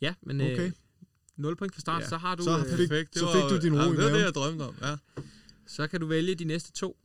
Ja, 0.00 0.14
men 0.22 0.40
Okay. 0.40 0.66
øh, 0.66 0.72
0 1.36 1.56
point 1.56 1.74
fra 1.74 1.80
start, 1.80 2.02
Ja. 2.02 2.08
så 2.08 2.16
har 2.16 2.34
du... 2.34 2.42
Så 2.44 2.58
øh, 2.58 2.64
fik- 2.64 3.06
så 3.18 3.32
fik 3.34 3.42
du 3.58 3.62
din 3.62 3.74
ro 3.74 3.78
ja, 3.82 3.86
i 3.92 3.96
Det 3.96 4.04
var 4.04 4.10
det, 4.10 4.24
jeg 4.24 4.34
drømte 4.34 4.62
om, 4.62 4.76
ja. 4.82 4.96
så 5.66 5.86
kan 5.86 6.00
du 6.00 6.06
vælge 6.06 6.34
de 6.34 6.44
næste 6.44 6.72
to. 6.72 6.98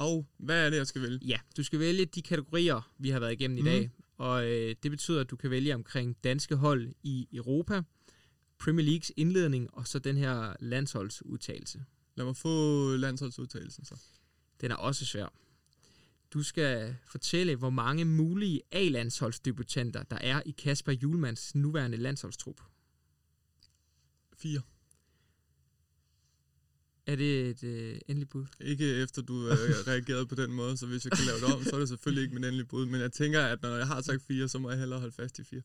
Og 0.00 0.26
hvad 0.38 0.66
er 0.66 0.70
det, 0.70 0.76
jeg 0.76 0.86
skal 0.86 1.02
vælge? 1.02 1.18
Ja, 1.26 1.38
du 1.56 1.62
skal 1.62 1.78
vælge 1.80 2.04
de 2.06 2.22
kategorier, 2.22 2.92
vi 2.98 3.10
har 3.10 3.20
været 3.20 3.32
igennem 3.32 3.58
i 3.58 3.60
Mhm. 3.60 3.70
dag. 3.70 3.90
Og 4.16 4.46
øh, 4.50 4.74
det 4.82 4.90
betyder, 4.90 5.20
at 5.20 5.30
du 5.30 5.36
kan 5.36 5.50
vælge 5.50 5.74
omkring 5.74 6.24
danske 6.24 6.56
hold 6.56 6.92
i 7.02 7.28
Europa, 7.32 7.82
Premier 8.58 8.86
Leagues 8.86 9.12
indledning, 9.16 9.74
og 9.74 9.86
så 9.88 9.98
den 9.98 10.16
her 10.16 10.54
landsholdsudtalelse. 10.60 11.84
Lad 12.14 12.24
mig 12.26 12.36
få 12.36 12.86
landsholdsudtagelsen 12.96 13.84
så. 13.84 14.00
Den 14.60 14.70
er 14.70 14.74
også 14.76 15.06
svær. 15.06 15.32
Du 16.34 16.42
skal 16.42 16.96
fortælle, 17.06 17.56
hvor 17.56 17.70
mange 17.70 18.04
mulige 18.04 18.62
A-landsholdsdebutanter, 18.72 20.02
der 20.02 20.16
er 20.20 20.42
i 20.46 20.50
Kasper 20.50 20.92
Julmans 20.92 21.54
nuværende 21.54 21.96
landsholdstrup. 21.96 22.60
Fire. 24.36 24.60
Er 27.10 27.16
det 27.16 27.50
et 27.50 27.64
øh, 27.64 28.00
endeligt 28.08 28.30
bud? 28.30 28.46
Ikke 28.60 28.94
efter 28.94 29.22
du 29.22 29.48
øh, 29.48 29.52
reagerede 29.86 30.26
på 30.26 30.34
den 30.34 30.52
måde, 30.52 30.76
så 30.76 30.86
hvis 30.86 31.04
jeg 31.04 31.12
kan 31.12 31.24
lave 31.26 31.40
det 31.40 31.54
om, 31.54 31.64
så 31.64 31.76
er 31.76 31.80
det 31.80 31.88
selvfølgelig 31.88 32.22
ikke 32.22 32.34
min 32.34 32.44
endelige 32.44 32.66
bud. 32.66 32.86
Men 32.86 33.00
jeg 33.00 33.12
tænker, 33.12 33.40
at 33.40 33.62
når 33.62 33.76
jeg 33.76 33.86
har 33.86 34.02
sagt 34.02 34.22
fire, 34.22 34.48
så 34.48 34.58
må 34.58 34.70
jeg 34.70 34.78
hellere 34.78 35.00
holde 35.00 35.14
fast 35.14 35.38
i 35.38 35.44
fire. 35.44 35.62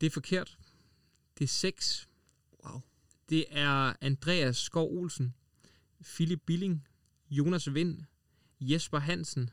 Det 0.00 0.06
er 0.06 0.10
forkert. 0.10 0.58
Det 1.38 1.44
er 1.44 1.48
seks. 1.48 2.08
Wow. 2.64 2.80
Det 3.28 3.44
er 3.50 3.92
Andreas 4.00 4.56
Skov 4.56 4.98
Olsen, 4.98 5.34
Philip 6.04 6.42
Billing, 6.46 6.86
Jonas 7.30 7.74
Vind, 7.74 8.02
Jesper 8.60 8.98
Hansen, 8.98 9.50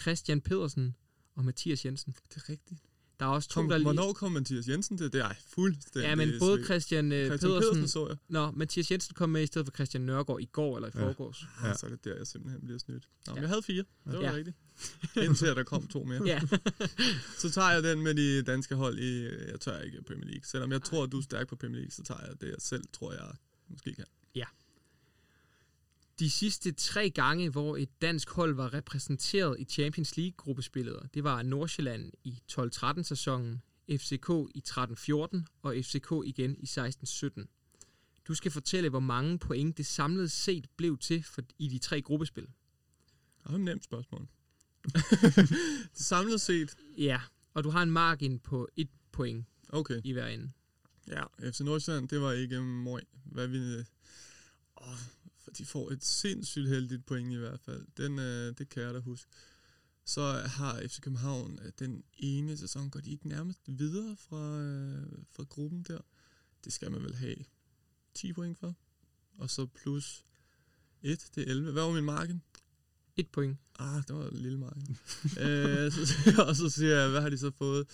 Christian 0.00 0.40
Pedersen 0.40 0.96
og 1.34 1.44
Mathias 1.44 1.84
Jensen. 1.84 2.16
Det 2.28 2.36
er 2.36 2.48
rigtigt. 2.48 2.80
Der 3.20 3.26
er 3.26 3.30
også 3.30 3.48
to, 3.48 3.60
Kom, 3.60 3.68
der 3.68 3.76
lige... 3.78 3.84
hvornår 3.84 4.12
kom 4.12 4.32
Mathias 4.32 4.68
Jensen 4.68 4.98
til? 4.98 5.12
Det 5.12 5.20
er 5.20 5.30
fuldstændig 5.48 6.08
Ja, 6.08 6.14
men 6.14 6.32
både. 6.38 6.64
Christian, 6.64 7.12
øh, 7.12 7.26
Christian 7.26 7.50
Pedersen... 7.50 7.72
Pedersen 7.74 7.88
så 7.88 8.06
jeg. 8.08 8.16
Nå, 8.28 8.50
Mathias 8.50 8.90
Jensen 8.90 9.14
kom 9.14 9.30
med 9.30 9.42
i 9.42 9.46
stedet 9.46 9.66
for 9.66 9.72
Christian 9.72 10.02
Nørgaard 10.02 10.40
i 10.40 10.44
går 10.44 10.76
eller 10.76 10.88
i 10.88 10.92
Ja. 10.94 11.08
forgårs. 11.08 11.44
Ja. 11.62 11.68
Ja. 11.68 11.74
Så 11.76 11.86
er 11.86 11.90
det 11.90 12.04
der, 12.04 12.16
jeg 12.16 12.26
simpelthen 12.26 12.60
bliver 12.64 12.78
snydt. 12.78 13.08
Nå, 13.26 13.32
Ja. 13.34 13.40
jeg 13.40 13.48
havde 13.48 13.62
fire. 13.62 13.84
Det 14.06 14.12
var 14.16 14.20
Ja. 14.20 14.30
ja. 14.30 14.36
rigtigt. 14.36 14.56
Indtil 15.16 15.46
der 15.48 15.62
kom 15.62 15.86
to 15.86 16.04
mere. 16.04 16.22
Ja. 16.26 16.40
Så 17.42 17.50
tager 17.50 17.70
jeg 17.70 17.82
den 17.82 18.02
med 18.02 18.14
de 18.14 18.42
danske 18.42 18.74
hold 18.74 18.98
i, 18.98 19.22
jeg 19.50 19.60
tør 19.60 19.80
ikke 19.80 20.02
Premier 20.02 20.26
League. 20.26 20.44
Selvom 20.44 20.72
jeg 20.72 20.82
tror, 20.82 21.06
du 21.06 21.18
er 21.18 21.22
stærk 21.22 21.48
på 21.48 21.56
Premier 21.56 21.76
League, 21.80 21.90
så 21.92 22.02
tager 22.02 22.20
jeg 22.20 22.40
det, 22.40 22.46
jeg 22.48 22.56
selv 22.58 22.84
tror, 22.92 23.12
jeg 23.12 23.30
måske 23.68 23.94
kan. 23.94 24.04
De 26.20 26.30
sidste 26.30 26.72
tre 26.72 27.10
gange, 27.10 27.50
hvor 27.50 27.76
et 27.76 28.02
dansk 28.02 28.30
hold 28.30 28.54
var 28.54 28.74
repræsenteret 28.74 29.60
i 29.60 29.64
Champions 29.64 30.16
League-gruppespillet, 30.16 31.08
det 31.14 31.24
var 31.24 31.42
Nordsjælland 31.42 32.12
i 32.24 32.42
12-13 32.52 33.02
sæsonen, 33.02 33.62
FCK 33.90 34.30
i 34.54 34.62
13-14 34.68 35.42
og 35.62 35.74
FCK 35.82 36.12
igen 36.24 36.56
i 36.58 36.64
16-17. 36.64 37.46
Du 38.28 38.34
skal 38.34 38.50
fortælle, 38.50 38.88
hvor 38.88 39.00
mange 39.00 39.38
point 39.38 39.78
det 39.78 39.86
samlet 39.86 40.30
set 40.30 40.66
blev 40.76 40.98
til 40.98 41.22
for, 41.22 41.42
i 41.58 41.68
de 41.68 41.78
tre 41.78 42.02
gruppespil. 42.02 42.46
Det 43.42 43.50
er 43.50 43.54
et 43.54 43.60
nemt 43.60 43.84
spørgsmål. 43.84 44.28
Samlet 45.94 46.40
set, 46.40 46.76
Ja, 46.98 47.20
og 47.54 47.64
du 47.64 47.70
har 47.70 47.82
en 47.82 47.90
margin 47.90 48.38
på 48.38 48.68
et 48.76 48.88
point 49.12 49.46
okay. 49.68 50.00
i 50.04 50.12
hver 50.12 50.26
ende. 50.26 50.50
Ja, 51.08 51.50
FC 51.50 51.60
Nordsjælland, 51.60 52.08
det 52.08 52.20
var 52.20 52.32
ikke 52.32 52.60
møg. 52.60 53.02
Hvad 53.24 53.46
vi... 53.46 53.84
Åh, 54.80 54.98
for 55.50 55.54
de 55.56 55.66
får 55.66 55.90
et 55.90 56.04
sindssygt 56.04 56.68
heldigt 56.68 57.06
point 57.06 57.32
i 57.32 57.36
hvert 57.36 57.60
fald. 57.60 57.86
Den, 57.96 58.18
øh, 58.18 58.54
det 58.58 58.68
kan 58.68 58.82
jeg 58.82 58.94
da 58.94 58.98
huske. 58.98 59.30
Så 60.04 60.22
har 60.46 60.82
FC 60.86 61.00
København 61.00 61.58
øh, 61.62 61.72
den 61.78 62.04
ene 62.18 62.56
sæson, 62.56 62.90
går 62.90 63.00
de 63.00 63.10
ikke 63.10 63.28
nærmest 63.28 63.60
videre 63.66 64.16
fra, 64.16 64.60
øh, 64.60 65.08
fra 65.30 65.44
gruppen 65.44 65.82
der. 65.82 66.00
Det 66.64 66.72
skal 66.72 66.90
man 66.90 67.02
vel 67.02 67.14
have 67.14 67.36
10 68.14 68.32
point 68.32 68.58
for. 68.58 68.74
Og 69.38 69.50
så 69.50 69.66
plus 69.66 70.24
1, 71.02 71.30
det 71.34 71.42
er 71.46 71.50
11. 71.50 71.72
Hvad 71.72 71.82
var 71.82 71.92
min 71.92 72.04
marken? 72.04 72.42
Et 73.16 73.28
point. 73.28 73.58
Ah, 73.78 74.02
det 74.08 74.16
var 74.16 74.28
en 74.28 74.36
lille 74.36 74.58
marken. 74.58 74.98
øh, 75.44 75.92
så, 75.92 76.44
og 76.48 76.56
så 76.56 76.68
siger 76.68 76.96
jeg, 76.96 77.10
hvad 77.10 77.20
har 77.20 77.30
de 77.30 77.38
så 77.38 77.50
fået? 77.50 77.86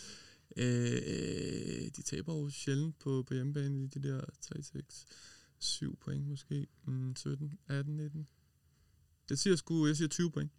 Øh, 0.57 1.91
de 1.97 2.03
taber 2.03 2.35
jo 2.35 2.51
sjældent 2.51 2.99
på, 2.99 3.25
på 3.27 3.35
hjemmebane 3.35 3.85
i 3.85 3.87
de 3.87 4.09
der 4.09 4.21
3, 4.41 4.63
6, 4.63 5.07
7 5.59 5.97
point 6.05 6.27
måske. 6.29 6.67
Mm, 6.85 7.17
17, 7.17 7.59
18, 7.69 7.97
19. 7.97 8.27
Jeg 9.31 9.39
siger 9.39 9.57
sgu, 9.57 9.87
jeg 9.87 9.97
siger 9.97 10.09
20 10.09 10.31
point. 10.31 10.51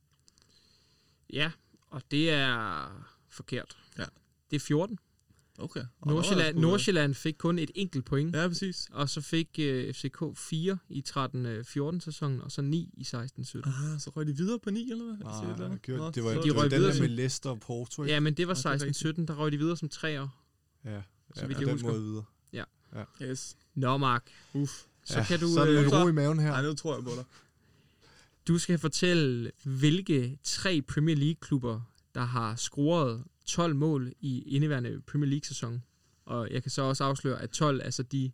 Ja, 1.34 1.52
og 1.88 2.02
det 2.12 2.30
er 2.32 2.88
forkert. 3.30 3.78
Ja. 3.98 4.06
Det 4.50 4.56
er 4.56 4.60
14. 4.60 5.00
Okay. 5.60 5.86
Og 6.02 6.08
Nordsjælland, 6.08 6.58
sgu- 6.58 6.62
Nordsjælland 6.62 7.14
fik 7.14 7.36
kun 7.38 7.60
et 7.60 7.72
enkelt 7.76 8.06
point. 8.06 8.36
Ja, 8.36 8.48
præcis. 8.48 8.90
Og 8.92 9.10
så 9.10 9.22
fik 9.22 9.50
øh, 9.60 9.94
FCK 9.94 10.24
4 10.38 10.78
i 10.90 11.04
13-14 11.10 12.00
sæsonen, 12.00 12.42
og 12.42 12.52
så 12.52 12.62
9 12.62 12.94
i 12.98 13.02
16-17. 13.02 13.14
Ah, 13.16 14.00
så 14.00 14.10
røg 14.16 14.28
de 14.28 14.36
videre 14.38 14.60
på 14.60 14.70
9, 14.72 14.92
eller 14.92 15.06
hvad? 15.06 15.18
Nej, 15.18 15.32
Jeg 15.32 15.40
siger 15.40 15.50
et 15.50 15.54
eller 15.54 15.66
andet. 15.66 15.82
gjort, 15.82 16.00
Nå, 16.00 16.12
det 16.12 16.24
var, 16.24 16.30
så- 16.34 16.36
det 16.42 16.44
De 16.52 16.56
var 16.56 16.62
den 16.62 16.72
videre 16.72 16.94
der 16.94 17.00
med 17.02 17.10
Leicester 17.10 17.50
og 17.50 17.60
Porto, 17.60 18.04
ikke? 18.04 18.14
Ja, 18.14 18.20
men 18.20 18.34
det 18.34 18.48
var 18.48 18.62
Ja, 18.66 18.74
det 18.78 19.04
er 19.06 19.14
16-17, 19.14 19.26
der 19.26 19.36
røg 19.36 19.52
de 19.52 19.58
videre 19.58 19.78
som 19.78 19.90
træer. 19.90 20.28
Ja, 20.86 21.02
Så 21.36 21.42
ja 21.42 21.48
vidt 21.48 21.56
på 21.58 21.62
jeg 21.62 21.68
den 21.68 21.70
husker. 21.76 21.88
måde 21.90 22.02
videre. 22.04 22.24
Yes. 23.22 23.58
Nå, 23.76 23.98
Mark, 23.98 24.32
Uff. 24.54 24.72
Så 25.08 25.18
ja, 25.20 25.26
kan 25.26 25.40
du... 25.40 25.48
så 25.48 25.62
er 25.62 25.66
der 25.66 25.74
Øh, 25.74 25.84
lidt 25.84 25.94
ro 25.94 26.08
i 26.08 26.12
maven 26.12 26.40
her. 26.40 26.52
Ej, 26.52 26.62
nu 26.62 26.74
tror 26.74 26.96
jeg 26.96 27.04
på 27.04 27.12
dig. 27.16 27.24
du 28.48 28.58
skal 28.58 28.80
fortælle, 28.80 29.52
hvilke 29.64 30.40
tre 30.44 30.82
Premier 30.82 31.16
League-klubber, 31.16 31.82
der 32.16 32.22
har 32.26 32.56
scoret 32.56 33.24
12 33.46 33.76
mål 33.76 34.14
i 34.20 34.42
indeværende 34.42 35.02
Premier 35.02 35.30
League-sæson. 35.30 35.84
Og 36.26 36.52
jeg 36.52 36.62
kan 36.62 36.72
så 36.72 36.82
også 36.82 37.04
afsløre, 37.04 37.42
at 37.42 37.50
12 37.50 37.82
er 37.84 37.90
så 37.90 38.04
de 38.04 38.32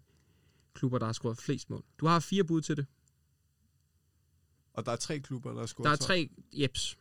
klubber, 0.74 1.00
der 1.00 1.06
har 1.06 1.14
scoret 1.14 1.38
flest 1.38 1.70
mål. 1.70 1.84
Du 2.00 2.06
har 2.08 2.20
fire 2.20 2.44
bud 2.44 2.62
til 2.62 2.78
det. 2.78 2.86
Og 4.74 4.86
der 4.86 4.92
er 4.92 4.96
tre 4.96 5.20
klubber, 5.20 5.52
der 5.52 5.60
har 5.60 5.66
scoret 5.66 5.86
Der 5.86 5.92
er 5.92 5.96
12. 5.96 6.08
tre... 6.08 6.30
Jeps. 6.54 6.98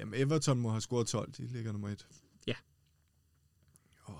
Jamen, 0.00 0.20
Everton 0.20 0.58
må 0.58 0.70
have 0.70 0.80
scoret 0.80 1.06
12. 1.06 1.32
De 1.32 1.46
ligger 1.46 1.72
nummer 1.72 1.88
et. 1.88 2.06
Ja. 2.46 2.54
Oh. 4.06 4.14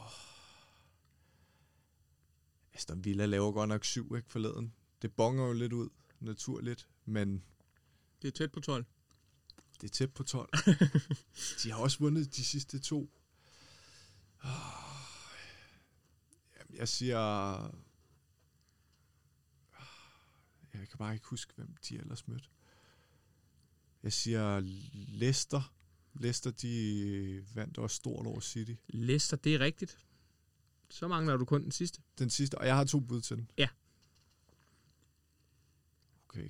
Aston 2.77 3.05
Villa 3.05 3.27
laver 3.27 3.53
godt 3.53 3.69
nok 3.69 3.85
syv, 3.85 4.17
ikke, 4.17 4.31
forleden. 4.31 4.75
Det 5.03 5.13
bonger 5.13 5.47
jo 5.47 5.53
lidt 5.53 5.73
ud, 5.73 5.89
naturligt, 6.21 6.89
men 7.05 7.45
Det 8.23 8.29
er 8.29 8.33
tæt 8.33 8.53
på 8.53 8.61
12. 8.61 8.85
det 9.81 9.91
er 9.91 9.93
tæt 9.95 10.13
på 10.13 10.23
12. 10.23 10.49
de 11.63 11.71
har 11.71 11.79
også 11.79 11.99
vundet 11.99 12.37
de 12.37 12.45
sidste 12.45 12.79
to. 12.79 13.11
Oh. 14.45 14.51
Jamen, 16.59 16.77
jeg 16.77 16.89
siger... 16.89 17.19
Jeg 20.73 20.89
kan 20.89 20.99
bare 20.99 21.15
ikke 21.15 21.27
huske, 21.27 21.53
hvem 21.57 21.77
de 21.89 21.99
ellers 21.99 22.29
mødte. 22.29 22.49
Jeg 24.03 24.13
siger 24.13 24.61
Leicester. 24.93 25.73
Leicester, 26.15 26.51
de 26.51 27.47
vandt 27.55 27.79
også 27.79 27.97
stort 27.97 28.27
over 28.27 28.41
City. 28.41 28.75
Leicester, 28.89 29.37
det 29.37 29.55
er 29.55 29.61
rigtigt. 29.61 30.06
Så 30.91 31.09
mangler 31.09 31.37
du 31.37 31.45
kun 31.45 31.63
den 31.63 31.71
sidste. 31.73 32.01
Den 32.19 32.31
sidste, 32.31 32.59
og 32.59 32.67
jeg 32.67 32.77
har 32.77 32.85
to 32.85 33.01
bud 33.01 33.21
til 33.21 33.37
den. 33.37 33.51
Ja. 33.59 33.69
Okay. 36.29 36.49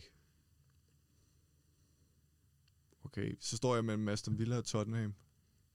Okay, 3.04 3.36
så 3.40 3.56
står 3.56 3.74
jeg 3.74 3.84
mellem 3.84 4.08
Aston 4.08 4.38
Villa 4.38 4.56
og 4.56 4.64
Tottenham. 4.64 5.14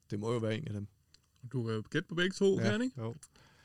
Det 0.09 0.19
må 0.19 0.31
jo 0.33 0.37
være 0.37 0.55
en 0.57 0.67
af 0.67 0.73
dem. 0.73 0.87
Du 1.51 1.63
kan 1.63 1.73
jo 1.75 1.83
gætte 1.89 2.07
på 2.07 2.15
begge 2.15 2.33
to, 2.33 2.57
kan 2.57 2.71
han 2.71 2.81
ikke? 2.81 3.01
Jo. 3.01 3.15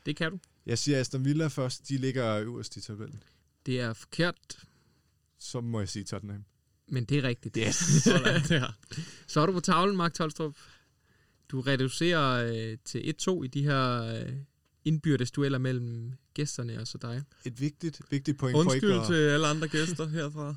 Det 0.05 0.15
kan 0.15 0.31
du. 0.31 0.39
Jeg 0.65 0.77
siger 0.77 0.99
Aston 0.99 1.25
Villa 1.25 1.47
først. 1.47 1.87
De 1.89 1.97
ligger 1.97 2.35
øverst 2.39 2.77
i 2.77 2.81
tabellen. 2.81 3.23
Det 3.65 3.79
er 3.79 3.93
forkert, 3.93 4.65
Så 5.37 5.61
må 5.61 5.79
jeg 5.79 5.89
sige 5.89 6.03
Tottenham. 6.05 6.45
men 6.87 7.05
det 7.05 7.17
er 7.17 7.23
rigtigt. 7.23 7.57
Yes. 7.67 7.75
Sådan 8.03 8.41
der. 8.49 8.73
Så 9.27 9.41
er 9.41 9.45
du 9.45 9.51
på 9.51 9.59
tavlen, 9.59 9.97
Mark 9.97 10.13
Tolstrup. 10.13 10.57
Du 11.49 11.61
reducerer 11.61 12.53
øh, 12.71 12.77
til 12.85 13.15
1-2 13.21 13.43
i 13.43 13.47
de 13.47 13.63
her 13.63 14.01
øh, 14.01 14.33
indbyrdes 14.87 15.31
dueller 15.31 15.57
mellem 15.57 16.13
gæsterne 16.33 16.79
og 16.79 16.87
så 16.87 16.97
dig. 16.97 17.23
Et 17.45 17.61
vigtigt, 17.61 18.01
vigtigt 18.09 18.37
point 18.37 18.53
for 18.53 18.59
Undskyld 18.59 18.89
ikke 18.89 19.01
at... 19.01 19.07
til 19.07 19.15
alle 19.15 19.47
andre 19.47 19.67
gæster 19.67 20.07
herfra. 20.07 20.55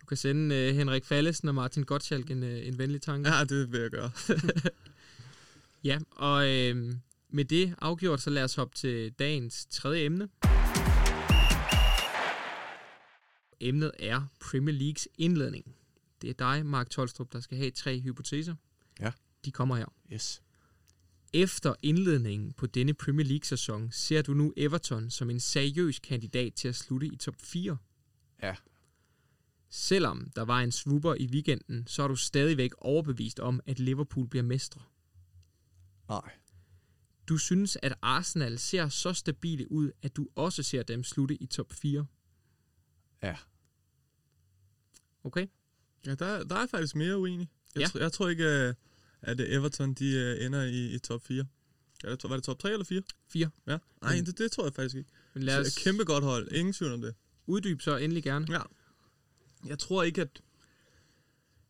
Du 0.00 0.06
kan 0.06 0.16
sende 0.16 0.54
øh, 0.54 0.74
Henrik 0.74 1.04
Fallesen 1.04 1.48
og 1.48 1.54
Martin 1.54 1.82
Gottschalk 1.82 2.30
en, 2.30 2.42
øh, 2.42 2.66
en 2.66 2.78
venlig 2.78 3.02
tanke. 3.02 3.30
Ja, 3.30 3.44
det 3.44 3.72
vil 3.72 3.80
jeg 3.80 3.90
gøre. 3.90 4.10
Ja, 5.84 5.98
og 6.10 6.48
øh, 6.48 6.94
med 7.30 7.44
det 7.44 7.74
afgjort, 7.78 8.20
så 8.20 8.30
lad 8.30 8.44
os 8.44 8.54
hoppe 8.54 8.76
til 8.76 9.12
dagens 9.12 9.66
tredje 9.70 10.04
emne. 10.04 10.28
Emnet 13.60 13.92
er 13.98 14.22
Premier 14.40 14.74
Leagues 14.74 15.08
indledning. 15.18 15.74
Det 16.22 16.30
er 16.30 16.34
dig, 16.34 16.66
Mark 16.66 16.90
Tolstrup, 16.90 17.32
der 17.32 17.40
skal 17.40 17.58
have 17.58 17.70
tre 17.70 18.00
hypoteser. 18.00 18.54
Ja. 19.00 19.12
De 19.44 19.50
kommer 19.50 19.76
her. 19.76 19.86
Yes. 20.12 20.42
Efter 21.32 21.74
indledningen 21.82 22.52
på 22.52 22.66
denne 22.66 22.94
Premier 22.94 23.26
League-sæson, 23.26 23.90
ser 23.92 24.22
du 24.22 24.34
nu 24.34 24.52
Everton 24.56 25.10
som 25.10 25.30
en 25.30 25.40
seriøs 25.40 25.98
kandidat 25.98 26.54
til 26.54 26.68
at 26.68 26.74
slutte 26.74 27.06
i 27.06 27.16
top 27.16 27.34
4. 27.40 27.76
Ja. 28.42 28.56
Selvom 29.68 30.30
der 30.36 30.42
var 30.42 30.60
en 30.60 30.72
swooper 30.72 31.14
i 31.14 31.26
weekenden, 31.26 31.86
så 31.86 32.02
er 32.02 32.08
du 32.08 32.16
stadigvæk 32.16 32.70
overbevist 32.78 33.40
om, 33.40 33.60
at 33.66 33.78
Liverpool 33.78 34.28
bliver 34.28 34.42
mestre. 34.42 34.82
Nej. 36.08 36.30
Du 37.28 37.38
synes, 37.38 37.78
at 37.82 37.94
Arsenal 38.02 38.58
ser 38.58 38.88
så 38.88 39.12
stabile 39.12 39.72
ud, 39.72 39.90
at 40.02 40.16
du 40.16 40.28
også 40.34 40.62
ser 40.62 40.82
dem 40.82 41.04
slutte 41.04 41.42
i 41.42 41.46
top 41.46 41.72
4. 41.72 42.06
Ja. 43.22 43.36
Okay? 45.24 45.46
Ja, 46.06 46.14
der, 46.14 46.44
der 46.44 46.56
er 46.56 46.66
faktisk 46.66 46.94
mere 46.96 47.18
uenig. 47.18 47.48
Jeg, 47.74 47.80
Ja. 47.80 47.86
tr- 47.86 48.02
jeg 48.02 48.12
tror 48.12 48.28
ikke, 48.28 48.44
øh, 48.44 48.74
at 49.22 49.40
Everton 49.40 49.94
de 49.94 50.06
øh, 50.12 50.46
ender 50.46 50.62
i, 50.62 50.94
i 50.94 50.98
top 50.98 51.22
4. 51.26 51.44
Ja, 52.04 52.10
det, 52.10 52.24
var 52.24 52.34
det 52.36 52.44
top 52.44 52.58
3 52.58 52.72
eller 52.72 52.84
4? 52.84 53.02
4. 53.32 53.50
Ja. 53.66 53.78
Nej, 54.02 54.18
Mm. 54.18 54.24
det, 54.24 54.38
det 54.38 54.52
tror 54.52 54.64
jeg 54.64 54.72
faktisk 54.74 54.96
ikke. 54.96 55.10
Men 55.34 55.42
Lad 55.42 55.60
os... 55.60 55.66
os 55.66 55.74
Kæmpe 55.74 56.04
godt 56.04 56.24
hold. 56.24 56.52
Ingen 56.52 56.72
tvivl 56.72 56.92
om 56.92 57.00
det. 57.00 57.14
uddybe 57.46 57.82
så 57.82 57.96
endelig 57.96 58.22
gerne. 58.22 58.46
Ja. 58.50 58.60
Jeg 59.66 59.78
tror 59.78 60.02
ikke, 60.02 60.20
at... 60.20 60.40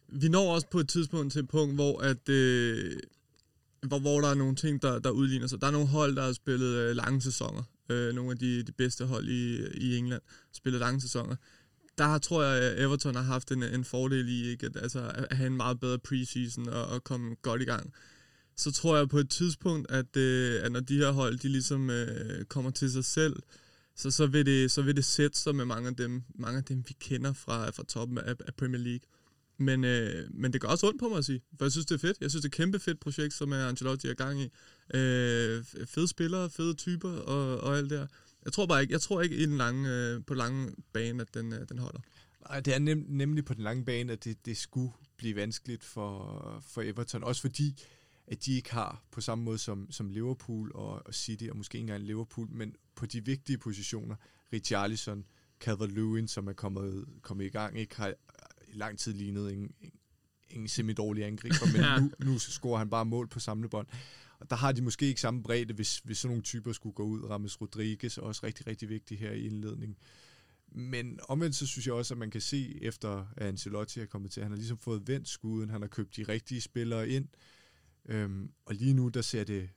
Vi 0.08 0.28
når 0.28 0.54
også 0.54 0.66
på 0.70 0.80
et 0.80 0.88
tidspunkt 0.88 1.32
til 1.32 1.38
et 1.42 1.48
punkt, 1.48 1.74
hvor, 1.74 1.98
at, 2.00 2.28
øh, 2.28 2.96
hvor, 3.86 3.98
hvor 3.98 4.20
der 4.20 4.28
er 4.28 4.34
nogle 4.34 4.56
ting, 4.56 4.82
der, 4.82 4.98
der 4.98 5.10
udligner 5.10 5.46
sig. 5.46 5.60
Der 5.60 5.66
er 5.66 5.70
nogle 5.70 5.86
hold, 5.88 6.16
der 6.16 6.22
har 6.22 6.32
spillet 6.32 6.66
øh, 6.76 6.96
lange 6.96 7.20
sæsoner. 7.22 7.62
Øh, 7.88 8.14
nogle 8.14 8.30
af 8.30 8.38
de, 8.38 8.62
de 8.62 8.72
bedste 8.72 9.06
hold 9.06 9.28
i, 9.28 9.66
i 9.74 9.96
England 9.96 10.22
spillet 10.52 10.80
lange 10.80 11.00
sæsoner. 11.00 11.36
Der 11.98 12.04
har, 12.04 12.18
tror 12.18 12.42
jeg, 12.42 12.62
at 12.62 12.82
Everton 12.82 13.14
har 13.14 13.22
haft 13.22 13.52
en, 13.52 13.62
en 13.62 13.84
fordel 13.84 14.28
i 14.28 14.50
ikke? 14.50 14.66
At, 14.66 14.76
altså, 14.76 15.12
at 15.14 15.36
have 15.36 15.46
en 15.46 15.56
meget 15.56 15.80
bedre 15.80 15.98
preseason 15.98 16.68
og, 16.68 16.86
og 16.86 17.04
komme 17.04 17.36
godt 17.42 17.62
i 17.62 17.64
gang. 17.64 17.92
Så 18.56 18.72
tror 18.72 18.96
jeg 18.96 19.08
på 19.08 19.18
et 19.18 19.30
tidspunkt, 19.30 19.90
at, 19.90 20.16
øh, 20.16 20.64
at 20.64 20.72
når 20.72 20.80
de 20.80 20.96
her 20.96 21.10
hold 21.10 21.38
de 21.38 21.48
ligesom 21.48 21.90
øh, 21.90 22.44
kommer 22.44 22.70
til 22.70 22.92
sig 22.92 23.04
selv, 23.04 23.36
så, 23.96 24.10
så, 24.10 24.26
vil 24.26 24.46
det, 24.46 24.70
så 24.70 24.82
vil 24.82 24.96
det 24.96 25.04
sætte 25.04 25.38
sig 25.38 25.54
med 25.54 25.64
mange 25.64 25.88
af 25.88 25.96
dem, 25.96 26.22
mange 26.34 26.58
af 26.58 26.64
dem 26.64 26.84
vi 26.88 26.96
kender 27.00 27.32
fra, 27.32 27.70
fra 27.70 27.84
toppen 27.88 28.18
af, 28.18 28.34
af 28.46 28.54
Premier 28.54 28.80
League. 28.80 29.00
Men, 29.58 29.84
øh, 29.84 30.28
men 30.30 30.52
det 30.52 30.60
går 30.60 30.68
også 30.68 30.86
ondt 30.86 31.00
på 31.00 31.08
mig 31.08 31.18
at 31.18 31.24
sige, 31.24 31.42
for 31.58 31.64
jeg 31.64 31.72
synes, 31.72 31.86
det 31.86 31.94
er 31.94 31.98
fedt. 31.98 32.16
Jeg 32.20 32.30
synes, 32.30 32.42
det 32.42 32.48
er 32.48 32.52
et 32.52 32.56
kæmpe 32.56 32.78
fedt 32.78 33.00
projekt, 33.00 33.34
som 33.34 33.52
er 33.52 33.68
Ancelotti 33.68 34.08
er 34.08 34.14
gang 34.14 34.40
i. 34.40 34.48
Øh, 34.94 35.64
fede 35.86 36.08
spillere, 36.08 36.50
fede 36.50 36.74
typer 36.74 37.10
og, 37.10 37.60
og 37.60 37.76
alt 37.78 37.90
det 37.90 37.98
der. 37.98 38.06
Jeg 38.46 38.52
tror 38.52 38.66
bare 38.66 38.82
ikke, 38.82 38.92
jeg 38.92 39.00
tror 39.00 39.22
ikke 39.22 39.36
i 39.36 39.46
den 39.46 39.56
lange, 39.56 39.90
øh, 39.90 40.24
på 40.26 40.34
den 40.34 40.38
lange 40.38 40.72
bane, 40.92 41.22
at 41.22 41.34
den, 41.34 41.52
øh, 41.52 41.68
den 41.68 41.78
holder. 41.78 42.00
Nej, 42.48 42.60
det 42.60 42.74
er 42.74 42.78
nem, 42.78 43.04
nemlig 43.08 43.44
på 43.44 43.54
den 43.54 43.62
lange 43.62 43.84
bane, 43.84 44.12
at 44.12 44.24
det, 44.24 44.46
det 44.46 44.56
skulle 44.56 44.92
blive 45.16 45.36
vanskeligt 45.36 45.84
for, 45.84 46.64
for 46.68 46.82
Everton. 46.82 47.24
Også 47.24 47.40
fordi, 47.40 47.82
at 48.26 48.44
de 48.44 48.52
ikke 48.52 48.72
har 48.72 49.04
på 49.10 49.20
samme 49.20 49.44
måde 49.44 49.58
som, 49.58 49.90
som 49.90 50.10
Liverpool 50.10 50.72
og, 50.74 51.06
og 51.06 51.14
City, 51.14 51.44
og 51.50 51.56
måske 51.56 51.78
ikke 51.78 51.82
engang 51.82 52.02
Liverpool, 52.02 52.48
men 52.50 52.74
på 52.94 53.06
de 53.06 53.24
vigtige 53.24 53.58
positioner, 53.58 54.16
Richarlison, 54.52 55.24
Calvert-Lewin, 55.64 56.26
som 56.26 56.48
er 56.48 56.52
kommet, 56.52 57.04
kommet 57.22 57.44
i 57.44 57.48
gang, 57.48 57.78
ikke 57.78 57.96
har 57.96 58.08
i 58.68 58.76
lang 58.76 58.98
tid 58.98 59.12
lignet 59.12 59.52
en, 59.52 59.58
en, 59.80 59.92
en 60.50 60.68
semi-dårlig 60.68 61.24
angriber, 61.24 61.72
men 61.72 61.80
ja. 61.80 61.98
nu, 62.00 62.10
nu 62.18 62.38
scorer 62.38 62.78
han 62.78 62.90
bare 62.90 63.04
mål 63.04 63.28
på 63.28 63.40
samlebånd. 63.40 63.86
Og 64.40 64.50
der 64.50 64.56
har 64.56 64.72
de 64.72 64.82
måske 64.82 65.06
ikke 65.06 65.20
samme 65.20 65.42
bredde, 65.42 65.74
hvis, 65.74 65.98
hvis 65.98 66.18
sådan 66.18 66.30
nogle 66.30 66.42
typer 66.42 66.72
skulle 66.72 66.94
gå 66.94 67.02
ud. 67.02 67.24
Rames 67.24 67.60
Rodriguez 67.60 68.18
er 68.18 68.22
også 68.22 68.46
rigtig, 68.46 68.66
rigtig 68.66 68.88
vigtig 68.88 69.18
her 69.18 69.30
i 69.30 69.46
indledningen. 69.46 69.96
Men 70.68 71.18
omvendt 71.28 71.56
så 71.56 71.66
synes 71.66 71.86
jeg 71.86 71.94
også, 71.94 72.14
at 72.14 72.18
man 72.18 72.30
kan 72.30 72.40
se, 72.40 72.82
efter 72.82 73.26
at 73.36 73.46
Ancelotti 73.46 74.00
er 74.00 74.06
kommet 74.06 74.30
til, 74.30 74.40
at 74.40 74.44
han 74.44 74.52
har 74.52 74.56
ligesom 74.56 74.78
fået 74.78 75.08
vendt 75.08 75.28
skuden, 75.28 75.70
han 75.70 75.80
har 75.80 75.88
købt 75.88 76.16
de 76.16 76.22
rigtige 76.22 76.60
spillere 76.60 77.08
ind, 77.08 77.28
øhm, 78.08 78.50
og 78.66 78.74
lige 78.74 78.94
nu, 78.94 79.08
der 79.08 79.22
ser 79.22 79.44
det 79.44 79.68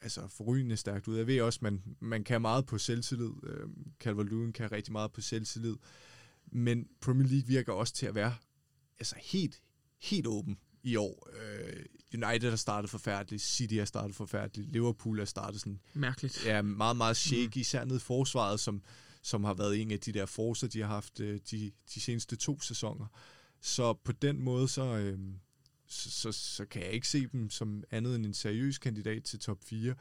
altså 0.00 0.28
forrygende 0.28 0.76
stærkt 0.76 1.08
ud. 1.08 1.16
Jeg 1.16 1.26
ved 1.26 1.40
også, 1.40 1.58
man, 1.62 1.82
man 2.00 2.24
kan 2.24 2.40
meget 2.40 2.66
på 2.66 2.78
selvtillid. 2.78 3.32
Øhm, 3.42 3.92
Calvert-Lewin 4.04 4.52
kan 4.52 4.72
rigtig 4.72 4.92
meget 4.92 5.12
på 5.12 5.20
selvtillid. 5.20 5.76
Men 6.52 6.88
Premier 7.00 7.28
League 7.28 7.46
virker 7.46 7.72
også 7.72 7.94
til 7.94 8.06
at 8.06 8.14
være 8.14 8.34
altså 8.98 9.16
helt, 9.18 9.62
helt 9.98 10.26
åben 10.26 10.58
i 10.86 10.96
år. 10.96 11.28
Øh, 11.40 11.84
United 12.14 12.50
har 12.50 12.56
startet 12.56 12.90
forfærdeligt, 12.90 13.42
City 13.42 13.74
har 13.74 13.84
startet 13.84 14.16
forfærdeligt, 14.16 14.72
Liverpool 14.72 15.18
har 15.18 15.24
startet 15.24 15.60
sådan... 15.60 15.80
Mærkeligt. 15.94 16.46
Ja, 16.46 16.62
meget, 16.62 16.96
meget 16.96 17.16
shaky, 17.16 17.56
mm. 17.56 17.60
især 17.60 17.84
nede 17.84 17.96
i 17.96 18.00
forsvaret, 18.00 18.60
som, 18.60 18.82
som 19.22 19.44
har 19.44 19.54
været 19.54 19.82
en 19.82 19.90
af 19.90 20.00
de 20.00 20.12
der 20.12 20.26
forser, 20.26 20.68
de 20.68 20.80
har 20.80 20.88
haft 20.88 21.20
øh, 21.20 21.40
de, 21.50 21.70
de 21.94 22.00
seneste 22.00 22.36
to 22.36 22.60
sæsoner. 22.60 23.06
Så 23.60 23.92
på 23.92 24.12
den 24.12 24.42
måde, 24.42 24.68
så, 24.68 24.82
øh, 24.82 25.18
så, 25.86 26.10
så, 26.10 26.32
så 26.32 26.64
kan 26.64 26.82
jeg 26.82 26.90
ikke 26.90 27.08
se 27.08 27.26
dem 27.26 27.50
som 27.50 27.84
andet 27.90 28.16
end 28.16 28.26
en 28.26 28.34
seriøs 28.34 28.78
kandidat 28.78 29.24
til 29.24 29.38
top 29.38 29.58
4. 29.64 29.94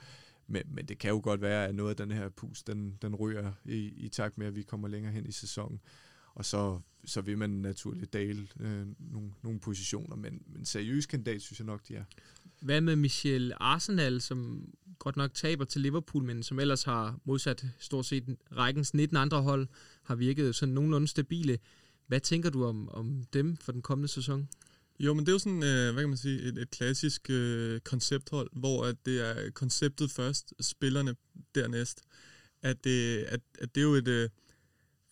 Men, 0.48 0.64
men 0.68 0.86
det 0.86 0.98
kan 0.98 1.10
jo 1.10 1.22
godt 1.24 1.42
være, 1.42 1.68
at 1.68 1.76
noget 1.76 1.90
af 1.90 1.96
den 1.96 2.12
her 2.12 2.30
pus, 2.30 2.64
den, 2.64 2.98
den 3.02 3.16
ryger 3.16 3.52
i, 3.66 3.78
i 3.78 4.10
takt 4.10 4.38
med, 4.38 4.48
at 4.48 4.56
vi 4.56 4.64
kommer 4.64 4.88
længere 4.88 5.14
hen 5.14 5.26
i 5.26 5.32
sæsonen. 5.32 5.80
Og 6.36 6.46
så, 6.46 6.80
så 7.06 7.22
vil 7.22 7.38
man 7.38 7.50
naturligt 7.50 8.14
dale 8.14 8.48
øh, 8.60 8.88
nogle, 9.00 9.32
nogle 9.44 9.60
positioner, 9.60 10.16
men, 10.16 10.42
men 10.48 10.66
seriøs 10.66 11.06
kandidat 11.06 11.42
synes 11.42 11.60
jeg 11.60 11.66
nok, 11.66 11.88
de 11.88 11.96
er. 11.96 12.04
Hvad 12.62 12.82
med 12.82 12.96
Michel 12.96 13.54
Arsenal, 13.60 14.22
som 14.22 14.70
godt 15.00 15.16
nok 15.16 15.34
taber 15.34 15.66
til 15.66 15.82
Liverpool, 15.82 16.24
men 16.24 16.44
som 16.44 16.60
ellers 16.60 16.84
har 16.84 17.20
modsat 17.24 17.66
stort 17.80 18.06
set 18.06 18.38
rækkens 18.52 18.94
19 18.94 19.18
andre 19.18 19.42
hold, 19.42 19.68
har 20.04 20.16
virket 20.16 20.56
sådan 20.56 20.74
nogenlunde 20.74 21.08
stabile. 21.08 21.60
Hvad 22.08 22.20
tænker 22.20 22.50
du 22.50 22.66
om, 22.66 22.90
om 22.90 23.24
dem 23.34 23.58
for 23.58 23.72
den 23.72 23.82
kommende 23.82 24.08
sæson? 24.08 24.50
Jo, 25.00 25.14
men 25.14 25.26
det 25.26 25.32
er 25.32 25.34
jo 25.34 25.40
sådan, 25.40 25.64
øh, 25.64 25.94
hvad 25.94 26.04
kan 26.04 26.10
man 26.10 26.18
sige, 26.18 26.42
et, 26.42 26.58
et 26.58 26.70
klassisk 26.70 27.30
øh, 27.30 27.80
koncepthold, 27.80 28.50
hvor 28.54 28.86
at 28.86 28.96
det 29.06 29.30
er 29.30 29.52
konceptet 29.52 30.12
først, 30.12 30.54
spillerne 30.62 31.16
dernæst. 31.56 32.02
At 32.62 32.84
det, 32.84 33.18
at, 33.18 33.40
at 33.60 33.76
det 33.76 33.82
er 33.82 33.86
jo 33.86 33.94
et... 33.94 34.08
Øh, 34.08 34.30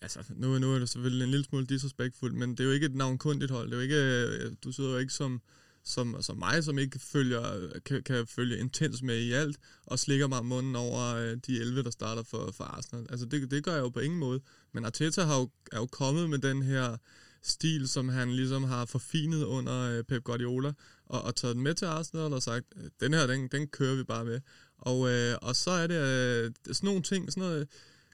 altså, 0.04 0.20
nu, 0.36 0.60
nu 0.60 0.76
er 0.76 0.80
det 0.80 0.90
selvfølgelig 0.90 1.24
en 1.24 1.32
lille 1.32 1.46
smule 1.46 1.66
disrespektfuldt, 1.66 2.36
men 2.36 2.52
det 2.52 2.60
er 2.60 2.64
jo 2.64 2.72
ikke 2.72 2.86
et 2.86 2.96
navnkundigt 2.96 3.52
hold. 3.52 3.68
Det 3.68 3.74
er 3.74 3.78
jo 3.78 3.82
ikke, 3.82 4.46
øh, 4.46 4.52
du 4.64 4.72
sidder 4.72 4.92
jo 4.92 4.98
ikke 4.98 5.14
som, 5.14 5.42
som, 5.84 6.22
som 6.22 6.38
mig, 6.38 6.64
som 6.64 6.80
ikke 6.80 7.00
følger, 7.00 7.70
kan, 7.86 8.04
kan 8.04 8.28
følge 8.28 8.58
intens 8.58 9.02
med 9.02 9.18
i 9.18 9.32
alt, 9.32 9.58
og 9.86 10.00
slikker 10.00 10.28
mig 10.28 10.46
munden 10.46 10.76
over 10.76 11.16
øh, 11.16 11.38
de 11.48 11.60
11, 11.60 11.84
der 11.84 11.92
starter 11.92 12.24
for, 12.24 12.52
for 12.52 12.64
Arsenal. 12.64 13.06
Altså, 13.10 13.26
det, 13.26 13.52
det 13.52 13.64
gør 13.64 13.74
jeg 13.74 13.82
jo 13.82 13.90
på 13.90 14.00
ingen 14.00 14.20
måde. 14.20 14.42
Men 14.72 14.86
Arteta 14.86 15.24
har 15.24 15.40
jo, 15.40 15.50
er 15.72 15.78
jo 15.78 15.86
kommet 15.86 16.30
med 16.30 16.40
den 16.40 16.62
her 16.62 16.98
stil, 17.42 17.88
som 17.88 18.10
han 18.10 18.32
ligesom 18.32 18.64
har 18.64 18.86
forfinet 18.86 19.44
under 19.44 19.98
øh, 19.98 20.04
Pep 20.04 20.24
Guardiola, 20.24 20.74
og, 21.06 21.22
og 21.22 21.36
taget 21.36 21.56
den 21.56 21.64
med 21.64 21.74
til 21.74 21.86
Arsenal 21.86 22.34
og 22.34 22.44
sagt, 22.44 22.66
den 23.00 23.14
her, 23.14 23.28
den, 23.28 23.48
den 23.48 23.68
kører 23.68 23.96
vi 23.96 24.04
bare 24.04 24.26
med. 24.26 24.42
Og, 24.78 25.10
øh, 25.10 25.38
og 25.42 25.56
så 25.56 25.72
er 25.72 25.88
det 25.88 25.96
øh, 25.96 26.52
sådan 26.66 26.88
nogle 26.88 27.02
ting, 27.02 27.32
sådan 27.32 27.50
noget 27.50 27.68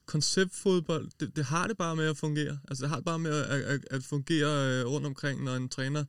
konceptfodbold, 0.09 1.09
det, 1.19 1.35
det 1.35 1.45
har 1.45 1.67
det 1.67 1.77
bare 1.77 1.95
med 1.95 2.07
at 2.07 2.17
fungere. 2.17 2.59
Altså 2.67 2.81
det 2.83 2.89
har 2.89 2.95
det 2.95 3.05
bare 3.05 3.19
med 3.19 3.31
at, 3.31 3.61
at, 3.61 3.81
at 3.91 4.03
fungere 4.03 4.79
øh, 4.79 4.85
rundt 4.85 5.07
omkring, 5.07 5.43
når 5.43 5.55
en 5.55 5.69
træner 5.69 6.03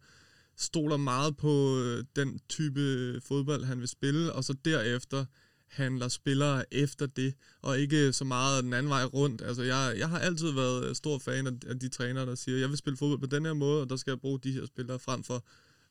stoler 0.57 0.97
meget 0.97 1.37
på 1.37 1.79
øh, 1.79 2.05
den 2.17 2.41
type 2.49 2.81
fodbold, 3.29 3.65
han 3.65 3.81
vil 3.81 3.89
spille, 3.89 4.33
og 4.33 4.45
så 4.45 4.55
derefter 4.65 5.25
handler 5.69 6.09
spillere 6.09 6.75
efter 6.75 7.07
det, 7.07 7.35
og 7.63 7.79
ikke 7.79 8.13
så 8.13 8.25
meget 8.25 8.65
den 8.65 8.73
anden 8.73 8.91
vej 8.91 9.05
rundt. 9.05 9.43
Altså, 9.43 9.63
jeg, 9.63 9.95
jeg 9.99 10.09
har 10.09 10.19
altid 10.19 10.51
været 10.53 10.97
stor 10.97 11.19
fan 11.19 11.47
af, 11.47 11.53
af 11.67 11.79
de 11.79 11.89
trænere, 11.89 12.27
der 12.27 12.35
siger, 12.35 12.59
jeg 12.59 12.69
vil 12.69 12.79
spille 12.79 12.97
fodbold 12.97 13.21
på 13.21 13.37
den 13.37 13.45
her 13.45 13.53
måde, 13.53 13.83
og 13.83 13.91
der 13.91 13.97
skal 13.97 14.11
jeg 14.11 14.21
bruge 14.21 14.41
de 14.41 14.53
her 14.53 14.67
spillere 14.67 14.99
frem 14.99 15.25
for, 15.25 15.45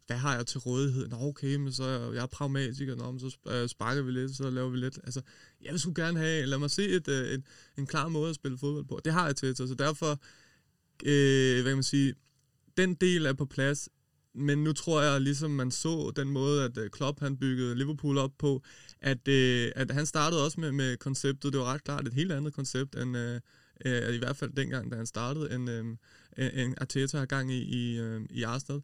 hvad 0.09 0.17
har 0.17 0.35
jeg 0.35 0.47
til 0.47 0.59
rådighed? 0.59 1.07
Nå, 1.07 1.17
okay, 1.19 1.55
men 1.55 1.71
så 1.71 1.83
er 1.83 2.13
jeg 2.13 2.21
er 2.23 2.27
pragmatiker, 2.27 2.95
Nå, 2.95 3.11
men 3.11 3.19
så 3.19 3.37
øh, 3.47 3.69
sparker 3.69 4.01
vi 4.01 4.11
lidt, 4.11 4.35
så 4.35 4.49
laver 4.49 4.69
vi 4.69 4.77
lidt. 4.77 4.99
Altså, 5.03 5.21
jeg 5.61 5.71
vil 5.71 5.79
sgu 5.79 5.93
gerne 5.95 6.19
have, 6.19 6.45
lad 6.45 6.57
mig 6.57 6.71
se 6.71 6.87
et, 6.87 7.07
øh, 7.07 7.27
et, 7.27 7.43
en 7.77 7.85
klar 7.85 8.07
måde 8.07 8.29
at 8.29 8.35
spille 8.35 8.57
fodbold 8.57 8.85
på. 8.85 8.99
Det 9.05 9.13
har 9.13 9.25
jeg 9.25 9.35
til, 9.35 9.55
så 9.55 9.75
derfor, 9.79 10.11
øh, 11.05 11.61
hvad 11.61 11.71
kan 11.71 11.77
man 11.77 11.83
sige, 11.83 12.13
den 12.77 12.93
del 12.93 13.25
er 13.25 13.33
på 13.33 13.45
plads, 13.45 13.89
men 14.35 14.63
nu 14.63 14.73
tror 14.73 15.01
jeg, 15.01 15.21
ligesom 15.21 15.51
man 15.51 15.71
så 15.71 16.11
den 16.15 16.29
måde, 16.29 16.63
at 16.63 16.77
øh, 16.77 16.89
Klopp 16.89 17.19
han 17.19 17.37
byggede 17.37 17.75
Liverpool 17.75 18.17
op 18.17 18.31
på, 18.39 18.63
at, 19.01 19.27
øh, 19.27 19.71
at 19.75 19.91
han 19.91 20.05
startede 20.05 20.45
også 20.45 20.59
med, 20.59 20.71
med 20.71 20.97
konceptet. 20.97 21.53
Det 21.53 21.59
var 21.59 21.73
ret 21.73 21.83
klart 21.83 22.07
et 22.07 22.13
helt 22.13 22.31
andet 22.31 22.53
koncept, 22.53 22.95
end 22.95 23.17
øh, 23.17 23.39
øh, 23.85 24.15
i 24.15 24.17
hvert 24.17 24.37
fald 24.37 24.51
dengang, 24.51 24.91
da 24.91 24.95
han 24.97 25.05
startede, 25.05 25.55
end, 25.55 25.69
øh, 25.69 25.85
end 26.37 26.73
Arteta 26.77 27.17
har 27.17 27.25
gang 27.25 27.51
i, 27.51 27.61
i, 27.61 27.99
øh, 27.99 28.21
i 28.29 28.43
Arsenal. 28.43 28.81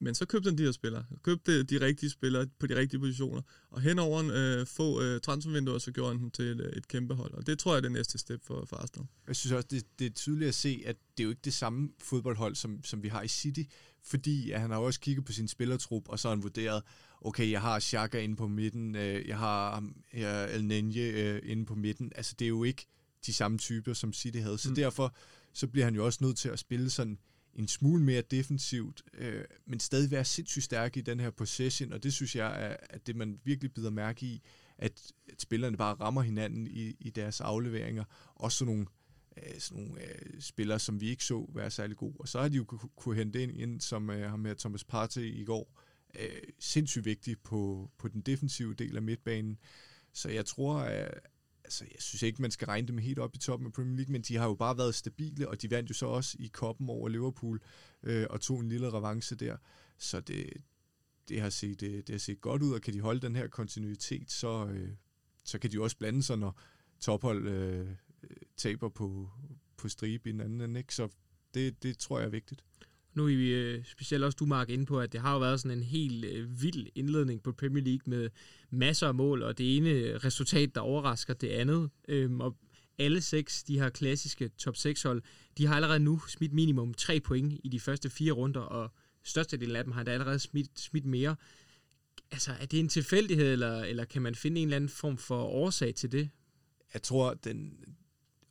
Men 0.00 0.14
så 0.14 0.26
købte 0.26 0.48
han 0.48 0.58
de 0.58 0.62
her 0.62 0.72
spillere. 0.72 1.04
Købte 1.22 1.62
de 1.62 1.80
rigtige 1.80 2.10
spillere 2.10 2.46
på 2.58 2.66
de 2.66 2.76
rigtige 2.76 3.00
positioner. 3.00 3.42
Og 3.70 3.80
hen 3.80 3.98
over 3.98 4.20
en 4.20 4.30
øh, 4.30 4.66
få 4.66 5.02
øh, 5.02 5.20
transfervinduer, 5.20 5.78
så 5.78 5.92
gjorde 5.92 6.12
han 6.12 6.22
dem 6.22 6.30
til 6.30 6.44
et, 6.44 6.76
et 6.76 6.88
kæmpe 6.88 7.14
hold. 7.14 7.34
Og 7.34 7.46
det 7.46 7.58
tror 7.58 7.72
jeg 7.72 7.76
er 7.76 7.80
det 7.80 7.92
næste 7.92 8.18
step 8.18 8.44
for, 8.44 8.64
for 8.68 8.76
Arsenal. 8.76 9.06
Jeg 9.26 9.36
synes 9.36 9.52
også, 9.52 9.68
det, 9.70 9.84
det 9.98 10.06
er 10.06 10.10
tydeligt 10.10 10.48
at 10.48 10.54
se, 10.54 10.82
at 10.86 10.96
det 11.16 11.22
er 11.22 11.24
jo 11.24 11.30
ikke 11.30 11.42
det 11.44 11.54
samme 11.54 11.88
fodboldhold, 12.02 12.54
som, 12.54 12.84
som 12.84 13.02
vi 13.02 13.08
har 13.08 13.22
i 13.22 13.28
City. 13.28 13.62
Fordi 14.02 14.50
at 14.50 14.60
han 14.60 14.70
har 14.70 14.78
også 14.78 15.00
kigget 15.00 15.24
på 15.24 15.32
sin 15.32 15.48
spillertrup, 15.48 16.08
og 16.08 16.18
så 16.18 16.28
har 16.28 16.36
han 16.36 16.42
vurderet, 16.42 16.82
okay, 17.20 17.50
jeg 17.50 17.60
har 17.60 17.80
Xhaka 17.80 18.20
inde 18.20 18.36
på 18.36 18.48
midten, 18.48 18.96
øh, 18.96 19.28
jeg 19.28 19.38
har 19.38 19.84
jeg 20.12 20.54
El 20.54 20.64
Nenje 20.64 21.02
øh, 21.02 21.42
inde 21.44 21.66
på 21.66 21.74
midten. 21.74 22.12
Altså, 22.14 22.34
det 22.38 22.44
er 22.44 22.48
jo 22.48 22.64
ikke 22.64 22.86
de 23.26 23.32
samme 23.32 23.58
typer, 23.58 23.92
som 23.92 24.12
City 24.12 24.38
havde. 24.38 24.58
Så 24.58 24.68
mm. 24.68 24.74
derfor 24.74 25.14
så 25.52 25.66
bliver 25.66 25.84
han 25.84 25.94
jo 25.94 26.06
også 26.06 26.18
nødt 26.24 26.38
til 26.38 26.48
at 26.48 26.58
spille 26.58 26.90
sådan 26.90 27.18
en 27.58 27.68
smule 27.68 28.02
mere 28.02 28.22
defensivt, 28.22 29.02
øh, 29.14 29.44
men 29.66 29.80
stadig 29.80 30.10
være 30.10 30.24
sindssygt 30.24 30.64
stærk 30.64 30.96
i 30.96 31.00
den 31.00 31.20
her 31.20 31.30
possession, 31.30 31.92
og 31.92 32.02
det 32.02 32.12
synes 32.12 32.36
jeg 32.36 32.64
er, 32.66 32.76
at 32.90 33.06
det, 33.06 33.16
man 33.16 33.40
virkelig 33.44 33.72
bider 33.72 33.90
mærke 33.90 34.26
i, 34.26 34.42
at, 34.78 35.12
at 35.32 35.42
spillerne 35.42 35.76
bare 35.76 35.94
rammer 35.94 36.22
hinanden 36.22 36.66
i, 36.66 36.96
i 37.00 37.10
deres 37.10 37.40
afleveringer. 37.40 38.04
Også 38.34 38.58
sådan 38.58 38.74
nogle, 38.74 38.86
øh, 39.36 39.60
sådan 39.60 39.82
nogle 39.82 40.02
øh, 40.02 40.40
spillere, 40.40 40.78
som 40.78 41.00
vi 41.00 41.08
ikke 41.08 41.24
så 41.24 41.50
være 41.54 41.70
særlig 41.70 41.96
gode. 41.96 42.14
Og 42.18 42.28
så 42.28 42.40
har 42.40 42.48
de 42.48 42.56
jo 42.56 42.64
kunne, 42.64 42.90
kunne 42.96 43.16
hente 43.16 43.42
ind, 43.42 43.52
ind 43.52 43.80
som 43.80 44.10
øh, 44.10 44.30
har 44.30 44.36
med 44.36 44.54
Thomas 44.54 44.84
Partey 44.84 45.34
i 45.34 45.44
går, 45.44 45.80
øh, 46.20 46.42
sindssygt 46.58 47.04
vigtig 47.04 47.38
på, 47.38 47.90
på 47.98 48.08
den 48.08 48.20
defensive 48.20 48.74
del 48.74 48.96
af 48.96 49.02
midtbanen. 49.02 49.58
Så 50.12 50.28
jeg 50.28 50.46
tror, 50.46 50.78
at 50.78 51.20
altså, 51.68 51.84
jeg 51.94 52.02
synes 52.02 52.22
ikke, 52.22 52.42
man 52.42 52.50
skal 52.50 52.66
regne 52.66 52.88
dem 52.88 52.98
helt 52.98 53.18
op 53.18 53.34
i 53.34 53.38
toppen 53.38 53.66
af 53.66 53.72
Premier 53.72 53.96
League, 53.96 54.12
men 54.12 54.22
de 54.22 54.36
har 54.36 54.46
jo 54.46 54.54
bare 54.54 54.78
været 54.78 54.94
stabile, 54.94 55.48
og 55.48 55.62
de 55.62 55.70
vandt 55.70 55.90
jo 55.90 55.94
så 55.94 56.06
også 56.06 56.36
i 56.40 56.46
koppen 56.46 56.88
over 56.90 57.08
Liverpool, 57.08 57.60
øh, 58.02 58.26
og 58.30 58.40
tog 58.40 58.60
en 58.60 58.68
lille 58.68 58.92
revanche 58.92 59.36
der. 59.36 59.56
Så 59.98 60.20
det, 60.20 60.46
det, 61.28 61.40
har 61.40 61.50
set, 61.50 61.80
det, 61.80 62.06
det 62.06 62.14
har 62.14 62.18
set 62.18 62.40
godt 62.40 62.62
ud, 62.62 62.72
og 62.72 62.80
kan 62.80 62.94
de 62.94 63.00
holde 63.00 63.20
den 63.20 63.36
her 63.36 63.48
kontinuitet, 63.48 64.30
så, 64.30 64.66
øh, 64.66 64.90
så 65.44 65.58
kan 65.58 65.72
de 65.72 65.80
også 65.80 65.96
blande 65.96 66.22
sig, 66.22 66.38
når 66.38 66.60
tophold 67.00 67.48
øh, 67.48 67.88
øh, 68.22 68.36
taber 68.56 68.88
på, 68.88 69.30
på 69.76 69.88
stribe 69.88 70.28
i 70.28 70.32
den 70.32 70.40
anden 70.40 70.60
ende. 70.60 70.80
Ikke? 70.80 70.94
Så 70.94 71.08
det, 71.54 71.82
det 71.82 71.98
tror 71.98 72.18
jeg 72.18 72.26
er 72.26 72.30
vigtigt. 72.30 72.64
Nu 73.14 73.22
er 73.22 73.36
vi 73.36 73.54
øh, 73.54 73.84
specielt 73.84 74.24
også 74.24 74.36
du, 74.36 74.46
Mark, 74.46 74.70
inde 74.70 74.86
på, 74.86 75.00
at 75.00 75.12
det 75.12 75.20
har 75.20 75.32
jo 75.32 75.38
været 75.38 75.60
sådan 75.60 75.78
en 75.78 75.84
helt 75.84 76.24
øh, 76.24 76.62
vild 76.62 76.86
indledning 76.94 77.42
på 77.42 77.52
Premier 77.52 77.84
League 77.84 78.02
med 78.06 78.30
masser 78.70 79.08
af 79.08 79.14
mål, 79.14 79.42
og 79.42 79.58
det 79.58 79.76
ene 79.76 79.90
øh, 79.90 80.14
resultat, 80.16 80.74
der 80.74 80.80
overrasker 80.80 81.34
det 81.34 81.48
andet. 81.48 81.90
Øhm, 82.08 82.40
og 82.40 82.56
alle 82.98 83.20
seks, 83.20 83.62
de 83.62 83.78
her 83.78 83.88
klassiske 83.88 84.48
top 84.48 84.76
6 84.76 85.02
hold, 85.02 85.22
de 85.58 85.66
har 85.66 85.76
allerede 85.76 86.00
nu 86.00 86.20
smidt 86.28 86.52
minimum 86.52 86.94
tre 86.94 87.20
point 87.20 87.60
i 87.64 87.68
de 87.68 87.80
første 87.80 88.10
fire 88.10 88.32
runder, 88.32 88.60
og 88.60 88.92
størstedelen 89.22 89.76
af 89.76 89.84
dem 89.84 89.92
har 89.92 90.02
da 90.02 90.10
allerede 90.10 90.38
smidt, 90.38 90.80
smidt 90.80 91.04
mere. 91.04 91.36
Altså, 92.30 92.52
er 92.60 92.66
det 92.66 92.80
en 92.80 92.88
tilfældighed, 92.88 93.52
eller, 93.52 93.82
eller 93.82 94.04
kan 94.04 94.22
man 94.22 94.34
finde 94.34 94.60
en 94.60 94.68
eller 94.68 94.76
anden 94.76 94.90
form 94.90 95.18
for 95.18 95.42
årsag 95.42 95.94
til 95.94 96.12
det? 96.12 96.30
Jeg 96.94 97.02
tror, 97.02 97.34
den 97.34 97.84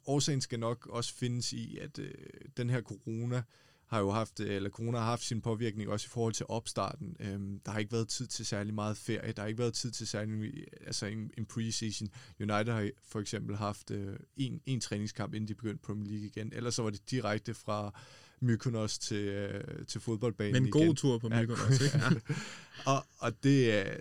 årsagen 0.06 0.42
skal 0.42 0.60
nok 0.60 0.88
også 0.88 1.14
findes 1.14 1.54
i, 1.54 1.78
at 1.78 2.00
øh, 2.00 2.14
den 2.58 2.70
her 2.70 2.82
corona 2.82 3.44
har 3.88 4.00
jo 4.00 4.12
haft, 4.12 4.40
eller 4.40 4.70
corona 4.70 4.98
har 4.98 5.06
haft 5.06 5.24
sin 5.24 5.42
påvirkning 5.42 5.90
også 5.90 6.08
i 6.08 6.10
forhold 6.10 6.34
til 6.34 6.46
opstarten. 6.50 7.16
Øhm, 7.20 7.60
der 7.66 7.72
har 7.72 7.80
ikke 7.80 7.92
været 7.92 8.08
tid 8.08 8.28
til 8.28 8.46
særlig 8.46 8.74
meget 8.74 8.98
ferie, 8.98 9.32
der 9.32 9.42
har 9.42 9.48
ikke 9.48 9.60
været 9.60 9.74
tid 9.74 9.92
til 9.92 10.08
særlig, 10.08 10.54
altså 10.86 11.06
en, 11.06 11.32
en 11.38 11.46
preseason. 11.46 12.08
United 12.40 12.74
har 12.74 12.90
for 13.04 13.20
eksempel 13.20 13.56
haft 13.56 13.92
øh, 13.92 14.16
en, 14.38 14.62
en 14.66 14.82
træningskamp, 14.82 15.34
inden 15.34 15.48
de 15.48 15.56
begyndte 15.56 15.82
Premier 15.84 16.10
League 16.10 16.28
igen. 16.28 16.54
Ellers 16.56 16.76
så 16.76 16.84
var 16.84 16.90
det 16.90 17.12
direkte 17.12 17.54
fra 17.54 18.00
Mykonos 18.42 19.00
til, 19.00 19.26
øh, 19.26 19.86
til 19.86 20.02
fodboldbanen 20.02 20.54
Men 20.54 20.64
en 20.66 20.72
god 20.72 20.82
igen. 20.82 20.96
tur 20.96 21.18
på 21.18 21.30
Mykonos, 21.30 21.82
ikke? 21.82 21.98
Ja. 21.98 22.92
og, 22.92 23.06
og 23.18 23.44
det, 23.44 23.74
er, 23.74 23.98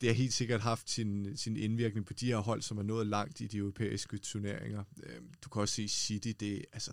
det 0.00 0.08
har 0.08 0.14
helt 0.14 0.32
sikkert 0.32 0.60
haft 0.60 0.90
sin, 0.90 1.36
sin 1.36 1.56
indvirkning 1.56 2.06
på 2.06 2.12
de 2.12 2.26
her 2.26 2.36
hold, 2.36 2.62
som 2.62 2.78
er 2.78 2.82
nået 2.82 3.06
langt 3.06 3.40
i 3.40 3.46
de 3.46 3.56
europæiske 3.56 4.18
turneringer. 4.18 4.84
Øhm, 5.02 5.28
du 5.44 5.48
kan 5.48 5.62
også 5.62 5.74
se 5.74 5.88
City, 5.88 6.32
det, 6.40 6.64
altså, 6.72 6.90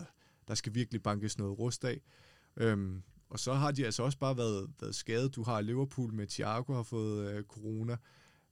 der 0.48 0.54
skal 0.54 0.74
virkelig 0.74 1.02
bankes 1.02 1.38
noget 1.38 1.58
rust 1.58 1.84
af. 1.84 2.00
Øhm, 2.56 3.02
og 3.30 3.40
så 3.40 3.54
har 3.54 3.70
de 3.70 3.84
altså 3.84 4.02
også 4.02 4.18
bare 4.18 4.36
været, 4.36 4.70
været 4.80 4.94
skadet. 4.94 5.34
Du 5.36 5.42
har 5.42 5.60
Liverpool 5.60 6.14
med 6.14 6.26
Thiago 6.26 6.74
har 6.74 6.82
fået 6.82 7.30
øh, 7.30 7.42
corona. 7.42 7.96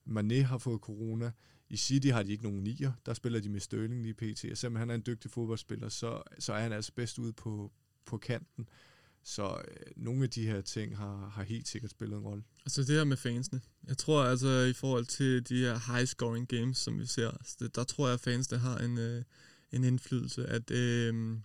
Mané 0.08 0.42
har 0.42 0.58
fået 0.58 0.80
corona. 0.80 1.32
I 1.68 1.76
City 1.76 2.08
har 2.08 2.22
de 2.22 2.32
ikke 2.32 2.44
nogen 2.44 2.62
nier. 2.62 2.92
Der 3.06 3.14
spiller 3.14 3.40
de 3.40 3.48
med 3.48 3.60
Sterling 3.60 4.02
lige 4.02 4.14
pt. 4.14 4.44
Og 4.50 4.56
selvom 4.56 4.76
han 4.76 4.90
er 4.90 4.94
en 4.94 5.02
dygtig 5.06 5.30
fodboldspiller, 5.30 5.88
så, 5.88 6.22
så 6.38 6.52
er 6.52 6.60
han 6.60 6.72
altså 6.72 6.92
bedst 6.94 7.18
ude 7.18 7.32
på, 7.32 7.72
på 8.04 8.18
kanten. 8.18 8.68
Så 9.24 9.62
øh, 9.68 9.76
nogle 9.96 10.22
af 10.22 10.30
de 10.30 10.46
her 10.46 10.60
ting 10.60 10.96
har, 10.96 11.28
har 11.28 11.42
helt 11.42 11.68
sikkert 11.68 11.90
spillet 11.90 12.16
en 12.16 12.22
rolle. 12.22 12.42
Altså 12.66 12.80
det 12.80 12.96
her 12.96 13.04
med 13.04 13.16
fansene. 13.16 13.60
Jeg 13.88 13.98
tror 13.98 14.24
altså 14.24 14.48
i 14.48 14.72
forhold 14.72 15.06
til 15.06 15.48
de 15.48 15.56
her 15.56 15.92
high 15.92 16.06
scoring 16.06 16.48
games, 16.48 16.78
som 16.78 16.98
vi 16.98 17.06
ser, 17.06 17.30
der 17.74 17.84
tror 17.84 18.06
jeg 18.06 18.14
at 18.14 18.20
fansene 18.20 18.58
har 18.58 18.78
en, 18.78 18.98
øh, 18.98 19.22
en 19.72 19.84
indflydelse. 19.84 20.46
At, 20.46 20.70
øh, 20.70 21.36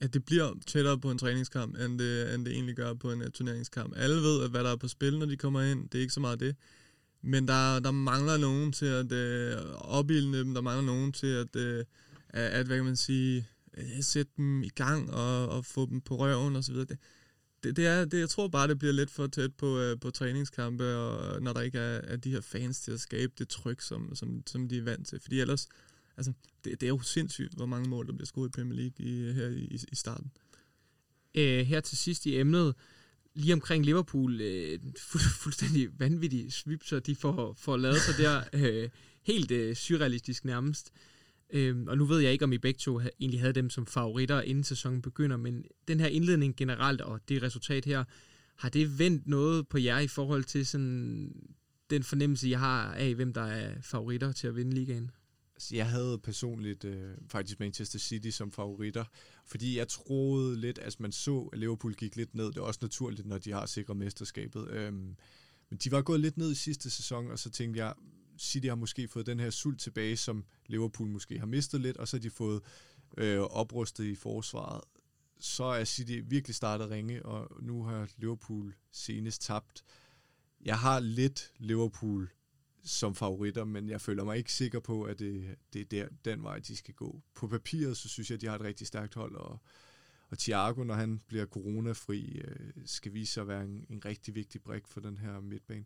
at 0.00 0.14
det 0.14 0.24
bliver 0.24 0.54
tættere 0.66 0.98
på 0.98 1.10
en 1.10 1.18
træningskamp, 1.18 1.76
end 1.80 1.98
det, 1.98 2.34
end 2.34 2.44
det 2.44 2.52
egentlig 2.52 2.76
gør 2.76 2.94
på 2.94 3.12
en 3.12 3.22
uh, 3.22 3.28
turneringskamp. 3.28 3.92
Alle 3.96 4.16
ved, 4.16 4.44
at 4.44 4.50
hvad 4.50 4.64
der 4.64 4.72
er 4.72 4.76
på 4.76 4.88
spil, 4.88 5.18
når 5.18 5.26
de 5.26 5.36
kommer 5.36 5.62
ind. 5.62 5.88
Det 5.88 5.98
er 5.98 6.02
ikke 6.02 6.12
så 6.12 6.20
meget 6.20 6.40
det. 6.40 6.56
Men 7.22 7.48
der, 7.48 7.80
der 7.80 7.90
mangler 7.90 8.36
nogen 8.36 8.72
til 8.72 8.86
at 8.86 9.12
øh, 9.12 9.56
uh, 9.56 9.98
opbilde 9.98 10.38
dem. 10.38 10.54
Der 10.54 10.60
mangler 10.60 10.86
nogen 10.86 11.12
til 11.12 11.26
at, 11.26 11.56
uh, 11.56 11.84
at, 12.28 12.66
hvad 12.66 12.76
kan 12.76 12.84
man 12.84 12.96
sige, 12.96 13.46
uh, 13.78 14.02
sætte 14.02 14.32
dem 14.36 14.62
i 14.62 14.68
gang 14.68 15.10
og, 15.10 15.48
og 15.48 15.64
få 15.64 15.86
dem 15.86 16.00
på 16.00 16.16
røven 16.16 16.56
og 16.56 16.64
så 16.64 16.72
videre. 16.72 16.86
Det, 16.86 16.98
det, 17.62 17.76
det 17.76 17.86
er, 17.86 18.04
det, 18.04 18.20
jeg 18.20 18.28
tror 18.28 18.48
bare, 18.48 18.68
det 18.68 18.78
bliver 18.78 18.92
lidt 18.92 19.10
for 19.10 19.26
tæt 19.26 19.54
på, 19.54 19.78
øh, 19.78 20.00
på 20.00 20.10
træningskampe, 20.10 20.96
og 20.96 21.42
når 21.42 21.52
der 21.52 21.60
ikke 21.60 21.78
er, 21.78 22.00
er 22.04 22.16
de 22.16 22.30
her 22.30 22.40
fans 22.40 22.80
til 22.80 22.92
at 22.92 23.00
skabe 23.00 23.32
det 23.38 23.48
tryk, 23.48 23.80
som, 23.80 24.14
som, 24.14 24.42
som 24.46 24.68
de 24.68 24.78
er 24.78 24.82
vant 24.82 25.06
til. 25.06 25.20
Fordi 25.20 25.40
ellers, 25.40 25.66
altså, 26.16 26.32
det, 26.64 26.80
det 26.80 26.86
er 26.86 26.88
jo 26.88 27.00
sindssygt, 27.00 27.54
hvor 27.54 27.66
mange 27.66 27.88
mål, 27.88 28.06
der 28.06 28.12
bliver 28.12 28.26
skudt 28.26 28.50
i 28.50 28.56
Premier 28.56 28.80
League 28.80 29.06
i, 29.06 29.32
her 29.32 29.48
i, 29.48 29.78
i 29.92 29.94
starten. 29.96 30.30
Øh, 31.34 31.66
her 31.66 31.80
til 31.80 31.98
sidst 31.98 32.26
i 32.26 32.38
emnet, 32.38 32.74
lige 33.34 33.52
omkring 33.52 33.84
Liverpool, 33.84 34.40
øh, 34.40 34.78
fu- 34.98 35.38
fuldstændig 35.42 35.88
vanvittige 35.98 36.50
svipser, 36.50 36.98
de 36.98 37.16
får, 37.16 37.54
får 37.58 37.76
lavet 37.76 38.00
sig 38.00 38.14
der, 38.18 38.42
øh, 38.82 38.88
helt 39.22 39.50
øh, 39.50 39.76
surrealistisk 39.76 40.44
nærmest. 40.44 40.92
Øh, 41.52 41.76
og 41.86 41.98
nu 41.98 42.04
ved 42.04 42.20
jeg 42.20 42.32
ikke, 42.32 42.44
om 42.44 42.52
I 42.52 42.58
begge 42.58 42.78
to 42.78 43.00
egentlig 43.00 43.40
havde 43.40 43.52
dem 43.52 43.70
som 43.70 43.86
favoritter, 43.86 44.40
inden 44.40 44.64
sæsonen 44.64 45.02
begynder, 45.02 45.36
men 45.36 45.64
den 45.88 46.00
her 46.00 46.06
indledning 46.06 46.56
generelt, 46.56 47.00
og 47.00 47.20
det 47.28 47.42
resultat 47.42 47.84
her, 47.84 48.04
har 48.56 48.68
det 48.68 48.98
vendt 48.98 49.26
noget 49.26 49.68
på 49.68 49.78
jer 49.78 49.98
i 49.98 50.06
forhold 50.06 50.44
til 50.44 50.66
sådan 50.66 51.32
den 51.90 52.02
fornemmelse, 52.02 52.48
jeg 52.48 52.58
har 52.58 52.92
af, 52.92 53.14
hvem 53.14 53.32
der 53.32 53.42
er 53.42 53.80
favoritter 53.82 54.32
til 54.32 54.46
at 54.46 54.56
vinde 54.56 54.74
ligaen? 54.74 55.10
Jeg 55.72 55.90
havde 55.90 56.18
personligt 56.18 56.84
øh, 56.84 57.14
faktisk 57.28 57.60
Manchester 57.60 57.98
City 57.98 58.30
som 58.30 58.52
favoritter, 58.52 59.04
fordi 59.46 59.78
jeg 59.78 59.88
troede 59.88 60.60
lidt, 60.60 60.78
at 60.78 61.00
man 61.00 61.12
så, 61.12 61.48
at 61.52 61.58
Liverpool 61.58 61.94
gik 61.94 62.16
lidt 62.16 62.34
ned. 62.34 62.46
Det 62.46 62.56
er 62.56 62.62
også 62.62 62.80
naturligt, 62.82 63.26
når 63.26 63.38
de 63.38 63.52
har 63.52 63.66
sikret 63.66 63.96
mesterskabet. 63.96 64.68
Øhm, 64.70 65.16
men 65.70 65.78
de 65.84 65.92
var 65.92 66.02
gået 66.02 66.20
lidt 66.20 66.36
ned 66.36 66.52
i 66.52 66.54
sidste 66.54 66.90
sæson, 66.90 67.30
og 67.30 67.38
så 67.38 67.50
tænkte 67.50 67.84
jeg, 67.84 67.94
City 68.38 68.66
har 68.66 68.74
måske 68.74 69.08
fået 69.08 69.26
den 69.26 69.40
her 69.40 69.50
sult 69.50 69.80
tilbage, 69.80 70.16
som 70.16 70.44
Liverpool 70.66 71.08
måske 71.08 71.38
har 71.38 71.46
mistet 71.46 71.80
lidt, 71.80 71.96
og 71.96 72.08
så 72.08 72.16
har 72.16 72.20
de 72.20 72.30
fået 72.30 72.62
øh, 73.18 73.40
oprustet 73.40 74.04
i 74.04 74.14
forsvaret. 74.14 74.80
Så 75.40 75.64
er 75.64 75.84
City 75.84 76.20
virkelig 76.24 76.54
startet 76.54 76.90
ringe, 76.90 77.26
og 77.26 77.62
nu 77.62 77.84
har 77.84 78.08
Liverpool 78.16 78.74
senest 78.92 79.42
tabt. 79.42 79.84
Jeg 80.64 80.78
har 80.78 81.00
lidt 81.00 81.52
Liverpool 81.58 82.30
som 82.84 83.14
favoritter, 83.14 83.64
men 83.64 83.88
jeg 83.88 84.00
føler 84.00 84.24
mig 84.24 84.38
ikke 84.38 84.52
sikker 84.52 84.80
på, 84.80 85.02
at 85.02 85.18
det, 85.18 85.56
det 85.72 85.80
er 85.80 85.84
der, 85.84 86.08
den 86.24 86.42
vej, 86.42 86.58
de 86.58 86.76
skal 86.76 86.94
gå. 86.94 87.22
På 87.34 87.48
papiret, 87.48 87.96
så 87.96 88.08
synes 88.08 88.30
jeg, 88.30 88.34
at 88.34 88.40
de 88.40 88.46
har 88.46 88.54
et 88.54 88.60
rigtig 88.60 88.86
stærkt 88.86 89.14
hold, 89.14 89.34
og, 89.34 89.58
og 90.28 90.38
Thiago, 90.38 90.84
når 90.84 90.94
han 90.94 91.20
bliver 91.26 91.46
coronafri, 91.46 92.40
øh, 92.44 92.70
skal 92.86 93.14
vise 93.14 93.32
sig 93.32 93.40
at 93.40 93.48
være 93.48 93.64
en, 93.64 93.86
en 93.90 94.04
rigtig 94.04 94.34
vigtig 94.34 94.62
brik 94.62 94.88
for 94.88 95.00
den 95.00 95.18
her 95.18 95.40
midtbane. 95.40 95.84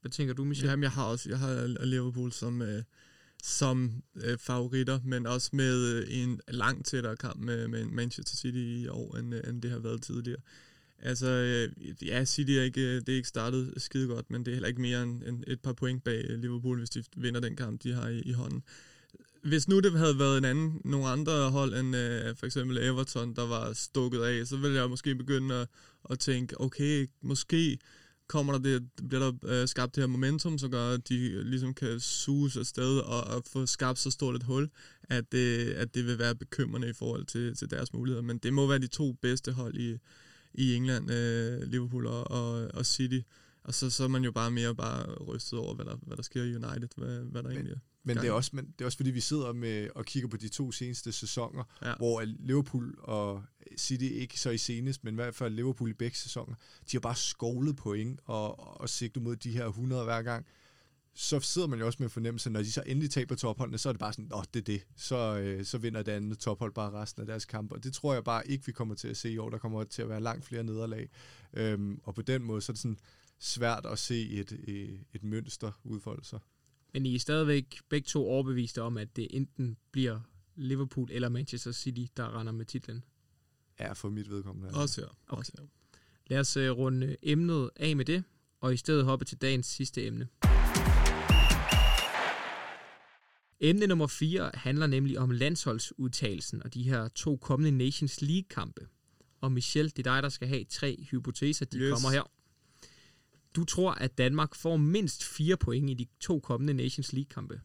Hvad 0.00 0.10
tænker 0.10 0.34
du, 0.34 0.44
Michel? 0.44 0.68
Jamen, 0.68 0.82
jeg 0.82 0.90
har 0.90 1.04
også 1.04 1.28
jeg 1.28 1.38
har 1.38 1.84
Liverpool 1.84 2.32
som, 2.32 2.62
øh, 2.62 2.82
som 3.42 4.02
øh, 4.16 4.38
favoritter, 4.38 5.00
men 5.04 5.26
også 5.26 5.50
med 5.52 5.84
øh, 5.84 6.06
en 6.08 6.40
lang 6.48 6.84
tættere 6.84 7.16
kamp 7.16 7.40
med, 7.40 7.68
med 7.68 7.84
Manchester 7.84 8.36
City 8.36 8.58
i 8.58 8.88
år, 8.88 9.16
end, 9.16 9.34
øh, 9.34 9.48
end 9.48 9.62
det 9.62 9.70
har 9.70 9.78
været 9.78 10.02
tidligere. 10.02 10.40
Altså, 11.02 11.26
øh, 11.26 11.94
ja, 12.06 12.24
City 12.24 12.50
er 12.50 12.62
ikke, 12.62 12.80
øh, 12.80 12.94
det 12.94 13.08
er 13.08 13.16
ikke 13.16 13.28
startet 13.28 13.74
skide 13.76 14.08
godt, 14.08 14.30
men 14.30 14.44
det 14.44 14.50
er 14.50 14.54
heller 14.54 14.68
ikke 14.68 14.80
mere 14.80 15.02
end, 15.02 15.22
end 15.22 15.44
et 15.46 15.60
par 15.60 15.72
point 15.72 16.04
bag 16.04 16.24
øh, 16.28 16.38
Liverpool, 16.38 16.78
hvis 16.78 16.90
de 16.90 17.04
vinder 17.16 17.40
den 17.40 17.56
kamp, 17.56 17.82
de 17.82 17.92
har 17.92 18.08
i, 18.08 18.20
i 18.20 18.32
hånden. 18.32 18.62
Hvis 19.42 19.68
nu 19.68 19.80
det 19.80 19.92
havde 19.92 20.18
været 20.18 20.38
en 20.38 20.44
anden, 20.44 20.80
nogle 20.84 21.08
andre 21.08 21.50
hold 21.50 21.74
end 21.74 21.96
øh, 21.96 22.36
for 22.36 22.46
eksempel 22.46 22.78
Everton, 22.78 23.34
der 23.34 23.46
var 23.46 23.72
stukket 23.72 24.20
af, 24.20 24.46
så 24.46 24.56
ville 24.56 24.80
jeg 24.80 24.90
måske 24.90 25.14
begynde 25.14 25.54
at, 25.54 25.68
at 26.10 26.18
tænke, 26.18 26.60
okay, 26.60 27.10
måske 27.22 27.78
kommer 28.28 28.52
der 28.52 28.60
det, 28.60 28.88
bliver 29.08 29.30
der 29.30 29.62
øh, 29.62 29.68
skabt 29.68 29.94
det 29.94 30.02
her 30.02 30.08
momentum, 30.08 30.58
så 30.58 30.68
gør, 30.68 30.90
at 30.90 31.08
de 31.08 31.42
ligesom 31.44 31.74
kan 31.74 32.00
suge 32.00 32.50
sig 32.50 32.60
afsted 32.60 32.98
og, 32.98 33.24
og 33.24 33.42
få 33.46 33.66
skabt 33.66 33.98
så 33.98 34.10
stort 34.10 34.36
et 34.36 34.42
hul, 34.42 34.70
at 35.02 35.32
det, 35.32 35.70
at 35.72 35.94
det 35.94 36.06
vil 36.06 36.18
være 36.18 36.34
bekymrende 36.34 36.88
i 36.88 36.92
forhold 36.92 37.26
til, 37.26 37.56
til 37.56 37.70
deres 37.70 37.92
muligheder. 37.92 38.22
Men 38.22 38.38
det 38.38 38.52
må 38.52 38.66
være 38.66 38.78
de 38.78 38.86
to 38.86 39.12
bedste 39.12 39.52
hold 39.52 39.76
i, 39.76 39.98
i 40.54 40.74
England, 40.74 41.10
øh, 41.10 41.62
Liverpool 41.62 42.06
og, 42.06 42.30
og, 42.30 42.70
og 42.74 42.86
City. 42.86 43.20
Og 43.64 43.74
så, 43.74 43.90
så 43.90 44.04
er 44.04 44.08
man 44.08 44.24
jo 44.24 44.32
bare 44.32 44.50
mere 44.50 44.74
bare 44.74 45.14
rystet 45.14 45.58
over, 45.58 45.74
hvad 45.74 45.84
der, 45.84 45.96
hvad 46.02 46.16
der 46.16 46.22
sker 46.22 46.42
i 46.42 46.54
United, 46.54 46.88
hvad, 46.96 47.18
hvad 47.20 47.42
der 47.42 47.48
Men- 47.48 47.56
egentlig 47.56 47.72
er. 47.74 47.78
Men 48.04 48.14
Gang. 48.14 48.22
det 48.24 48.28
er, 48.30 48.32
også, 48.34 48.50
men 48.54 48.64
det 48.66 48.80
er 48.80 48.84
også 48.84 48.96
fordi, 48.98 49.10
vi 49.10 49.20
sidder 49.20 49.52
med 49.52 49.88
og 49.94 50.04
kigger 50.04 50.28
på 50.28 50.36
de 50.36 50.48
to 50.48 50.72
seneste 50.72 51.12
sæsoner, 51.12 51.64
Ja. 51.82 51.88
ja. 51.88 51.94
hvor 51.96 52.22
Liverpool 52.24 52.94
og 53.02 53.42
City 53.78 54.04
ikke 54.04 54.40
så 54.40 54.50
i 54.50 54.58
senest, 54.58 55.04
men 55.04 55.14
i 55.14 55.16
hvert 55.16 55.34
fald 55.34 55.54
Liverpool 55.54 55.90
i 55.90 55.92
begge 55.92 56.16
sæsoner, 56.16 56.54
de 56.90 56.92
har 56.92 57.00
bare 57.00 57.14
skovlet 57.16 57.76
point 57.76 58.20
og, 58.24 58.80
og 58.80 58.88
sigtet 58.88 59.22
mod 59.22 59.36
de 59.36 59.50
her 59.50 59.66
100 59.66 60.04
hver 60.04 60.22
gang. 60.22 60.46
Så 61.14 61.40
sidder 61.40 61.68
man 61.68 61.78
jo 61.78 61.86
også 61.86 62.02
med 62.02 62.08
fornemmelse, 62.08 62.50
når 62.50 62.60
de 62.60 62.72
så 62.72 62.82
endelig 62.86 63.10
taber 63.10 63.34
topholdene, 63.34 63.78
så 63.78 63.88
er 63.88 63.92
det 63.92 64.00
bare 64.00 64.12
sådan, 64.12 64.30
åh, 64.34 64.44
det 64.54 64.60
er 64.60 64.64
det. 64.64 64.86
Så, 64.96 65.38
øh, 65.38 65.64
så 65.64 65.78
vinder 65.78 66.02
det 66.02 66.12
andet 66.12 66.38
tophold 66.38 66.72
bare 66.72 66.92
resten 66.92 67.20
af 67.20 67.26
deres 67.26 67.44
kampe. 67.44 67.74
Og 67.74 67.84
det 67.84 67.92
tror 67.92 68.14
jeg 68.14 68.24
bare 68.24 68.48
ikke, 68.48 68.66
vi 68.66 68.72
kommer 68.72 68.94
til 68.94 69.08
at 69.08 69.16
se 69.16 69.30
i 69.30 69.38
år. 69.38 69.50
Der 69.50 69.58
kommer 69.58 69.84
til 69.84 70.02
at 70.02 70.08
være 70.08 70.20
langt 70.20 70.44
flere 70.44 70.62
nederlag. 70.62 71.08
Øhm, 71.52 72.00
og 72.02 72.14
på 72.14 72.22
den 72.22 72.42
måde, 72.42 72.60
så 72.60 72.72
er 72.72 72.74
det 72.74 72.80
sådan 72.80 72.98
svært 73.38 73.86
at 73.86 73.98
se 73.98 74.28
et, 74.28 74.52
et, 74.52 75.00
et 75.12 75.22
mønster 75.22 75.72
udfolde 75.84 76.24
sig. 76.24 76.38
Men 76.92 77.06
I 77.06 77.14
er 77.14 77.18
stadigvæk 77.18 77.78
begge 77.88 78.06
to 78.06 78.26
overbeviste 78.28 78.82
om, 78.82 78.96
at 78.96 79.16
det 79.16 79.28
enten 79.30 79.76
bliver 79.92 80.20
Liverpool 80.56 81.08
eller 81.12 81.28
Manchester 81.28 81.72
City, 81.72 82.12
der 82.16 82.38
render 82.38 82.52
med 82.52 82.64
titlen. 82.64 83.04
Ja, 83.80 83.92
for 83.92 84.08
mit 84.08 84.30
vedkommende. 84.30 84.70
Også 84.74 85.00
her. 85.00 85.08
Okay. 85.28 85.38
Også 85.38 85.52
her. 85.58 85.66
Lad 86.26 86.40
os 86.40 86.56
uh, 86.56 86.62
runde 86.62 87.16
emnet 87.22 87.70
af 87.76 87.96
med 87.96 88.04
det, 88.04 88.24
og 88.60 88.74
i 88.74 88.76
stedet 88.76 89.04
hoppe 89.04 89.24
til 89.24 89.38
dagens 89.38 89.66
sidste 89.66 90.06
emne. 90.06 90.28
Emne 93.60 93.86
nummer 93.86 94.06
4 94.06 94.50
handler 94.54 94.86
nemlig 94.86 95.18
om 95.18 95.30
landsholdsudtagelsen 95.30 96.62
og 96.62 96.74
de 96.74 96.82
her 96.82 97.08
to 97.08 97.36
kommende 97.36 97.78
Nations 97.78 98.20
League-kampe. 98.22 98.88
Og 99.40 99.52
Michel, 99.52 99.84
det 99.96 99.98
er 100.06 100.12
dig, 100.14 100.22
der 100.22 100.28
skal 100.28 100.48
have 100.48 100.64
tre 100.64 100.96
hypoteser. 101.10 101.64
De 101.66 101.78
Yes. 101.78 101.92
kommer 101.92 102.10
her. 102.10 102.30
Du 103.56 103.64
tror, 103.64 103.92
at 103.92 104.18
Danmark 104.18 104.54
får 104.54 104.76
mindst 104.76 105.24
fire 105.24 105.56
point 105.56 105.90
i 105.90 105.94
de 105.94 106.06
to 106.20 106.40
kommende 106.40 106.74
Nations 106.74 107.12
League-kampe. 107.12 107.60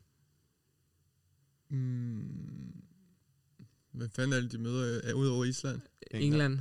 Mm. 1.69 2.83
Hvad 3.91 4.09
fanden 4.09 4.33
er 4.33 4.41
det, 4.41 4.51
de 4.51 4.57
møder 4.57 5.01
øh, 5.03 5.15
ud 5.15 5.27
over 5.27 5.45
Island? 5.45 5.81
England. 6.11 6.59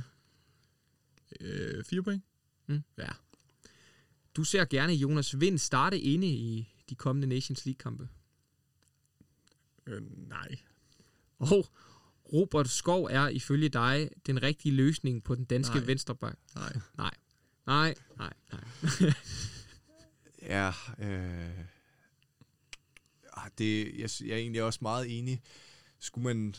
Øh, 1.41 1.83
fire 1.83 2.03
point? 2.03 2.23
Mm. 2.67 2.83
Ja. 2.97 3.09
Du 4.35 4.43
ser 4.43 4.65
gerne 4.65 4.93
Jonas 4.93 5.39
Vind 5.39 5.57
starte 5.57 5.99
inde 5.99 6.27
i 6.27 6.73
de 6.89 6.95
kommende 6.95 7.27
Nations 7.27 7.65
League-kampe. 7.65 8.07
Øh, 9.87 10.01
nej. 10.29 10.55
Og 11.39 11.65
Robert 12.33 12.69
Skov 12.69 13.03
er 13.03 13.27
ifølge 13.27 13.69
dig 13.69 14.09
den 14.25 14.43
rigtige 14.43 14.75
løsning 14.75 15.23
på 15.23 15.35
den 15.35 15.45
danske 15.45 15.75
Nej. 15.75 15.85
venstreback. 15.85 16.37
Nej. 16.55 16.73
Nej. 16.97 17.13
Nej, 17.67 17.95
nej, 18.17 18.33
nej. 18.51 18.63
Ja, 20.41 20.71
øh, 20.99 21.59
ah, 23.33 23.49
det, 23.57 23.99
jeg, 23.99 24.09
jeg 24.21 24.33
er 24.33 24.37
egentlig 24.37 24.63
også 24.63 24.79
meget 24.81 25.17
enig. 25.19 25.41
Skulle 25.99 26.23
man 26.23 26.55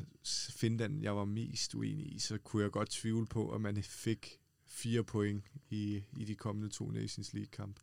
finde 0.50 0.84
den, 0.84 1.02
jeg 1.02 1.16
var 1.16 1.24
mest 1.24 1.74
uenig 1.74 2.14
i, 2.14 2.18
så 2.18 2.38
kunne 2.38 2.62
jeg 2.62 2.70
godt 2.70 2.90
tvivle 2.90 3.26
på, 3.26 3.50
at 3.50 3.60
man 3.60 3.82
fik 3.82 4.38
fire 4.66 5.04
point 5.04 5.44
i, 5.70 6.02
i 6.16 6.24
de 6.24 6.34
kommende 6.34 6.68
to 6.68 6.90
Nations 6.90 7.32
League-kamp. 7.32 7.80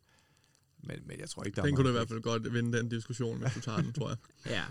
Men, 0.78 1.06
men 1.06 1.20
jeg 1.20 1.30
tror 1.30 1.44
ikke, 1.44 1.56
der 1.56 1.62
Den 1.62 1.76
kunne 1.76 1.84
du 1.84 1.88
i 1.88 1.92
hvert 1.92 2.08
fald 2.08 2.20
godt 2.20 2.54
vinde 2.54 2.78
den 2.78 2.88
diskussion, 2.88 3.38
hvis 3.38 3.54
du 3.54 3.60
tager 3.60 3.82
den, 3.82 3.92
tror 3.92 4.08
jeg. 4.08 4.18
Ja. 4.56 4.64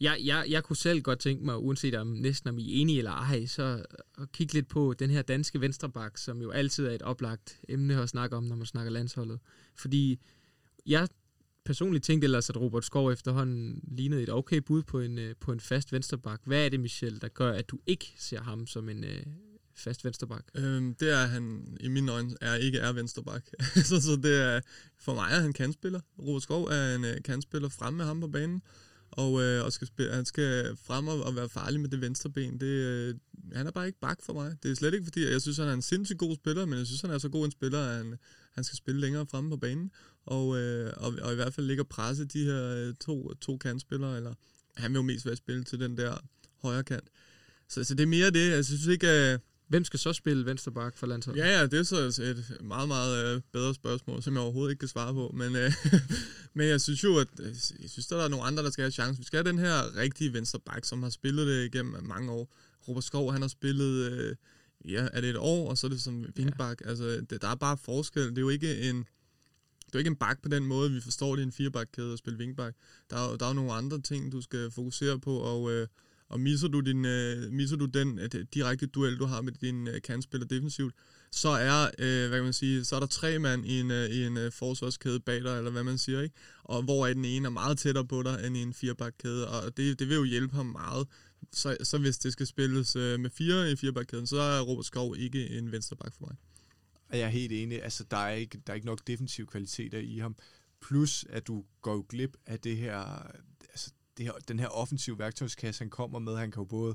Jeg, 0.00 0.18
jeg, 0.24 0.44
jeg 0.48 0.64
kunne 0.64 0.76
selv 0.76 1.02
godt 1.02 1.18
tænke 1.18 1.44
mig, 1.44 1.58
uanset 1.58 1.94
om 1.94 2.06
næsten 2.06 2.48
om 2.48 2.58
I 2.58 2.62
er 2.62 2.80
enige 2.80 2.98
eller 2.98 3.10
ej, 3.10 3.46
så 3.46 3.84
at 4.18 4.32
kigge 4.32 4.54
lidt 4.54 4.68
på 4.68 4.94
den 4.98 5.10
her 5.10 5.22
danske 5.22 5.60
venstreback, 5.60 6.18
som 6.18 6.42
jo 6.42 6.50
altid 6.50 6.86
er 6.86 6.92
et 6.92 7.02
oplagt 7.02 7.60
emne 7.68 8.02
at 8.02 8.08
snakke 8.08 8.36
om, 8.36 8.44
når 8.44 8.56
man 8.56 8.66
snakker 8.66 8.92
landsholdet. 8.92 9.38
Fordi 9.76 10.20
jeg 10.86 11.08
personligt 11.64 12.04
tænkte 12.04 12.24
ellers, 12.24 12.50
at 12.50 12.56
Robert 12.56 12.84
Skov 12.84 13.10
efterhånden 13.10 13.80
lignede 13.82 14.22
et 14.22 14.28
okay 14.28 14.56
bud 14.56 14.82
på 14.82 15.00
en, 15.00 15.18
øh, 15.18 15.34
på 15.40 15.52
en 15.52 15.60
fast 15.60 15.92
venstreback. 15.92 16.42
Hvad 16.44 16.64
er 16.64 16.68
det, 16.68 16.80
Michel, 16.80 17.20
der 17.20 17.28
gør, 17.28 17.52
at 17.52 17.70
du 17.70 17.78
ikke 17.86 18.14
ser 18.18 18.40
ham 18.40 18.66
som 18.66 18.88
en 18.88 19.04
øh, 19.04 19.22
fast 19.74 20.04
venstreback? 20.04 20.50
Øhm, 20.54 20.94
det 20.94 21.10
er, 21.12 21.22
at 21.22 21.28
han 21.28 21.76
i 21.80 21.88
mine 21.88 22.12
øjne 22.12 22.34
er, 22.40 22.54
ikke 22.54 22.78
er 22.78 22.92
venstreback. 22.92 23.50
så, 23.88 24.00
så 24.00 24.20
det 24.22 24.42
er, 24.42 24.60
for 24.98 25.14
mig 25.14 25.28
er 25.32 25.40
han 25.40 25.52
kandspiller. 25.52 26.00
Robert 26.18 26.42
Skov 26.42 26.64
er 26.64 26.94
en 26.94 27.04
øh, 27.04 27.10
uh, 27.10 27.22
kandspiller 27.24 27.68
frem 27.68 27.94
med 27.94 28.04
ham 28.04 28.20
på 28.20 28.28
banen. 28.28 28.62
Og, 29.12 29.42
øh, 29.42 29.64
og 29.64 29.72
skal 29.72 29.86
spille, 29.86 30.12
han 30.12 30.24
skal 30.24 30.76
frem 30.76 31.08
og, 31.08 31.22
og 31.22 31.36
være 31.36 31.48
farlig 31.48 31.80
med 31.80 31.88
det 31.88 32.00
venstre 32.00 32.30
ben. 32.30 32.60
Det, 32.60 32.66
øh, 32.66 33.14
han 33.52 33.66
er 33.66 33.70
bare 33.70 33.86
ikke 33.86 34.00
bak 34.00 34.18
for 34.22 34.32
mig. 34.32 34.56
Det 34.62 34.70
er 34.70 34.74
slet 34.74 34.94
ikke 34.94 35.04
fordi, 35.04 35.30
jeg 35.30 35.42
synes, 35.42 35.58
han 35.58 35.68
er 35.68 35.72
en 35.72 35.82
sindssygt 35.82 36.18
god 36.18 36.36
spiller, 36.36 36.66
men 36.66 36.78
jeg 36.78 36.86
synes, 36.86 37.00
han 37.00 37.10
er 37.10 37.18
så 37.18 37.28
god 37.28 37.44
en 37.44 37.50
spiller, 37.50 37.78
at 37.78 37.96
han, 37.96 38.18
han 38.52 38.64
skal 38.64 38.76
spille 38.76 39.00
længere 39.00 39.26
fremme 39.26 39.50
på 39.50 39.56
banen. 39.56 39.90
Og, 40.26 40.58
øh, 40.58 40.92
og, 40.96 41.14
og 41.22 41.32
i 41.32 41.34
hvert 41.34 41.54
fald 41.54 41.66
ligge 41.66 41.82
og 41.82 41.88
presse 41.88 42.24
de 42.24 42.44
her 42.44 42.64
øh, 42.64 42.94
to, 42.94 43.34
to 43.34 43.56
kantspillere. 43.56 44.16
Eller, 44.16 44.34
han 44.76 44.90
vil 44.90 44.98
jo 44.98 45.02
mest 45.02 45.26
være 45.26 45.36
spille 45.36 45.64
til 45.64 45.80
den 45.80 45.96
der 45.96 46.16
højre 46.62 46.84
kant. 46.84 47.08
Så, 47.68 47.84
så 47.84 47.94
det 47.94 48.02
er 48.02 48.06
mere 48.06 48.30
det. 48.30 48.52
Altså, 48.52 48.72
jeg 48.72 48.78
synes 48.80 48.86
ikke, 48.86 49.08
at 49.08 49.40
Hvem 49.70 49.84
skal 49.84 49.98
så 49.98 50.12
spille 50.12 50.46
venstreback 50.46 50.96
for 50.96 51.06
landsholdet? 51.06 51.40
Ja, 51.40 51.58
ja, 51.58 51.66
det 51.66 51.78
er 51.78 51.82
så 51.82 51.96
et 52.22 52.56
meget, 52.60 52.88
meget 52.88 53.34
øh, 53.36 53.40
bedre 53.52 53.74
spørgsmål, 53.74 54.22
som 54.22 54.34
jeg 54.34 54.42
overhovedet 54.42 54.70
ikke 54.70 54.80
kan 54.80 54.88
svare 54.88 55.14
på. 55.14 55.30
Men, 55.34 55.56
øh, 55.56 55.72
men 56.54 56.68
jeg 56.68 56.80
synes 56.80 57.04
jo, 57.04 57.18
at 57.18 57.28
øh, 57.40 57.46
jeg 57.82 57.90
synes, 57.90 58.06
der 58.06 58.24
er 58.24 58.28
nogle 58.28 58.44
andre, 58.44 58.62
der 58.62 58.70
skal 58.70 58.82
have 58.82 58.90
chance. 58.90 59.18
Vi 59.18 59.24
skal 59.24 59.36
have 59.36 59.48
den 59.48 59.58
her 59.58 59.96
rigtige 59.96 60.32
venstreback, 60.32 60.84
som 60.84 61.02
har 61.02 61.10
spillet 61.10 61.46
det 61.46 61.74
igennem 61.74 62.04
mange 62.04 62.32
år. 62.32 62.54
Robert 62.88 63.04
Skov, 63.04 63.32
han 63.32 63.40
har 63.40 63.48
spillet, 63.48 64.12
øh, 64.12 64.36
ja, 64.84 65.08
er 65.12 65.20
det 65.20 65.30
et 65.30 65.36
år, 65.36 65.70
og 65.70 65.78
så 65.78 65.86
er 65.86 65.88
det 65.88 66.02
som 66.02 66.26
vingbak. 66.36 66.80
Ja. 66.84 66.88
Altså, 66.88 67.04
det, 67.30 67.42
der 67.42 67.48
er 67.48 67.54
bare 67.54 67.76
forskel. 67.76 68.22
Det 68.22 68.38
er 68.38 68.42
jo 68.42 68.48
ikke 68.48 68.80
en, 68.80 68.96
det 68.96 69.04
er 69.86 69.90
jo 69.94 69.98
ikke 69.98 70.08
en 70.08 70.16
bak 70.16 70.42
på 70.42 70.48
den 70.48 70.66
måde, 70.66 70.90
vi 70.90 71.00
forstår 71.00 71.36
det 71.36 71.42
i 71.42 71.46
en 71.46 71.52
firebakkæde 71.52 72.12
at 72.12 72.18
spille 72.18 72.38
vingbak. 72.38 72.74
Der 73.10 73.16
er, 73.16 73.36
der 73.36 73.44
er 73.44 73.50
jo 73.50 73.54
nogle 73.54 73.72
andre 73.72 74.00
ting, 74.00 74.32
du 74.32 74.40
skal 74.40 74.70
fokusere 74.70 75.20
på, 75.20 75.36
og... 75.36 75.72
Øh, 75.72 75.86
og 76.30 76.40
misser 76.40 76.68
du, 76.68 76.80
din, 76.80 77.04
øh, 77.04 77.52
misser 77.52 77.76
du 77.76 77.84
den 77.84 78.18
øh, 78.18 78.30
direkte 78.54 78.86
duel, 78.86 79.18
du 79.18 79.24
har 79.24 79.42
med 79.42 79.52
din 79.52 79.88
øh, 79.88 80.02
kandspiller 80.02 80.46
defensivt, 80.46 80.94
så 81.30 81.48
er, 81.48 81.90
øh, 81.98 82.28
hvad 82.28 82.38
kan 82.38 82.44
man 82.44 82.52
sige, 82.52 82.84
så 82.84 82.96
er 82.96 83.00
der 83.00 83.06
tre 83.06 83.38
mand 83.38 83.66
i 83.66 83.80
en, 83.80 83.90
øh, 83.90 84.10
i 84.10 84.24
en 84.24 84.36
øh, 84.36 84.52
forsvarskæde 84.52 85.20
bag 85.20 85.42
dig, 85.42 85.58
eller 85.58 85.70
hvad 85.70 85.84
man 85.84 85.98
siger, 85.98 86.20
ikke? 86.20 86.34
Og 86.64 86.82
hvor 86.82 87.06
er 87.06 87.14
den 87.14 87.24
ene 87.24 87.46
er 87.46 87.50
meget 87.50 87.78
tættere 87.78 88.06
på 88.06 88.22
dig 88.22 88.46
end 88.46 88.56
i 88.56 88.62
en 88.62 88.74
firebakkæde, 88.74 89.48
og 89.48 89.76
det, 89.76 89.98
det 89.98 90.08
vil 90.08 90.16
jo 90.16 90.24
hjælpe 90.24 90.54
ham 90.54 90.66
meget. 90.66 91.06
Så, 91.52 91.76
så 91.82 91.98
hvis 91.98 92.18
det 92.18 92.32
skal 92.32 92.46
spilles 92.46 92.96
øh, 92.96 93.20
med 93.20 93.30
fire 93.30 93.72
i 93.72 93.76
firebakkæden, 93.76 94.26
så 94.26 94.40
er 94.40 94.60
Robert 94.60 94.86
Skov 94.86 95.16
ikke 95.18 95.50
en 95.50 95.72
vensterbak 95.72 96.14
for 96.14 96.26
mig. 96.26 96.36
Jeg 97.12 97.20
er 97.20 97.28
helt 97.28 97.52
enig. 97.52 97.82
Altså, 97.82 98.04
der 98.10 98.16
er 98.16 98.30
ikke, 98.30 98.58
der 98.66 98.72
er 98.72 98.74
ikke 98.74 98.86
nok 98.86 99.06
defensiv 99.06 99.46
kvaliteter 99.46 99.98
i 99.98 100.18
ham. 100.18 100.36
Plus, 100.82 101.24
at 101.28 101.46
du 101.46 101.64
går 101.82 102.06
glip 102.08 102.36
af 102.46 102.60
det 102.60 102.76
her, 102.76 103.26
det 104.20 104.26
her, 104.26 104.38
den 104.48 104.58
her 104.58 104.68
offensive 104.68 105.18
værktøjskasse, 105.18 105.84
han 105.84 105.90
kommer 105.90 106.18
med. 106.18 106.36
Han 106.36 106.50
kan 106.50 106.60
jo 106.60 106.64
både, 106.64 106.94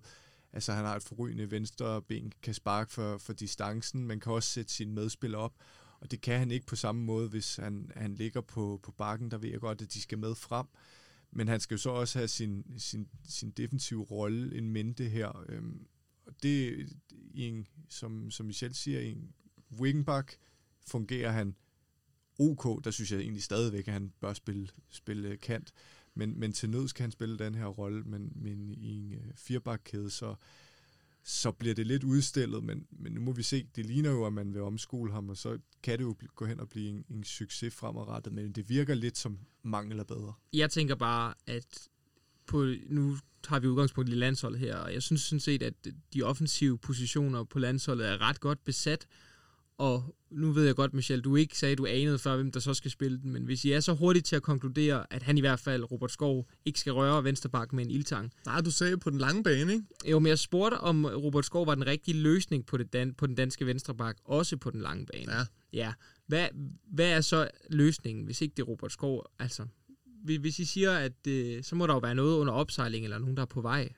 altså 0.53 0.73
han 0.73 0.85
har 0.85 0.95
et 0.95 1.03
forrygende 1.03 1.51
venstre 1.51 2.01
ben, 2.01 2.33
kan 2.41 2.53
sparke 2.53 2.91
for, 2.91 3.17
for 3.17 3.33
distancen, 3.33 4.05
men 4.05 4.19
kan 4.19 4.31
også 4.31 4.49
sætte 4.49 4.73
sin 4.73 4.93
medspil 4.93 5.35
op. 5.35 5.53
Og 5.99 6.11
det 6.11 6.21
kan 6.21 6.39
han 6.39 6.51
ikke 6.51 6.65
på 6.65 6.75
samme 6.75 7.01
måde, 7.01 7.29
hvis 7.29 7.55
han, 7.55 7.91
han 7.95 8.15
ligger 8.15 8.41
på, 8.41 8.79
på 8.83 8.91
bakken. 8.91 9.31
Der 9.31 9.37
ved 9.37 9.49
jeg 9.49 9.59
godt, 9.59 9.81
at 9.81 9.93
de 9.93 10.01
skal 10.01 10.17
med 10.17 10.35
frem. 10.35 10.65
Men 11.31 11.47
han 11.47 11.59
skal 11.59 11.75
jo 11.75 11.79
så 11.79 11.89
også 11.89 12.19
have 12.19 12.27
sin, 12.27 12.65
sin, 12.77 13.07
sin 13.27 13.51
defensive 13.51 14.03
rolle 14.03 14.57
en 14.57 14.69
mente 14.69 15.09
her. 15.09 15.45
Øhm, 15.49 15.87
og 16.25 16.33
det, 16.43 16.89
i 17.11 17.47
en, 17.47 17.67
som, 17.89 18.31
som 18.31 18.45
Michel 18.45 18.75
siger, 18.75 18.99
i 18.99 19.11
en 19.11 19.33
wingback 19.79 20.37
fungerer 20.87 21.31
han 21.31 21.55
OK. 22.39 22.83
Der 22.83 22.91
synes 22.91 23.11
jeg 23.11 23.19
egentlig 23.19 23.43
stadigvæk, 23.43 23.87
at 23.87 23.93
han 23.93 24.13
bør 24.19 24.33
spille, 24.33 24.67
spille 24.89 25.37
kant. 25.37 25.73
Men, 26.15 26.39
men 26.39 26.51
til 26.51 26.69
nød 26.69 26.87
skal 26.87 27.03
han 27.03 27.11
spille 27.11 27.37
den 27.37 27.55
her 27.55 27.65
rolle, 27.65 28.03
men, 28.03 28.31
men 28.35 28.71
i 28.71 28.89
en 28.89 29.13
øh, 29.13 29.19
firebakkæde, 29.35 30.09
så, 30.09 30.35
så 31.23 31.51
bliver 31.51 31.75
det 31.75 31.87
lidt 31.87 32.03
udstillet, 32.03 32.63
men, 32.63 32.87
men 32.91 33.11
nu 33.11 33.21
må 33.21 33.31
vi 33.31 33.43
se. 33.43 33.67
Det 33.75 33.85
ligner 33.85 34.11
jo, 34.11 34.25
at 34.25 34.33
man 34.33 34.53
vil 34.53 34.61
omskole 34.61 35.11
ham, 35.11 35.29
og 35.29 35.37
så 35.37 35.59
kan 35.83 35.99
det 35.99 36.03
jo 36.03 36.15
gå 36.35 36.45
hen 36.45 36.59
og 36.59 36.69
blive 36.69 36.89
en, 36.89 37.05
en 37.09 37.23
succes 37.23 37.73
fremadrettet, 37.75 38.33
men 38.33 38.51
det 38.51 38.69
virker 38.69 38.93
lidt 38.93 39.17
som 39.17 39.39
mangel 39.63 39.99
af 39.99 40.07
bedre. 40.07 40.33
Jeg 40.53 40.71
tænker 40.71 40.95
bare, 40.95 41.33
at 41.47 41.87
på, 42.45 42.65
nu 42.89 43.17
har 43.47 43.59
vi 43.59 43.67
udgangspunkt 43.67 44.09
i 44.09 44.13
landsholdet 44.13 44.59
her, 44.59 44.75
og 44.75 44.93
jeg 44.93 45.03
synes 45.03 45.21
sådan 45.21 45.39
set, 45.39 45.63
at 45.63 45.73
de 46.13 46.23
offensive 46.23 46.77
positioner 46.77 47.43
på 47.43 47.59
landsholdet 47.59 48.07
er 48.07 48.21
ret 48.21 48.39
godt 48.39 48.63
besat, 48.63 49.07
og 49.77 50.15
nu 50.31 50.51
ved 50.51 50.65
jeg 50.65 50.75
godt, 50.75 50.93
Michel, 50.93 51.21
du 51.21 51.35
ikke 51.35 51.57
sagde, 51.57 51.75
du 51.75 51.85
anede 51.85 52.19
før, 52.19 52.35
hvem 52.35 52.51
der 52.51 52.59
så 52.59 52.73
skal 52.73 52.91
spille 52.91 53.17
den, 53.21 53.31
men 53.31 53.43
hvis 53.43 53.65
I 53.65 53.71
er 53.71 53.79
så 53.79 53.93
hurtigt 53.93 54.25
til 54.25 54.35
at 54.35 54.41
konkludere, 54.43 55.13
at 55.13 55.23
han 55.23 55.37
i 55.37 55.41
hvert 55.41 55.59
fald, 55.59 55.91
Robert 55.91 56.11
Skov, 56.11 56.47
ikke 56.65 56.79
skal 56.79 56.93
røre 56.93 57.23
venstreback 57.23 57.73
med 57.73 57.85
en 57.85 57.91
ildtang. 57.91 58.31
Nej, 58.45 58.61
du 58.61 58.71
sagde 58.71 58.97
på 58.97 59.09
den 59.09 59.17
lange 59.19 59.43
bane, 59.43 59.73
ikke? 59.73 59.85
Jo, 60.11 60.19
men 60.19 60.27
jeg 60.29 60.39
spurgte, 60.39 60.75
om 60.75 61.05
Robert 61.05 61.45
Skov 61.45 61.67
var 61.67 61.75
den 61.75 61.87
rigtige 61.87 62.17
løsning 62.21 62.65
på, 62.65 62.77
det 62.77 62.93
dan- 62.93 63.13
på 63.13 63.27
den 63.27 63.35
danske 63.35 63.65
venstreback, 63.65 64.17
også 64.25 64.57
på 64.57 64.71
den 64.71 64.81
lange 64.81 65.05
bane. 65.05 65.31
Ja. 65.33 65.45
Ja. 65.73 65.93
Hvad, 66.27 66.47
hvad 66.93 67.11
er 67.11 67.21
så 67.21 67.49
løsningen, 67.69 68.25
hvis 68.25 68.41
ikke 68.41 68.53
det 68.57 68.61
er 68.61 68.67
Robert 68.67 68.91
Skov? 68.91 69.25
Altså, 69.39 69.65
hvis 70.23 70.59
I 70.59 70.65
siger, 70.65 70.91
at 70.91 71.27
øh, 71.27 71.63
så 71.63 71.75
må 71.75 71.87
der 71.87 71.93
jo 71.93 71.99
være 71.99 72.15
noget 72.15 72.37
under 72.37 72.53
opsejling, 72.53 73.03
eller 73.03 73.19
nogen, 73.19 73.35
der 73.35 73.41
er 73.41 73.47
på 73.47 73.61
vej. 73.61 73.89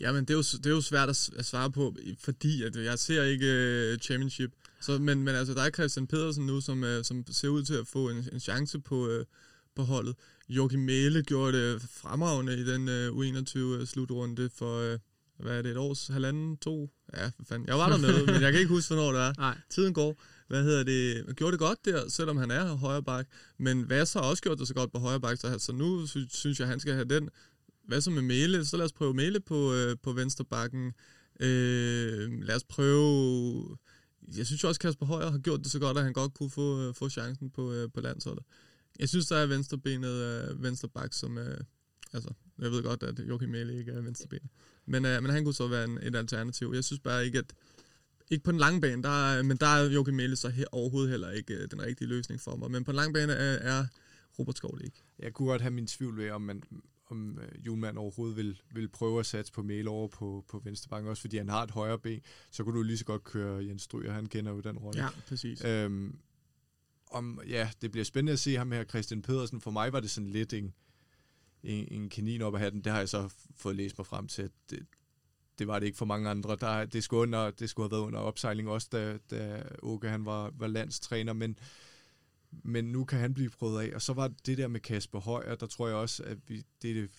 Jamen, 0.00 0.24
det 0.24 0.30
er 0.30 0.34
jo, 0.34 0.42
det 0.42 0.66
er 0.66 0.70
jo 0.70 0.80
svært 0.80 1.08
at, 1.08 1.16
svare 1.46 1.70
på, 1.72 1.96
fordi 2.18 2.62
at 2.62 2.76
jeg 2.76 2.98
ser 2.98 3.22
ikke 3.22 3.92
uh, 3.92 3.98
championship. 3.98 4.50
Så, 4.80 4.98
men, 4.98 5.22
men 5.22 5.34
altså, 5.34 5.54
der 5.54 5.62
er 5.62 5.70
Christian 5.70 6.06
Pedersen 6.06 6.46
nu, 6.46 6.60
som, 6.60 6.82
uh, 6.82 6.88
som 7.02 7.24
ser 7.30 7.48
ud 7.48 7.62
til 7.64 7.74
at 7.74 7.86
få 7.86 8.08
en, 8.08 8.28
en 8.32 8.40
chance 8.40 8.78
på, 8.78 9.08
uh, 9.18 9.24
på 9.76 9.82
holdet. 9.82 10.14
Joachim 10.48 10.80
Mæle 10.80 11.22
gjorde 11.22 11.52
det 11.58 11.82
fremragende 11.82 12.58
i 12.58 12.64
den 12.64 12.88
uh, 12.88 13.18
U21-slutrunde 13.18 14.50
for, 14.58 14.92
uh, 14.92 14.98
hvad 15.38 15.58
er 15.58 15.62
det, 15.62 15.70
et 15.70 15.76
års, 15.76 16.06
halvanden, 16.06 16.56
to? 16.56 16.90
Ja, 17.16 17.26
for 17.26 17.44
fanden. 17.48 17.68
Jeg 17.68 17.78
var 17.78 17.88
dernede, 17.88 18.26
men 18.26 18.42
jeg 18.42 18.52
kan 18.52 18.60
ikke 18.60 18.74
huske, 18.74 18.94
hvornår 18.94 19.12
det 19.12 19.20
er. 19.20 19.32
Nej. 19.46 19.58
Tiden 19.70 19.94
går. 19.94 20.22
Hvad 20.48 20.62
hedder 20.64 20.82
det? 20.84 21.36
Gjorde 21.36 21.52
det 21.52 21.58
godt 21.60 21.84
der, 21.84 22.08
selvom 22.08 22.36
han 22.36 22.50
er 22.50 22.74
højre 22.74 23.02
bak. 23.02 23.26
Men 23.58 23.82
hvad 23.82 24.06
så 24.06 24.18
har 24.20 24.26
også 24.26 24.42
gjort 24.42 24.58
det 24.58 24.68
så 24.68 24.74
godt 24.74 24.92
på 24.92 24.98
højre 24.98 25.20
bak, 25.20 25.38
så, 25.38 25.58
så 25.58 25.72
nu 25.72 26.06
sy- 26.06 26.18
synes 26.28 26.60
jeg, 26.60 26.68
han 26.68 26.80
skal 26.80 26.94
have 26.94 27.04
den. 27.04 27.28
Hvad 27.86 28.00
så 28.00 28.10
med 28.10 28.22
Mæle? 28.22 28.64
Så 28.64 28.76
lad 28.76 28.84
os 28.84 28.92
prøve 28.92 29.14
Mæle 29.14 29.40
på, 29.40 29.74
øh, 29.74 29.96
på 30.02 30.12
venstre 30.12 30.44
bakken. 30.44 30.92
Øh, 31.40 32.42
lad 32.42 32.56
os 32.56 32.64
prøve... 32.64 33.76
Jeg 34.36 34.46
synes 34.46 34.62
jo 34.62 34.68
også, 34.68 34.80
Kasper 34.80 35.06
Højer 35.06 35.30
har 35.30 35.38
gjort 35.38 35.60
det 35.60 35.70
så 35.70 35.78
godt, 35.78 35.98
at 35.98 36.04
han 36.04 36.12
godt 36.12 36.34
kunne 36.34 36.50
få, 36.50 36.80
øh, 36.80 36.94
få 36.94 37.08
chancen 37.08 37.50
på, 37.50 37.72
øh, 37.72 37.88
på 37.94 38.00
landsholdet. 38.00 38.44
Jeg 38.98 39.08
synes, 39.08 39.26
der 39.26 39.36
er 39.36 39.46
venstrebenet 39.46 40.12
øh, 40.12 40.62
venstre 40.62 40.88
bak, 40.88 41.12
som... 41.12 41.38
Øh, 41.38 41.60
altså, 42.12 42.30
jeg 42.58 42.70
ved 42.70 42.82
godt, 42.82 43.02
at 43.02 43.20
Joachim 43.28 43.48
Mæle 43.48 43.78
ikke 43.78 43.92
er 43.92 44.00
venstrebenet. 44.00 44.50
Men, 44.86 45.04
øh, 45.04 45.22
men 45.22 45.30
han 45.30 45.44
kunne 45.44 45.54
så 45.54 45.68
være 45.68 45.84
en, 45.84 45.98
et 46.02 46.16
alternativ. 46.16 46.72
Jeg 46.74 46.84
synes 46.84 47.00
bare 47.00 47.26
ikke, 47.26 47.38
at 47.38 47.54
ikke 48.30 48.44
på 48.44 48.50
den 48.50 48.60
lange 48.60 48.80
bane, 48.80 49.02
der 49.02 49.30
er, 49.30 49.42
men 49.42 49.56
der 49.56 49.66
er 49.66 49.90
Joachim 49.90 50.14
Mæle 50.14 50.36
så 50.36 50.48
he, 50.48 50.74
overhovedet 50.74 51.10
heller 51.10 51.30
ikke 51.30 51.54
øh, 51.54 51.68
den 51.70 51.82
rigtige 51.82 52.08
løsning 52.08 52.40
for 52.40 52.56
mig. 52.56 52.70
Men 52.70 52.84
på 52.84 52.92
den 52.92 52.96
lange 52.96 53.12
bane 53.12 53.32
er, 53.32 53.78
er 53.78 53.86
Robert 54.38 54.56
Skov 54.56 54.78
det 54.78 54.84
ikke. 54.84 55.02
Jeg 55.18 55.32
kunne 55.32 55.48
godt 55.48 55.62
have 55.62 55.70
min 55.70 55.86
tvivl 55.86 56.16
ved, 56.16 56.30
om 56.30 56.42
man 56.42 56.62
om 57.14 57.40
Julemand 57.66 57.98
overhovedet 57.98 58.36
vil, 58.36 58.60
vil 58.72 58.88
prøve 58.88 59.20
at 59.20 59.26
satse 59.26 59.52
på 59.52 59.62
Mæle 59.62 59.90
over 59.90 60.08
på, 60.08 60.44
på 60.48 60.58
venstrebanken, 60.64 61.10
også 61.10 61.20
fordi 61.20 61.36
han 61.36 61.48
har 61.48 61.62
et 61.62 61.70
højre 61.70 61.98
ben, 61.98 62.20
så 62.50 62.64
kunne 62.64 62.78
du 62.78 62.82
lige 62.82 62.98
så 62.98 63.04
godt 63.04 63.24
køre 63.24 63.66
Jens 63.66 63.82
Stryger, 63.82 64.12
han 64.12 64.26
kender 64.26 64.52
jo 64.52 64.60
den 64.60 64.78
rolle. 64.78 65.02
Ja, 65.02 65.08
præcis. 65.28 65.64
Øhm, 65.64 66.16
om, 67.10 67.40
ja, 67.48 67.70
det 67.82 67.90
bliver 67.90 68.04
spændende 68.04 68.32
at 68.32 68.38
se 68.38 68.56
ham 68.56 68.72
her, 68.72 68.84
Christian 68.84 69.22
Pedersen. 69.22 69.60
For 69.60 69.70
mig 69.70 69.92
var 69.92 70.00
det 70.00 70.10
sådan 70.10 70.30
lidt 70.30 70.52
en, 70.52 70.74
en, 71.62 71.88
en 71.90 72.08
kanin 72.08 72.42
op 72.42 72.54
at 72.54 72.60
have 72.60 72.70
den. 72.70 72.84
Det 72.84 72.92
har 72.92 72.98
jeg 72.98 73.08
så 73.08 73.34
fået 73.56 73.76
læst 73.76 73.98
mig 73.98 74.06
frem 74.06 74.28
til, 74.28 74.42
at 74.42 74.50
det, 74.70 74.86
det 75.58 75.66
var 75.66 75.78
det 75.78 75.86
ikke 75.86 75.98
for 75.98 76.04
mange 76.04 76.30
andre. 76.30 76.56
Der, 76.60 76.84
det, 76.84 77.04
skulle 77.04 77.20
under, 77.20 77.50
det 77.50 77.70
skulle 77.70 77.84
have 77.84 77.90
været 77.90 78.06
under 78.06 78.18
opsejling 78.18 78.68
også, 78.68 78.88
da, 78.92 79.18
da 79.30 79.62
Åke 79.82 80.08
han 80.08 80.24
var, 80.24 80.52
var 80.54 80.66
landstræner, 80.66 81.32
men, 81.32 81.58
men 82.62 82.84
nu 82.84 83.04
kan 83.04 83.18
han 83.18 83.34
blive 83.34 83.50
prøvet 83.50 83.82
af. 83.82 83.94
Og 83.94 84.02
så 84.02 84.12
var 84.12 84.32
det 84.46 84.58
der 84.58 84.68
med 84.68 84.80
Kasper 84.80 85.20
Højer, 85.20 85.54
der 85.54 85.66
tror 85.66 85.86
jeg 85.88 85.96
også, 85.96 86.22
at 86.22 86.38
vi, 86.48 86.62
det 86.82 86.90
er 86.90 86.94
det, 86.94 87.10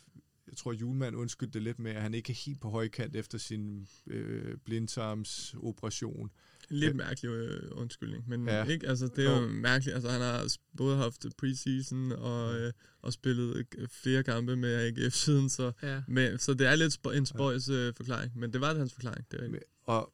jeg 0.48 0.58
tror, 0.58 0.74
Julemand 0.74 1.16
undskyldte 1.16 1.54
det 1.54 1.62
lidt 1.62 1.80
med, 1.80 1.92
at 1.92 2.02
han 2.02 2.14
ikke 2.14 2.32
er 2.32 2.38
helt 2.46 2.62
på 2.62 2.70
højkant 2.70 3.16
efter 3.16 3.38
sin 3.38 3.88
øh, 4.08 4.58
blindtarmsoperation. 4.66 6.32
Lidt 6.70 6.96
mærkelig 6.96 7.30
øh, 7.30 7.72
undskyldning, 7.72 8.30
men 8.30 8.48
ja. 8.48 8.64
Ikke, 8.66 8.88
altså, 8.88 9.08
det 9.16 9.26
er 9.26 9.42
jo 9.42 9.48
mærkeligt. 9.48 9.96
Altså, 9.96 10.10
han 10.12 10.22
har 10.22 10.48
både 10.78 10.98
haft 10.98 11.26
preseason 11.38 12.12
og, 12.12 12.56
øh, 12.60 12.74
og 13.02 13.14
spillet 13.14 13.66
øh, 13.78 13.88
flere 13.88 14.24
kampe 14.24 14.56
med 14.56 14.76
AGF 14.76 15.14
siden, 15.14 15.50
så, 15.50 15.72
Ja. 15.84 16.02
men, 16.08 16.40
så 16.40 16.54
det 16.54 16.68
er 16.68 16.76
lidt 16.76 16.94
spo- 16.94 17.12
en 17.12 17.26
spøjs 17.26 17.70
øh, 17.70 17.94
forklaring, 17.98 18.38
men 18.40 18.54
det 18.54 18.62
var 18.62 18.70
det 18.70 18.78
hans 18.78 18.94
forklaring. 18.94 19.26
Det 19.32 19.40
er. 19.56 19.60
Og 19.84 20.14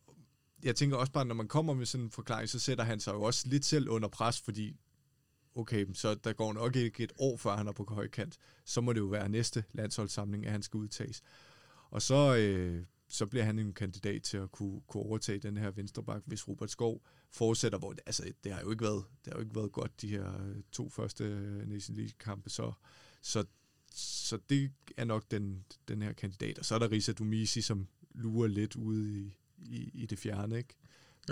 jeg 0.64 0.76
tænker 0.76 0.98
også 0.98 1.12
bare, 1.12 1.26
når 1.26 1.36
man 1.36 1.48
kommer 1.48 1.74
med 1.74 1.86
sådan 1.86 2.06
en 2.06 2.12
forklaring, 2.12 2.50
så 2.50 2.60
sætter 2.60 2.84
han 2.84 3.00
sig 3.00 3.14
jo 3.14 3.22
også 3.22 3.48
lidt 3.48 3.66
selv 3.66 3.90
under 3.90 4.10
pres, 4.10 4.42
fordi 4.42 4.76
okay, 5.56 5.86
så 5.94 6.16
der 6.16 6.34
går 6.34 6.54
nok 6.54 6.76
ikke 6.76 7.04
et 7.04 7.12
år, 7.18 7.38
før 7.38 7.56
han 7.56 7.68
er 7.68 7.72
på 7.72 7.86
højkant. 7.90 8.38
Så 8.66 8.82
må 8.82 8.94
det 8.94 9.00
jo 9.00 9.06
være 9.06 9.30
næste 9.30 9.64
landsholdssamling, 9.72 10.46
at 10.46 10.52
han 10.52 10.64
skal 10.64 10.78
udtages. 10.78 11.24
Og 11.90 12.02
så, 12.02 12.36
øh, 12.36 12.86
så 13.08 13.26
bliver 13.26 13.44
han 13.44 13.60
en 13.60 13.74
kandidat 13.74 14.24
til 14.24 14.38
at 14.38 14.52
kunne, 14.52 14.82
kunne 14.88 15.04
overtage 15.04 15.40
den 15.40 15.58
her 15.58 15.72
venstreback, 15.72 16.24
hvis 16.26 16.48
Robert 16.48 16.72
Skov 16.72 17.02
fortsætter, 17.32 17.80
hvor 17.80 17.94
det, 17.94 18.02
altså, 18.06 18.34
det 18.44 18.52
har 18.52 18.62
jo 18.62 18.72
ikke 18.72 18.84
været, 18.84 19.04
det 19.26 19.34
har 19.34 19.40
jo 19.40 19.44
ikke 19.44 19.56
været 19.56 19.72
godt, 19.72 20.02
de 20.02 20.08
her 20.08 20.48
øh, 20.48 20.56
to 20.72 20.90
første 20.90 21.24
øh, 21.24 21.68
Nation 21.70 21.98
League-kampe, 21.98 22.50
så, 22.50 22.72
så, 23.22 23.46
så 23.94 24.40
det 24.50 24.72
er 24.98 25.06
nok 25.06 25.32
den, 25.32 25.66
den 25.88 26.02
her 26.02 26.14
kandidat. 26.14 26.60
Og 26.60 26.66
så 26.66 26.76
er 26.76 26.80
der 26.80 26.92
Risa 26.92 27.12
Dumisi, 27.12 27.62
som 27.62 27.88
lurer 28.16 28.48
lidt 28.48 28.76
ude 28.76 29.20
i, 29.20 29.38
i, 29.58 29.92
i 29.94 30.06
det 30.06 30.20
fjerne, 30.20 30.58
ikke? 30.58 30.76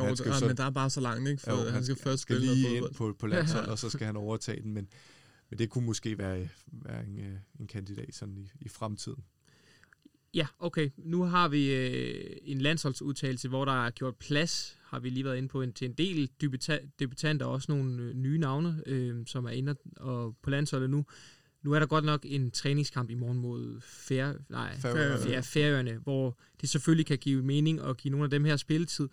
Jo, 0.04 0.08
han 0.08 0.18
skal 0.18 0.32
der, 0.32 0.38
så, 0.38 0.48
men 0.48 0.58
der 0.58 0.64
er 0.64 0.70
bare 0.70 0.90
så 0.90 1.02
langt, 1.02 1.30
ikke? 1.30 1.42
For 1.42 1.52
jo, 1.52 1.58
han, 1.58 1.74
han 1.74 1.84
skal, 1.84 1.96
skal 1.96 2.04
først 2.04 2.24
spille 2.24 2.46
lige 2.46 2.76
ind 2.78 2.94
på, 2.96 3.16
på 3.20 3.28
landshold, 3.28 3.68
og 3.68 3.80
så 3.80 3.90
skal 3.90 4.06
han 4.12 4.16
overtage 4.16 4.62
den, 4.62 4.74
men, 4.74 4.88
men 5.50 5.60
det 5.60 5.70
kunne 5.70 5.86
måske 5.86 6.18
være, 6.18 6.50
være 6.72 7.06
en, 7.06 7.20
øh, 7.20 7.36
en 7.60 7.68
kandidat 7.68 8.16
sådan 8.16 8.38
i, 8.38 8.52
i 8.62 8.70
fremtiden. 8.70 9.24
Ja, 10.34 10.48
okay. 10.60 10.90
Nu 10.98 11.24
har 11.24 11.48
vi 11.48 11.74
øh, 11.74 12.38
en 12.44 12.62
landsholdsudtalelse, 12.62 13.48
hvor 13.50 13.66
der 13.66 13.86
er 13.86 13.90
gjort 13.90 14.16
plads, 14.16 14.78
har 14.84 15.00
vi 15.00 15.10
lige 15.10 15.26
været 15.26 15.38
inde 15.38 15.50
på, 15.50 15.62
en, 15.62 15.74
til 15.74 15.86
en 15.86 15.94
del 15.94 16.30
debutanter 17.00 17.46
og 17.46 17.52
også 17.52 17.72
nogle 17.72 18.04
øh, 18.04 18.14
nye 18.14 18.38
navne, 18.38 18.84
øh, 18.86 19.26
som 19.26 19.46
er 19.46 19.50
inde 19.50 19.76
og 19.98 20.36
på 20.42 20.50
landsholdet 20.50 20.90
nu. 20.90 21.06
Nu 21.64 21.74
er 21.74 21.80
der 21.80 21.86
godt 21.86 22.06
nok 22.06 22.26
en 22.26 22.52
træningskamp 22.52 23.10
i 23.10 23.14
morgen 23.14 23.38
mod 23.38 23.82
Fær, 23.82 24.34
nej, 24.50 24.78
Færøerne. 24.78 25.44
Færøerne, 25.44 25.98
hvor 25.98 26.38
det 26.62 26.70
selvfølgelig 26.70 27.06
kan 27.06 27.18
give 27.18 27.44
mening 27.44 27.80
at 27.82 27.98
give 27.98 28.12
nogle 28.12 28.24
af 28.24 28.30
dem 28.30 28.46
her 28.46 28.58
spilletid. 28.58 29.10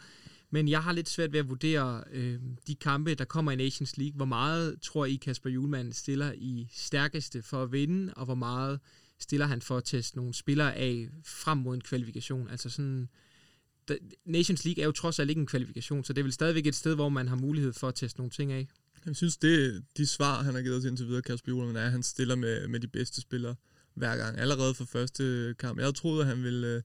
Men 0.50 0.68
jeg 0.68 0.82
har 0.82 0.92
lidt 0.92 1.08
svært 1.08 1.32
ved 1.32 1.40
at 1.40 1.48
vurdere 1.48 2.04
øh, 2.12 2.40
de 2.66 2.74
kampe, 2.74 3.14
der 3.14 3.24
kommer 3.24 3.52
i 3.52 3.56
Nations 3.56 3.96
League. 3.96 4.16
Hvor 4.16 4.24
meget 4.24 4.80
tror 4.82 5.04
I, 5.04 5.14
Kasper 5.14 5.50
Julemand 5.50 5.92
stiller 5.92 6.32
i 6.32 6.68
stærkeste 6.72 7.42
for 7.42 7.62
at 7.62 7.72
vinde, 7.72 8.14
og 8.14 8.24
hvor 8.24 8.34
meget 8.34 8.80
stiller 9.18 9.46
han 9.46 9.62
for 9.62 9.76
at 9.76 9.84
teste 9.84 10.16
nogle 10.16 10.34
spillere 10.34 10.74
af 10.74 11.08
frem 11.24 11.58
mod 11.58 11.74
en 11.74 11.80
kvalifikation? 11.80 12.48
Altså 12.50 12.70
sådan, 12.70 13.08
Nations 14.24 14.64
League 14.64 14.82
er 14.82 14.86
jo 14.86 14.92
trods 14.92 15.18
alt 15.18 15.30
ikke 15.30 15.40
en 15.40 15.46
kvalifikation, 15.46 16.04
så 16.04 16.12
det 16.12 16.18
er 16.18 16.24
vel 16.24 16.32
stadigvæk 16.32 16.66
et 16.66 16.74
sted, 16.74 16.94
hvor 16.94 17.08
man 17.08 17.28
har 17.28 17.36
mulighed 17.36 17.72
for 17.72 17.88
at 17.88 17.94
teste 17.94 18.20
nogle 18.20 18.30
ting 18.30 18.52
af. 18.52 18.68
Jeg 19.06 19.16
synes, 19.16 19.36
det 19.36 19.84
de 19.96 20.06
svar, 20.06 20.42
han 20.42 20.54
har 20.54 20.62
givet 20.62 20.76
os 20.76 20.84
indtil 20.84 21.06
videre, 21.06 21.22
Kasper 21.22 21.52
Julemand, 21.52 21.76
er, 21.76 21.84
at 21.84 21.92
han 21.92 22.02
stiller 22.02 22.34
med, 22.34 22.68
med 22.68 22.80
de 22.80 22.88
bedste 22.88 23.20
spillere 23.20 23.54
hver 23.94 24.16
gang. 24.16 24.38
Allerede 24.38 24.74
fra 24.74 24.84
første 24.84 25.54
kamp. 25.58 25.78
Jeg 25.80 25.94
troede, 25.94 26.20
at 26.20 26.26
han 26.26 26.42
ville, 26.42 26.66
øh, 26.66 26.82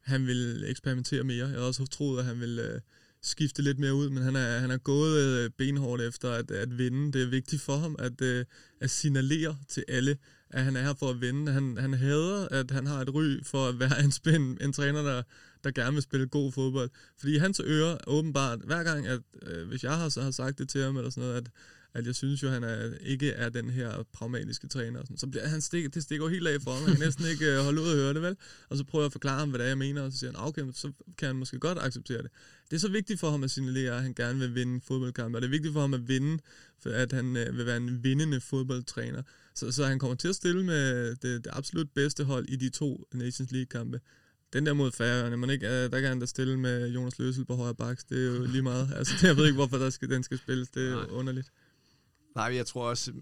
han 0.00 0.26
ville 0.26 0.68
eksperimentere 0.68 1.24
mere. 1.24 1.38
Jeg 1.38 1.48
havde 1.48 1.66
også 1.66 1.86
troet, 1.86 2.18
at 2.18 2.24
han 2.24 2.40
ville 2.40 2.74
øh, 2.74 2.80
skifte 3.22 3.62
lidt 3.62 3.78
mere 3.78 3.94
ud, 3.94 4.10
men 4.10 4.22
han 4.22 4.36
er, 4.36 4.58
han 4.58 4.70
er 4.70 4.78
gået 4.78 5.20
øh, 5.20 5.50
benhårdt 5.50 6.02
efter 6.02 6.30
at, 6.30 6.50
at 6.50 6.78
vinde. 6.78 7.12
Det 7.12 7.22
er 7.22 7.26
vigtigt 7.26 7.62
for 7.62 7.76
ham 7.76 7.96
at, 7.98 8.22
øh, 8.22 8.44
at 8.80 8.90
signalere 8.90 9.56
til 9.68 9.84
alle, 9.88 10.16
at 10.50 10.64
han 10.64 10.76
er 10.76 10.82
her 10.82 10.94
for 10.94 11.10
at 11.10 11.20
vinde. 11.20 11.52
Han, 11.52 11.76
han 11.76 11.94
hader, 11.94 12.48
at 12.48 12.70
han 12.70 12.86
har 12.86 13.00
et 13.00 13.14
ry 13.14 13.42
for 13.42 13.68
at 13.68 13.80
være 13.80 14.02
en, 14.04 14.12
spin, 14.12 14.58
en 14.60 14.72
træner, 14.72 15.02
der, 15.02 15.22
der 15.64 15.70
gerne 15.70 15.92
vil 15.92 16.02
spille 16.02 16.28
god 16.28 16.52
fodbold. 16.52 16.90
Fordi 17.18 17.36
hans 17.36 17.60
ører 17.64 17.98
åbenbart, 18.06 18.58
hver 18.64 18.82
gang, 18.82 19.06
at 19.06 19.20
øh, 19.42 19.68
hvis 19.68 19.84
jeg 19.84 19.96
har, 19.96 20.08
så 20.08 20.22
har 20.22 20.30
sagt 20.30 20.58
det 20.58 20.68
til 20.68 20.82
ham, 20.82 20.96
eller 20.96 21.10
sådan 21.10 21.28
noget, 21.28 21.36
at 21.36 21.50
at 21.94 22.06
jeg 22.06 22.14
synes 22.14 22.42
jo, 22.42 22.48
han 22.48 22.64
er, 22.64 22.90
ikke 23.00 23.30
er 23.30 23.48
den 23.48 23.70
her 23.70 24.02
pragmatiske 24.12 24.68
træner. 24.68 25.00
Sådan. 25.00 25.16
Så 25.16 25.26
bliver 25.26 25.48
han 25.48 25.60
stik, 25.60 25.94
det 25.94 26.02
stikker 26.02 26.28
helt 26.28 26.48
af 26.48 26.62
for 26.62 26.70
ham. 26.70 26.82
Han 26.82 26.96
kan 26.96 27.04
næsten 27.04 27.24
ikke 27.26 27.58
uh, 27.58 27.64
holde 27.64 27.80
ud 27.80 27.88
og 27.88 27.94
høre 27.94 28.14
det, 28.14 28.22
vel? 28.22 28.36
Og 28.68 28.76
så 28.76 28.84
prøver 28.84 29.02
jeg 29.02 29.06
at 29.06 29.12
forklare 29.12 29.38
ham, 29.38 29.48
hvad 29.48 29.58
det 29.58 29.64
er, 29.64 29.68
jeg 29.68 29.78
mener, 29.78 30.02
og 30.02 30.12
så 30.12 30.18
siger 30.18 30.30
han, 30.30 30.48
okay, 30.48 30.62
så 30.74 30.92
kan 31.18 31.26
han 31.26 31.36
måske 31.36 31.58
godt 31.58 31.78
acceptere 31.78 32.22
det. 32.22 32.30
Det 32.70 32.76
er 32.76 32.80
så 32.80 32.90
vigtigt 32.90 33.20
for 33.20 33.30
ham 33.30 33.44
at 33.44 33.50
signalere, 33.50 33.96
at 33.96 34.02
han 34.02 34.14
gerne 34.14 34.38
vil 34.38 34.54
vinde 34.54 34.80
fodboldkampe, 34.80 35.38
og 35.38 35.42
det 35.42 35.48
er 35.48 35.50
vigtigt 35.50 35.72
for 35.72 35.80
ham 35.80 35.94
at 35.94 36.08
vinde, 36.08 36.38
for 36.82 36.90
at 36.90 37.12
han 37.12 37.26
uh, 37.26 37.56
vil 37.58 37.66
være 37.66 37.76
en 37.76 38.04
vindende 38.04 38.40
fodboldtræner. 38.40 39.22
Så, 39.54 39.72
så 39.72 39.84
han 39.84 39.98
kommer 39.98 40.16
til 40.16 40.28
at 40.28 40.34
stille 40.34 40.64
med 40.64 41.10
det, 41.10 41.22
det 41.22 41.46
absolut 41.52 41.90
bedste 41.94 42.24
hold 42.24 42.48
i 42.48 42.56
de 42.56 42.68
to 42.68 43.04
Nations 43.12 43.52
League-kampe. 43.52 44.00
Den 44.52 44.66
der 44.66 44.72
mod 44.72 44.92
Færøerne, 44.92 45.36
man 45.36 45.50
ikke, 45.50 45.88
der 45.88 46.00
kan 46.00 46.08
han 46.08 46.20
da 46.20 46.26
stille 46.26 46.58
med 46.58 46.88
Jonas 46.88 47.18
Løsel 47.18 47.44
på 47.44 47.54
højre 47.54 47.74
baks. 47.74 48.04
Det 48.04 48.18
er 48.18 48.36
jo 48.36 48.44
lige 48.44 48.62
meget. 48.62 48.92
Altså, 48.96 49.14
jeg 49.26 49.36
ved 49.36 49.44
ikke, 49.44 49.54
hvorfor 49.54 49.78
der 49.78 49.90
skal, 49.90 50.10
den 50.10 50.22
skal 50.22 50.38
spilles. 50.38 50.68
Det 50.68 50.88
er 50.88 50.94
Nej. 50.94 51.06
underligt. 51.10 51.48
Nej, 52.34 52.54
jeg 52.54 52.66
tror 52.66 52.88
også, 52.88 53.12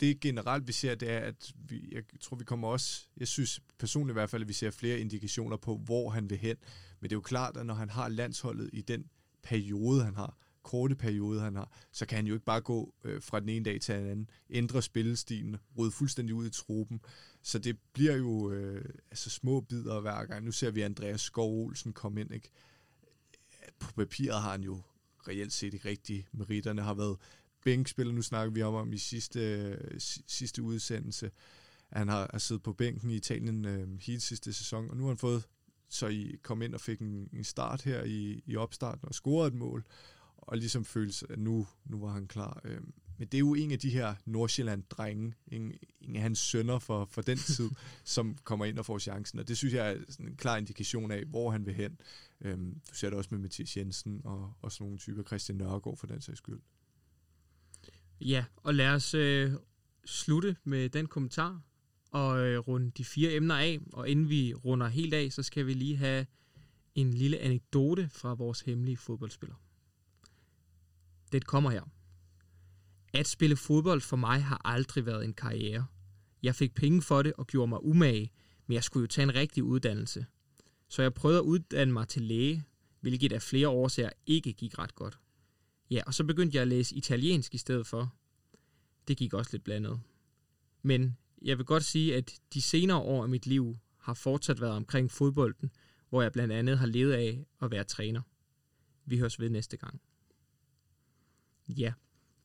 det 0.00 0.20
generelt 0.20 0.66
vi 0.66 0.72
ser, 0.72 0.94
det 0.94 1.10
er, 1.10 1.18
at 1.18 1.52
vi, 1.68 1.88
jeg 1.92 2.02
tror, 2.20 2.36
vi 2.36 2.44
kommer 2.44 2.68
også, 2.68 3.08
jeg 3.16 3.28
synes 3.28 3.60
personligt 3.78 4.12
i 4.12 4.18
hvert 4.18 4.30
fald, 4.30 4.42
at 4.42 4.48
vi 4.48 4.52
ser 4.52 4.70
flere 4.70 4.98
indikationer 4.98 5.56
på, 5.56 5.76
hvor 5.76 6.10
han 6.10 6.30
vil 6.30 6.38
hen. 6.38 6.56
Men 7.00 7.10
det 7.10 7.12
er 7.12 7.16
jo 7.16 7.20
klart, 7.20 7.56
at 7.56 7.66
når 7.66 7.74
han 7.74 7.90
har 7.90 8.08
landsholdet 8.08 8.70
i 8.72 8.80
den 8.80 9.04
periode, 9.42 10.04
han 10.04 10.14
har, 10.14 10.36
korte 10.62 10.94
periode, 10.94 11.40
han 11.40 11.56
har, 11.56 11.72
så 11.92 12.06
kan 12.06 12.16
han 12.16 12.26
jo 12.26 12.34
ikke 12.34 12.44
bare 12.44 12.60
gå 12.60 12.94
øh, 13.04 13.22
fra 13.22 13.40
den 13.40 13.48
ene 13.48 13.64
dag 13.64 13.80
til 13.80 13.94
den 13.94 14.06
anden, 14.06 14.30
ændre 14.50 14.82
spillestilen, 14.82 15.56
rydde 15.78 15.92
fuldstændig 15.92 16.34
ud 16.34 16.46
i 16.46 16.50
truppen. 16.50 17.00
Så 17.42 17.58
det 17.58 17.78
bliver 17.92 18.16
jo 18.16 18.50
øh, 18.50 18.84
altså 19.10 19.30
små 19.30 19.60
bidder 19.60 20.00
hver 20.00 20.24
gang. 20.24 20.44
Nu 20.44 20.52
ser 20.52 20.70
vi 20.70 20.82
Andreas 20.82 21.20
Skov 21.20 21.64
Olsen 21.64 21.92
komme 21.92 22.20
ind. 22.20 22.34
Ikke? 22.34 22.50
På 23.78 23.92
papiret 23.92 24.42
har 24.42 24.50
han 24.50 24.62
jo 24.62 24.82
reelt 25.28 25.52
set 25.52 25.74
ikke 25.74 25.88
rigtig 25.88 26.26
meritterne 26.32 26.82
har 26.82 26.94
været 26.94 27.16
bænkspiller, 27.64 28.12
nu 28.12 28.22
snakker 28.22 28.52
vi 28.52 28.62
om 28.62 28.74
om 28.74 28.92
i 28.92 28.98
sidste, 28.98 29.78
sidste 30.26 30.62
udsendelse, 30.62 31.30
han 31.92 32.08
har, 32.08 32.38
siddet 32.38 32.62
på 32.62 32.72
bænken 32.72 33.10
i 33.10 33.16
Italien 33.16 33.64
øh, 33.64 33.88
hele 34.00 34.20
sidste 34.20 34.52
sæson, 34.52 34.90
og 34.90 34.96
nu 34.96 35.02
har 35.02 35.08
han 35.08 35.18
fået 35.18 35.44
så 35.90 36.06
I 36.06 36.36
kom 36.42 36.62
ind 36.62 36.74
og 36.74 36.80
fik 36.80 37.00
en, 37.00 37.28
en 37.32 37.44
start 37.44 37.82
her 37.82 38.04
i, 38.04 38.42
i 38.46 38.56
opstarten 38.56 39.08
og 39.08 39.14
scorede 39.14 39.48
et 39.48 39.54
mål, 39.54 39.84
og 40.36 40.56
ligesom 40.56 40.84
føles, 40.84 41.24
at 41.30 41.38
nu, 41.38 41.66
nu 41.84 42.00
var 42.00 42.12
han 42.12 42.26
klar. 42.26 42.60
Øh, 42.64 42.80
men 43.18 43.28
det 43.28 43.34
er 43.34 43.38
jo 43.38 43.54
en 43.54 43.70
af 43.70 43.78
de 43.78 43.90
her 43.90 44.14
Nordsjælland-drenge, 44.26 45.34
en, 45.48 45.72
en 46.00 46.16
af 46.16 46.22
hans 46.22 46.38
sønner 46.38 46.78
for, 46.78 47.04
for 47.04 47.22
den 47.22 47.38
tid, 47.38 47.70
som 48.04 48.36
kommer 48.44 48.64
ind 48.64 48.78
og 48.78 48.86
får 48.86 48.98
chancen, 48.98 49.38
og 49.38 49.48
det 49.48 49.56
synes 49.56 49.74
jeg 49.74 49.92
er 49.92 49.96
sådan 50.08 50.28
en 50.28 50.36
klar 50.36 50.56
indikation 50.56 51.10
af, 51.10 51.24
hvor 51.24 51.50
han 51.50 51.66
vil 51.66 51.74
hen. 51.74 52.00
Øh, 52.40 52.58
du 52.58 52.94
ser 52.94 53.10
det 53.10 53.18
også 53.18 53.28
med 53.32 53.38
Mathias 53.38 53.76
Jensen 53.76 54.20
og, 54.24 54.52
og 54.62 54.72
sådan 54.72 54.84
nogle 54.84 54.98
typer, 54.98 55.22
Christian 55.22 55.58
Nørgaard 55.58 55.96
for 55.96 56.06
den 56.06 56.20
sags 56.20 56.38
skyld. 56.38 56.60
Ja, 58.20 58.44
og 58.56 58.74
lad 58.74 58.88
os 58.88 59.14
øh, 59.14 59.52
slutte 60.04 60.56
med 60.64 60.88
den 60.88 61.06
kommentar 61.06 61.62
og 62.10 62.46
øh, 62.46 62.58
runde 62.58 62.90
de 62.90 63.04
fire 63.04 63.32
emner 63.32 63.54
af. 63.54 63.78
Og 63.92 64.08
inden 64.08 64.28
vi 64.28 64.54
runder 64.54 64.88
helt 64.88 65.14
af, 65.14 65.32
så 65.32 65.42
skal 65.42 65.66
vi 65.66 65.74
lige 65.74 65.96
have 65.96 66.26
en 66.94 67.14
lille 67.14 67.38
anekdote 67.38 68.08
fra 68.12 68.34
vores 68.34 68.60
hemmelige 68.60 68.96
fodboldspiller. 68.96 69.56
Det 71.32 71.46
kommer 71.46 71.70
her. 71.70 71.82
At 73.12 73.28
spille 73.28 73.56
fodbold 73.56 74.00
for 74.00 74.16
mig 74.16 74.44
har 74.44 74.60
aldrig 74.64 75.06
været 75.06 75.24
en 75.24 75.34
karriere. 75.34 75.86
Jeg 76.42 76.54
fik 76.54 76.74
penge 76.74 77.02
for 77.02 77.22
det 77.22 77.32
og 77.32 77.46
gjorde 77.46 77.68
mig 77.68 77.84
umage, 77.84 78.32
men 78.66 78.74
jeg 78.74 78.84
skulle 78.84 79.02
jo 79.02 79.06
tage 79.06 79.22
en 79.22 79.34
rigtig 79.34 79.62
uddannelse. 79.64 80.26
Så 80.88 81.02
jeg 81.02 81.14
prøvede 81.14 81.38
at 81.38 81.44
uddanne 81.44 81.92
mig 81.92 82.08
til 82.08 82.22
læge, 82.22 82.64
hvilket 83.00 83.32
af 83.32 83.42
flere 83.42 83.68
årsager 83.68 84.10
ikke 84.26 84.52
gik 84.52 84.78
ret 84.78 84.94
godt. 84.94 85.18
Ja, 85.90 86.02
og 86.06 86.14
så 86.14 86.24
begyndte 86.24 86.54
jeg 86.56 86.62
at 86.62 86.68
læse 86.68 86.94
italiensk 86.94 87.54
i 87.54 87.58
stedet 87.58 87.86
for. 87.86 88.14
Det 89.08 89.16
gik 89.16 89.34
også 89.34 89.50
lidt 89.52 89.64
blandet. 89.64 90.00
Men 90.82 91.16
jeg 91.42 91.58
vil 91.58 91.66
godt 91.66 91.84
sige, 91.84 92.16
at 92.16 92.40
de 92.54 92.62
senere 92.62 92.98
år 92.98 93.22
af 93.22 93.28
mit 93.28 93.46
liv 93.46 93.78
har 93.98 94.14
fortsat 94.14 94.60
været 94.60 94.72
omkring 94.72 95.10
fodbolden, 95.10 95.70
hvor 96.08 96.22
jeg 96.22 96.32
blandt 96.32 96.52
andet 96.52 96.78
har 96.78 96.86
levet 96.86 97.12
af 97.12 97.46
at 97.62 97.70
være 97.70 97.84
træner. 97.84 98.22
Vi 99.04 99.18
høres 99.18 99.40
ved 99.40 99.50
næste 99.50 99.76
gang. 99.76 100.00
Ja, 101.68 101.92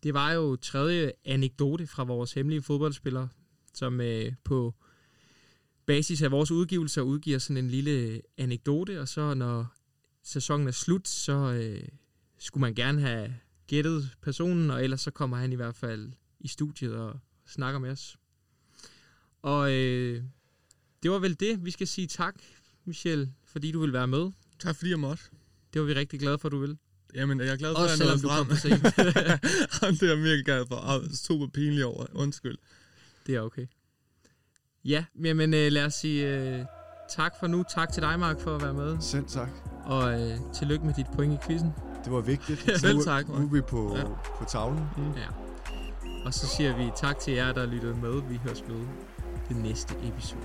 det 0.04 0.14
var 0.14 0.32
jo 0.32 0.56
tredje 0.56 1.12
anekdote 1.26 1.88
fra 1.88 2.04
vores 2.04 2.34
hemmelige 2.34 2.62
fodboldspiller, 2.62 3.28
som 3.74 4.02
øh, 4.02 4.34
på 4.44 4.74
basis 5.86 6.22
af 6.22 6.32
vores 6.32 6.52
udgivelser 6.52 7.02
udgiver 7.02 7.40
sådan 7.40 7.64
en 7.66 7.70
lille 7.70 8.22
anekdote, 8.38 9.02
og 9.02 9.08
så 9.08 9.34
når 9.34 9.76
sæsonen 10.24 10.68
er 10.68 10.72
slut, 10.72 11.08
så 11.08 11.34
øh, 11.34 11.88
skulle 12.38 12.62
man 12.62 12.76
gerne 12.76 13.02
have 13.02 13.34
gættet 13.68 14.10
personen, 14.22 14.72
og 14.72 14.84
ellers 14.84 15.02
så 15.02 15.12
kommer 15.12 15.38
han 15.38 15.52
i 15.52 15.56
hvert 15.56 15.76
fald 15.76 16.12
i 16.40 16.48
studiet 16.48 16.96
og 16.96 17.20
snakker 17.48 17.80
med 17.80 17.92
os. 17.92 18.18
Og 19.42 19.72
øh, 19.72 20.24
det 21.04 21.12
var 21.12 21.20
vel 21.20 21.40
det. 21.40 21.66
Vi 21.66 21.72
skal 21.72 21.88
sige 21.88 22.08
tak, 22.08 22.36
Michel, 22.86 23.32
fordi 23.46 23.72
du 23.72 23.80
vil 23.80 23.94
være 23.94 24.08
med. 24.08 24.32
Tak 24.60 24.76
fordi 24.76 24.90
jeg 24.90 25.00
måtte. 25.00 25.24
Det 25.74 25.82
var 25.82 25.88
vi 25.88 25.94
rigtig 25.94 26.20
glade 26.20 26.40
for, 26.40 26.48
at 26.48 26.52
du 26.52 26.60
vil. 26.60 26.78
Jamen, 27.16 27.40
jeg 27.40 27.48
er 27.48 27.56
glad 27.56 27.76
for, 27.76 27.82
Også 27.82 27.94
at 27.94 28.00
jeg 28.00 28.08
nåede 28.08 28.22
frem. 28.22 28.48
det 29.96 30.04
er 30.04 30.08
jeg 30.08 30.18
virkelig 30.18 30.46
glad 30.46 30.66
for. 30.68 30.76
Og 30.76 31.02
super 31.14 31.48
pinlig 31.48 31.86
over. 31.86 32.06
Undskyld. 32.14 32.58
Det 33.28 33.36
er 33.36 33.42
okay. 33.42 33.66
Ja, 34.86 35.06
men 35.16 35.54
øh, 35.54 35.72
lad 35.72 35.86
os 35.86 35.94
sige 35.94 36.28
øh, 36.28 36.66
tak 37.10 37.34
for 37.40 37.48
nu. 37.48 37.64
Tak 37.70 37.94
til 37.94 38.02
dig, 38.04 38.20
Mark, 38.20 38.40
for 38.40 38.56
at 38.56 38.62
være 38.62 38.74
med. 38.74 38.98
Selv 39.02 39.26
tak. 39.26 39.50
Og 39.86 40.22
øh, 40.22 40.38
tillykke 40.54 40.86
med 40.86 40.94
dit 40.94 41.06
point 41.16 41.34
i 41.34 41.38
quizzen. 41.48 41.72
Det 42.06 42.14
var 42.14 42.22
vigtigt. 42.22 42.68
Ja, 42.68 42.78
selv 42.88 43.04
tak. 43.04 43.28
Nu, 43.28 43.36
nu 43.36 43.46
er 43.46 43.50
vi 43.50 43.62
på, 43.62 43.96
ja. 43.98 44.04
på 44.40 44.46
tavlen. 44.48 44.84
Mm. 44.98 45.04
Ja. 45.04 45.28
Og 46.26 46.34
så 46.34 46.48
siger 46.48 46.78
vi 46.78 46.92
tak 46.96 47.20
til 47.20 47.34
jer, 47.34 47.54
der 47.54 47.66
lyttede 47.66 47.96
med. 48.02 48.22
Vi 48.30 48.40
høres 48.44 48.64
ved 48.68 48.86
det 49.50 49.58
næste 49.58 49.96
episode. 50.04 50.42